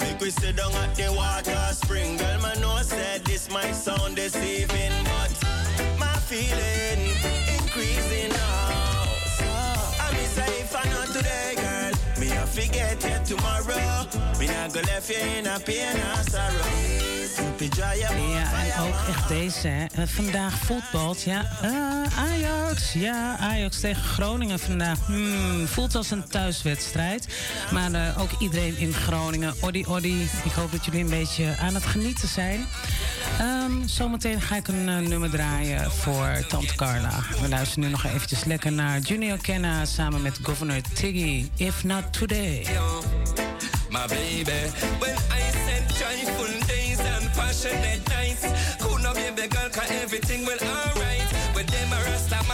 Make 0.00 0.20
we 0.20 0.30
sit 0.30 0.56
down 0.56 0.72
at 0.74 0.94
the 0.94 1.10
water 1.10 1.56
spring. 1.72 2.18
Girl, 2.18 2.42
man, 2.42 2.60
know 2.60 2.76
said 2.82 3.24
this 3.24 3.50
might 3.50 3.72
sound 3.72 4.16
deceiving, 4.16 4.92
but 5.04 5.32
my 5.98 6.12
feeling 6.28 7.00
increasing 7.58 8.28
now. 8.28 9.04
So, 9.38 9.46
I 9.46 10.12
say 10.26 10.60
if 10.60 10.76
I 10.76 10.84
not 10.90 11.08
today, 11.08 11.54
girl, 11.56 11.65
forget 12.46 13.02
you 13.02 13.24
tomorrow. 13.24 14.06
Not 14.40 14.72
go 14.72 14.80
left 14.80 15.10
you 15.10 15.20
in 15.38 15.46
a 15.46 15.58
pain 15.58 16.00
and 16.16 16.30
sorrow. 16.30 17.06
Ja, 17.80 18.00
en 18.00 18.82
ook 18.82 19.08
echt 19.08 19.28
deze, 19.28 19.68
hè. 19.68 19.84
Eh, 19.84 20.06
vandaag 20.06 20.58
voetbalt, 20.58 21.22
ja. 21.22 21.50
Uh, 21.64 21.70
Ajax, 22.18 22.92
ja, 22.92 23.36
Ajax 23.38 23.80
tegen 23.80 24.02
Groningen 24.02 24.58
vandaag. 24.58 25.06
Hmm, 25.06 25.66
voelt 25.66 25.94
als 25.94 26.10
een 26.10 26.28
thuiswedstrijd. 26.28 27.28
Maar 27.72 27.90
uh, 27.90 28.20
ook 28.20 28.30
iedereen 28.38 28.78
in 28.78 28.92
Groningen, 28.92 29.54
Oddy 29.60 29.84
Oddy. 29.88 30.14
Ik 30.44 30.52
hoop 30.52 30.72
dat 30.72 30.84
jullie 30.84 31.00
een 31.00 31.08
beetje 31.08 31.56
aan 31.60 31.74
het 31.74 31.84
genieten 31.84 32.28
zijn. 32.28 32.66
Um, 33.40 33.88
zometeen 33.88 34.40
ga 34.40 34.56
ik 34.56 34.68
een 34.68 34.88
uh, 34.88 34.98
nummer 34.98 35.30
draaien 35.30 35.90
voor 35.90 36.44
Tante 36.48 36.74
Carla. 36.74 37.22
We 37.40 37.48
luisteren 37.48 37.84
nu 37.84 37.90
nog 37.90 38.04
eventjes 38.04 38.44
lekker 38.44 38.72
naar 38.72 38.98
Junior 38.98 39.38
Kenna 39.38 39.84
samen 39.84 40.22
met 40.22 40.38
Governor 40.42 40.80
Tiggy. 40.94 41.48
If 41.56 41.84
not 41.84 42.02
today. 42.12 42.35
My 42.36 44.06
baby, 44.08 44.52
when 45.00 45.16
I 45.32 45.40
said 45.64 45.88
joyful 45.96 46.52
days 46.68 47.00
and 47.00 47.24
passionate 47.32 48.06
nights. 48.10 48.44
Who 48.82 48.98
know 48.98 49.14
baby 49.14 49.48
girl, 49.48 49.70
cause 49.70 49.90
everything 49.90 50.44
will 50.44 50.60
alright. 50.60 51.24
With 51.54 51.66
them 51.68 51.92
a 51.94 51.96
rasta 52.04 52.45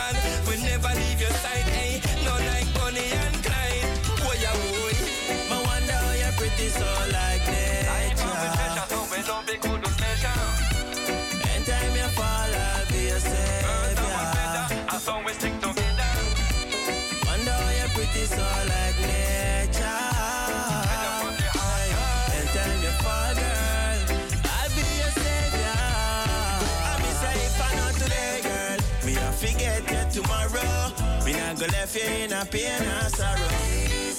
go 31.63 31.69
left 31.73 31.95
you 31.95 32.03
in 32.03 32.33
a 32.33 32.45
pain 32.45 32.83
and 32.83 33.15
sorrow. 33.15 33.49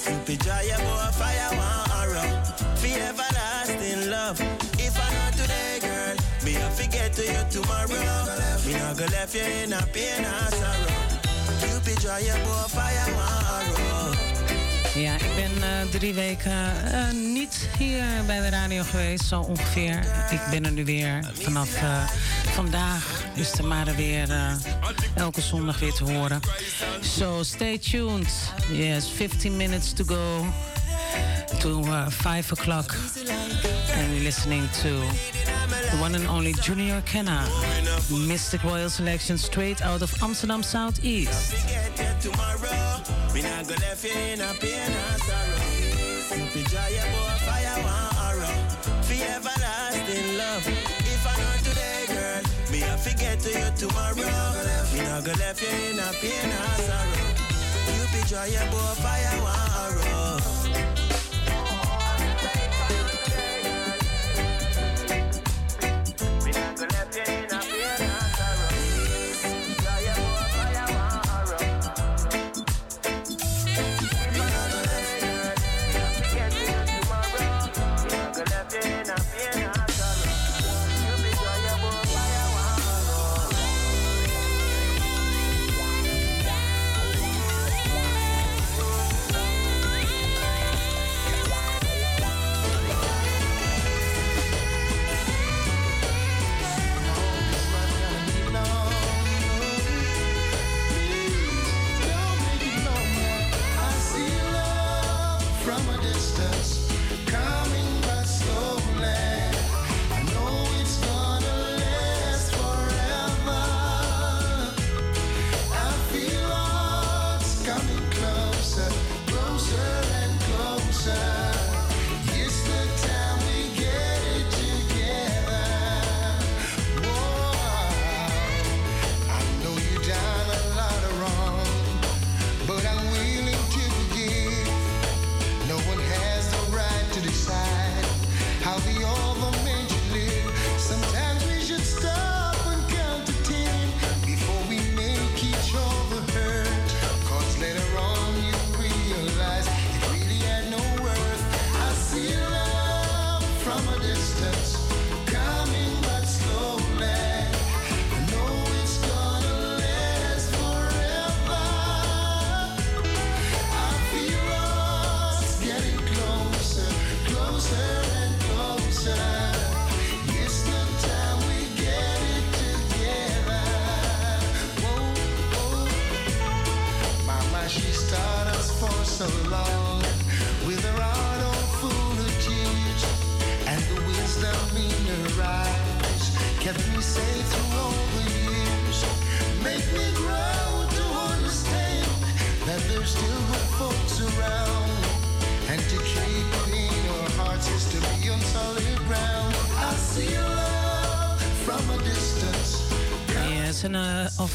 Cupid 0.04 0.38
dry 0.40 0.62
your 0.62 0.78
boy 0.78 1.10
fire 1.12 1.50
one 1.56 1.90
arrow. 2.00 2.28
For 2.80 2.86
everlasting 2.86 4.10
love. 4.10 4.40
If 4.78 4.96
I 4.96 5.08
know 5.12 5.30
today, 5.36 5.78
girl, 5.80 6.16
me 6.44 6.56
I 6.56 6.68
forget 6.70 7.12
to 7.14 7.22
you 7.22 7.44
tomorrow. 7.50 7.88
Me 8.66 8.72
not 8.72 8.96
go 8.96 9.04
left 9.06 9.34
you 9.34 9.42
in 9.42 9.72
a 9.72 9.82
pain 9.92 10.24
and 10.24 10.54
sorrow. 10.54 10.94
Cupid 11.60 11.98
dry 12.00 12.20
your 12.20 12.38
boy 12.44 12.66
fire 12.68 13.12
one 13.12 13.44
arrow. 13.56 14.23
Ja, 14.94 15.14
ik 15.14 15.34
ben 15.34 15.62
eh, 15.62 15.88
drie 15.90 16.14
weken 16.14 16.92
eh, 16.92 17.10
niet 17.12 17.68
hier 17.78 18.04
bij 18.26 18.40
de 18.40 18.48
radio 18.48 18.82
geweest, 18.82 19.24
zo 19.24 19.40
ongeveer. 19.40 19.98
Ik 20.30 20.40
ben 20.50 20.64
er 20.64 20.72
nu 20.72 20.84
weer. 20.84 21.30
Vanaf 21.32 21.74
eh, 21.74 22.08
vandaag 22.52 23.24
is 23.34 23.50
de 23.50 23.62
maar 23.62 23.94
weer 23.96 24.28
elke 25.14 25.40
zondag 25.40 25.78
weer 25.78 25.92
te 25.92 26.04
horen. 26.04 26.40
So 27.00 27.42
stay 27.42 27.78
tuned. 27.78 28.52
Yes, 28.72 29.10
15 29.10 29.56
minutes 29.56 29.92
to 29.92 30.04
go 30.04 30.46
to 31.58 31.84
5 32.08 32.52
o'clock. 32.52 32.94
We're 34.14 34.22
listening 34.22 34.68
to 34.74 34.90
the 34.90 35.96
one 35.98 36.14
and 36.14 36.28
only 36.28 36.52
Junior 36.62 37.02
Kenna. 37.04 37.44
Mistic 38.30 38.62
Royal 38.62 38.88
Selection 38.88 39.36
straight 39.36 39.82
out 39.82 40.02
of 40.02 40.22
Amsterdam 40.22 40.62
Southeast. 40.62 41.56
Tomorrow. 42.20 42.64
Left 66.92 67.16
you 67.16 67.33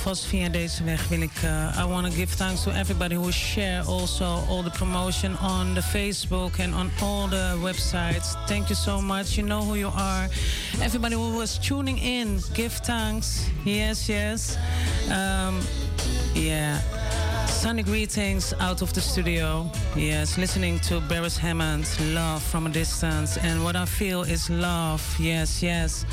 alvast 0.10 0.30
via 0.30 0.50
deze 0.50 0.84
weg 0.84 1.08
wil 1.08 1.22
ik... 1.22 1.32
Uh, 1.44 1.78
I 1.80 1.86
want 1.86 2.06
to 2.06 2.12
give 2.12 2.36
thanks 2.36 2.64
to 2.64 2.72
everybody 2.72 3.16
who 3.16 3.32
share 3.32 3.84
also 3.86 4.26
all 4.26 4.64
the 4.64 4.70
promotion 4.70 5.38
on 5.38 5.74
the 5.74 5.82
Facebook 5.82 6.60
and 6.60 6.74
on 6.74 6.92
all 7.02 7.28
the 7.28 7.56
websites. 7.64 8.36
Thank 8.48 8.70
you 8.70 8.76
so 8.76 9.02
much. 9.02 9.38
You 9.38 9.48
know 9.48 9.64
who 9.64 9.76
you 9.76 9.92
are. 9.96 10.30
Everybody 10.82 11.16
who 11.16 11.38
was 11.38 11.60
tuning 11.60 12.00
in, 12.00 12.40
give 12.54 12.74
thanks. 12.84 13.50
Yes, 13.64 14.08
yes. 14.08 14.58
Um, 15.12 15.60
yeah. 16.34 16.82
Sunny 17.46 17.84
greetings 17.84 18.54
out 18.60 18.82
of 18.82 18.92
the 18.94 19.02
studio. 19.02 19.70
Yes, 19.96 20.38
listening 20.38 20.80
to 20.80 21.02
Beres 21.02 21.38
Hammond, 21.38 21.86
Love 22.14 22.42
from 22.42 22.66
a 22.66 22.70
Distance. 22.70 23.38
And 23.38 23.64
what 23.64 23.76
I 23.76 23.86
feel 23.86 24.24
is 24.24 24.50
love. 24.50 25.02
Yes, 25.20 25.62
yes. 25.62 26.06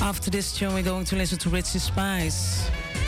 After 0.00 0.30
this 0.30 0.52
tune, 0.56 0.72
we're 0.72 0.82
going 0.82 1.04
to 1.04 1.16
listen 1.16 1.36
to 1.38 1.50
Richie 1.50 1.78
Spice. 1.78 2.59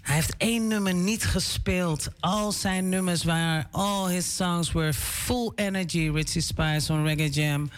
Hij 0.07 0.15
heeft 0.15 0.37
één 0.37 0.67
nummer 0.67 0.93
niet 0.93 1.25
gespeeld. 1.25 2.07
Al 2.19 2.51
zijn 2.51 2.89
nummers 2.89 3.23
waren, 3.23 3.67
all 3.71 4.07
his 4.09 4.35
songs 4.35 4.71
were 4.71 4.93
full 4.93 5.51
energy. 5.55 6.09
Richie 6.09 6.41
Spice 6.41 6.93
on 6.93 7.03
Reggae 7.03 7.29
Jam. 7.29 7.69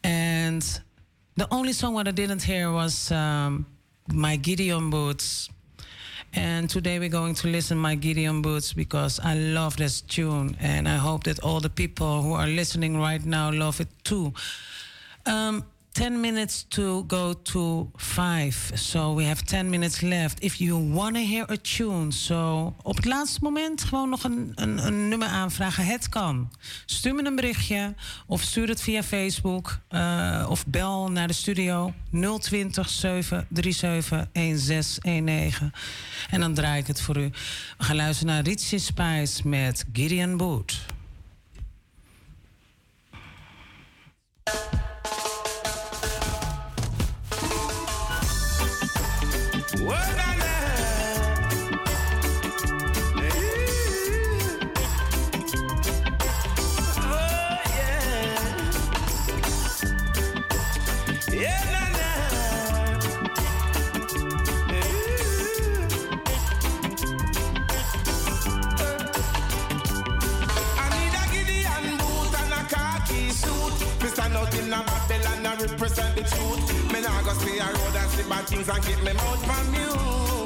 And 0.00 0.82
the 1.34 1.46
only 1.48 1.72
song 1.72 1.94
what 1.94 2.06
I 2.06 2.12
didn't 2.12 2.42
hear 2.42 2.72
was 2.72 3.10
um, 3.10 3.66
My 4.06 4.38
Gideon 4.40 4.90
Boots. 4.90 5.50
And 6.32 6.70
today 6.70 6.98
we're 6.98 7.18
going 7.18 7.34
to 7.34 7.48
listen 7.48 7.78
My 7.78 7.94
Gideon 7.94 8.40
Boots 8.40 8.72
because 8.72 9.20
I 9.22 9.34
love 9.34 9.76
this 9.76 10.00
tune. 10.00 10.56
And 10.60 10.88
I 10.88 10.96
hope 10.96 11.24
that 11.24 11.42
all 11.42 11.60
the 11.60 11.70
people 11.70 12.22
who 12.22 12.32
are 12.32 12.48
listening 12.48 13.00
right 13.00 13.24
now 13.24 13.52
love 13.52 13.80
it 13.80 13.88
too. 14.02 14.32
Um, 15.26 15.64
10 15.92 16.20
minutes 16.20 16.64
to 16.68 17.04
go 17.06 17.32
to 17.42 17.90
5. 17.94 18.70
So 18.74 19.14
we 19.14 19.24
have 19.24 19.44
10 19.44 19.70
minutes 19.70 20.00
left. 20.00 20.42
If 20.42 20.54
you 20.58 20.92
want 20.92 21.14
to 21.14 21.20
hear 21.20 21.50
a 21.50 21.56
tune. 21.56 22.12
So 22.12 22.74
op 22.82 22.96
het 22.96 23.04
laatste 23.04 23.38
moment 23.42 23.84
gewoon 23.84 24.08
nog 24.08 24.24
een, 24.24 24.52
een, 24.54 25.08
nummer 25.08 25.28
aanvragen. 25.28 25.84
Het 25.84 26.08
kan. 26.08 26.50
Stuur 26.86 27.14
me 27.14 27.24
een 27.24 27.34
berichtje. 27.36 27.94
Of 28.26 28.42
stuur 28.42 28.68
het 28.68 28.82
via 28.82 29.02
Facebook. 29.02 29.78
Uh, 29.90 30.46
of 30.48 30.66
bel 30.66 31.10
naar 31.10 31.26
de 31.26 31.32
studio 31.32 31.92
020 32.38 32.88
737 32.88 34.26
1619. 34.32 35.72
En 36.30 36.40
dan 36.40 36.54
draai 36.54 36.80
ik 36.80 36.86
het 36.86 37.00
voor 37.00 37.16
u. 37.16 37.30
We 37.78 37.84
gaan 37.84 37.96
luisteren 37.96 38.34
naar 38.34 38.42
Richie 38.42 38.78
Spice 38.78 39.48
met 39.48 39.84
Gideon 39.92 40.36
Boot. 40.36 40.80
Represent 75.62 76.16
the 76.16 76.22
truth. 76.22 76.92
Me 76.92 77.00
nah 77.00 77.22
go 77.22 77.32
stay 77.34 77.58
a 77.58 77.66
road 77.66 77.96
and 77.96 78.10
see 78.10 78.28
bad 78.28 78.46
things 78.46 78.68
and 78.68 78.82
keep 78.84 78.98
me 79.02 79.12
mouth 79.12 79.44
from 79.46 79.72
mute. 79.72 80.39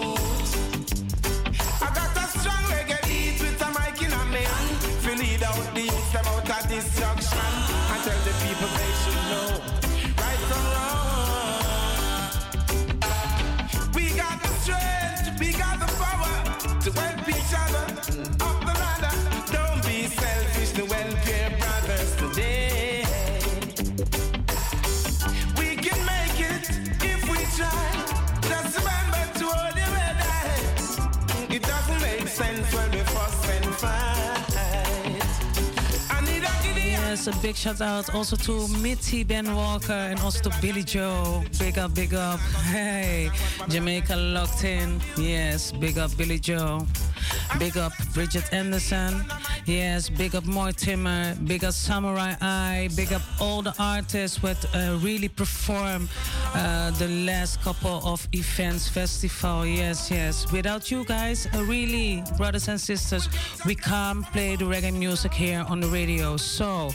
A 37.26 37.32
big 37.42 37.56
shout 37.56 37.80
out 37.80 38.14
also 38.14 38.36
to 38.36 38.68
Mitty 38.78 39.24
Ben 39.24 39.54
Walker 39.54 39.92
and 39.92 40.18
also 40.20 40.50
to 40.50 40.60
Billy 40.60 40.82
Joe. 40.82 41.42
Big 41.58 41.78
up, 41.78 41.94
big 41.94 42.12
up. 42.12 42.40
Hey, 42.40 43.30
Jamaica 43.68 44.16
locked 44.16 44.64
in. 44.64 45.00
Yes, 45.16 45.72
big 45.72 45.96
up 45.96 46.14
Billy 46.16 46.38
Joe. 46.38 46.86
Big 47.58 47.76
up 47.76 47.92
Bridget 48.12 48.52
Anderson. 48.52 49.24
Yes, 49.66 50.08
big 50.08 50.34
up 50.34 50.44
Mortimer. 50.44 51.34
Big 51.44 51.64
up 51.64 51.72
Samory 51.72 52.36
I. 52.40 52.88
Big 52.96 53.12
up 53.12 53.22
all 53.40 53.62
the 53.62 53.74
artists 53.78 54.38
who 54.38 54.48
uh, 54.48 54.98
really 55.02 55.28
perform 55.28 56.08
uh, 56.54 56.90
the 56.92 57.08
last 57.26 57.60
couple 57.62 58.00
of 58.04 58.26
events, 58.32 58.88
festival. 58.88 59.66
Yes, 59.66 60.10
yes. 60.10 60.50
Without 60.52 60.90
you 60.90 61.04
guys, 61.04 61.46
uh, 61.54 61.64
really, 61.64 62.22
brothers 62.36 62.68
and 62.68 62.80
sisters, 62.80 63.28
we 63.64 63.74
can't 63.74 64.24
play 64.32 64.56
the 64.56 64.64
reggae 64.64 64.92
music 64.92 65.32
here 65.32 65.64
on 65.68 65.80
the 65.80 65.88
radio. 65.88 66.36
So, 66.36 66.92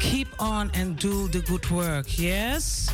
Keep 0.00 0.28
on 0.40 0.70
and 0.74 0.96
do 0.96 1.28
the 1.28 1.40
good 1.40 1.68
work. 1.70 2.18
Yes? 2.18 2.88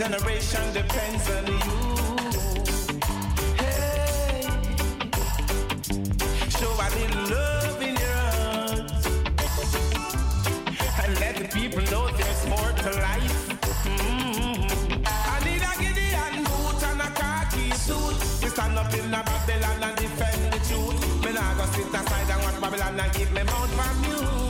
Generation 0.00 0.72
depends 0.72 1.28
on 1.28 1.46
you. 1.46 1.60
Hey. 3.60 4.40
Show 6.56 6.72
a 6.72 6.88
little 6.96 7.24
love 7.28 7.82
in 7.82 7.94
your 8.04 8.22
heart. 8.32 9.02
And 11.02 11.12
let 11.20 11.34
the 11.36 11.48
people 11.52 11.82
know 11.92 12.08
there's 12.16 12.42
more 12.48 12.72
to 12.82 12.90
life. 13.08 13.40
Mhm. 13.84 15.04
I 15.04 15.36
need 15.44 15.62
a 15.70 15.72
Gideon 15.82 16.44
boot 16.48 16.82
and 16.90 17.02
a 17.02 17.10
khaki 17.20 17.66
suit. 17.84 18.16
We 18.42 18.48
stand 18.48 18.78
up 18.78 18.94
in 18.94 19.12
a 19.12 19.22
Babylon 19.28 19.82
and 19.86 19.96
defend 19.96 20.40
the 20.54 20.60
truth. 20.68 21.00
Me 21.24 21.30
nah 21.36 21.52
go 21.58 21.64
sit 21.74 21.92
aside 22.00 22.30
and 22.32 22.42
watch 22.44 22.58
Babylon 22.64 23.00
and 23.00 23.12
keep 23.12 23.30
me 23.32 23.42
mouth 23.42 23.78
on 23.86 24.00
mute. 24.00 24.49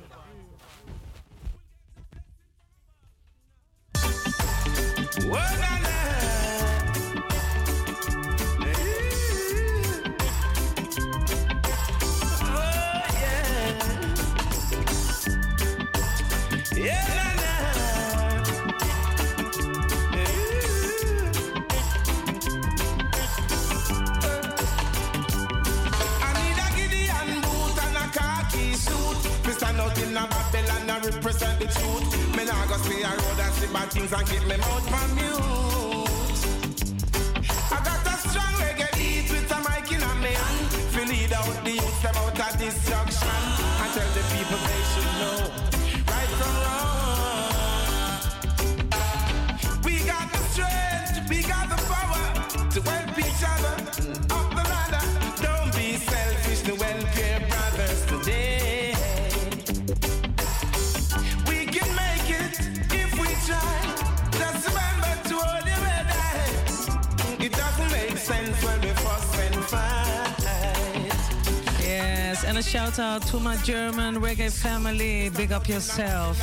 to 73.31 73.39
my 73.39 73.55
German 73.63 74.15
reggae 74.17 74.51
family. 74.51 75.29
Big 75.29 75.53
up 75.53 75.69
yourself. 75.69 76.37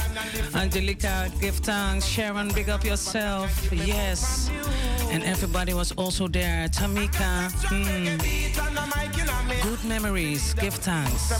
Angelica, 0.54 1.30
give 1.38 1.56
thanks. 1.56 2.06
Sharon, 2.06 2.48
big 2.54 2.70
up 2.70 2.82
yourself. 2.82 3.50
Yes. 3.70 4.50
And 5.10 5.22
everybody 5.22 5.74
was 5.74 5.92
also 5.92 6.28
there. 6.28 6.66
Tamika, 6.68 7.50
hmm. 7.68 8.16
good 9.62 9.84
memories. 9.84 10.54
Give 10.54 10.74
thanks. 10.74 11.32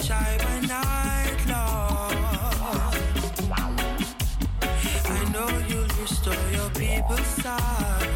by 0.08 0.60
night, 0.66 1.38
Lord. 1.46 2.16
I 5.04 5.20
know 5.32 5.50
You'll 5.68 5.88
restore 6.00 6.34
Your 6.52 6.70
people's 6.70 7.26
sight. 7.42 8.08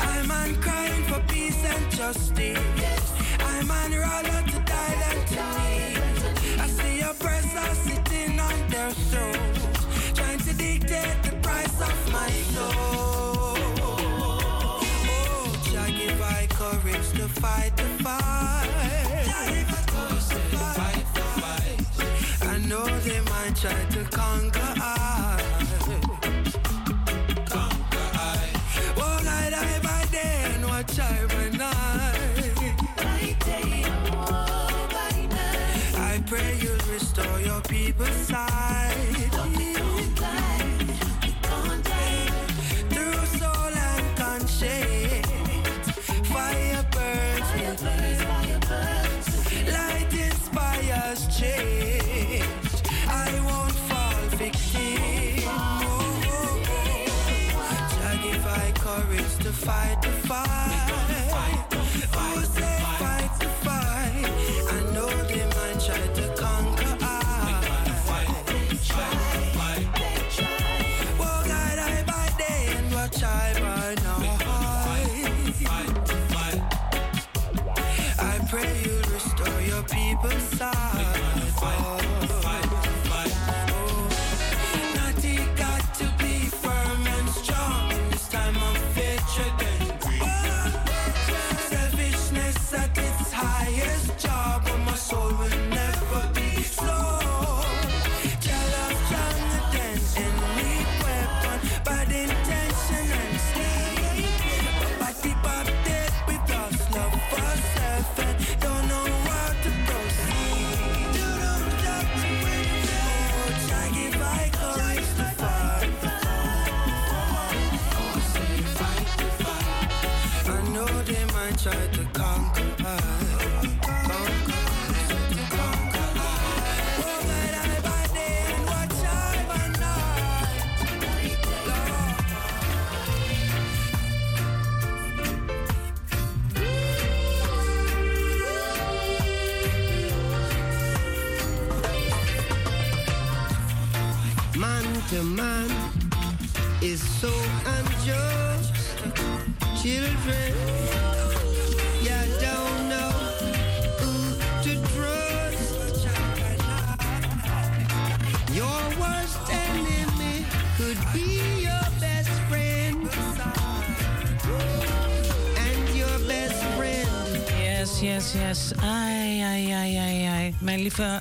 I'm 0.00 0.30
on 0.30 0.54
crying 0.62 1.04
for 1.04 1.20
peace 1.28 1.62
and 1.64 1.90
justice. 1.90 3.12
I'm 3.40 3.70
on 3.70 3.92
roller 3.92 4.42
to 4.52 4.58
die 4.64 4.96
and 5.10 5.26
to. 5.32 5.42
I 6.62 6.66
see 6.66 7.00
oppressors 7.00 7.78
sitting 7.78 8.40
on 8.40 8.68
their 8.70 8.90
thrones, 8.90 10.14
trying 10.14 10.38
to 10.38 10.52
dictate 10.54 11.22
the 11.24 11.36
price 11.42 11.80
of 11.80 12.12
my 12.12 12.30
soul. 12.54 13.56
Oh, 13.84 15.52
Jah 15.70 15.90
give 15.90 16.22
I 16.22 16.46
courage 16.50 17.08
to 17.18 17.28
fight 17.40 17.71
try 23.62 23.84
to 23.92 24.02
conquer 24.10 24.91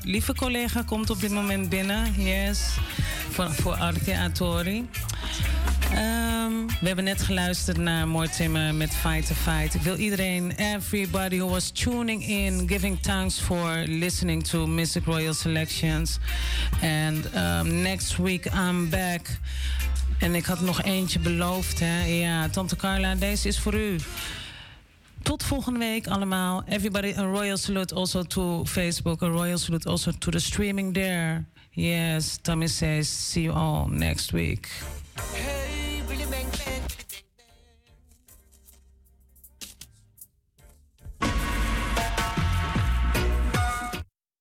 lieve, 0.03 0.35
collega 0.35 0.81
komt 0.81 1.10
op 1.10 1.19
dit 1.22 1.31
moment 1.31 1.69
binnen. 1.69 2.14
Yes. 2.18 2.60
Voor, 3.30 3.52
voor 3.52 3.76
Arte 3.76 4.18
Atori. 4.18 4.89
Ehm, 5.91 6.52
we 6.80 6.88
hebben 6.88 7.03
net 7.03 7.22
geluisterd 7.22 7.77
naar 7.77 8.07
Mooi 8.07 8.30
Timmer 8.30 8.76
met 8.76 8.95
Fight 8.95 9.27
to 9.27 9.34
Fight. 9.34 9.73
Ik 9.73 9.81
wil 9.81 9.95
iedereen, 9.95 10.52
everybody 10.52 11.38
who 11.38 11.49
was 11.49 11.69
tuning 11.69 12.27
in, 12.27 12.68
giving 12.68 13.02
thanks 13.02 13.39
for 13.39 13.84
listening 13.88 14.43
to 14.43 14.68
Mystic 14.68 15.06
Royal 15.06 15.34
Selections. 15.34 16.18
And 16.81 17.35
um, 17.35 17.81
next 17.81 18.18
week 18.18 18.45
I'm 18.45 18.89
back. 18.89 19.22
En 20.19 20.35
ik 20.35 20.45
had 20.45 20.61
nog 20.61 20.84
eentje 20.84 21.19
beloofd, 21.19 21.80
hè? 21.80 22.06
Ja, 22.06 22.49
Tante 22.49 22.76
Carla, 22.76 23.15
deze 23.15 23.48
is 23.48 23.60
voor 23.60 23.73
u. 23.73 23.95
Tot 25.23 25.43
volgende 25.43 25.80
week 25.80 26.07
allemaal. 26.07 26.64
Everybody, 26.65 27.14
a 27.18 27.31
royal 27.31 27.57
salute 27.57 27.95
also 27.95 28.23
to 28.23 28.65
Facebook. 28.65 29.22
A 29.22 29.30
royal 29.30 29.57
salute 29.57 29.89
also 29.89 30.11
to 30.19 30.31
the 30.31 30.39
streaming 30.39 30.93
there. 30.93 31.45
Yes, 31.72 32.38
Tommy 32.41 32.68
says, 32.68 33.31
see 33.31 33.43
you 33.43 33.53
all 33.53 33.88
next 33.88 34.31
week. 34.31 34.69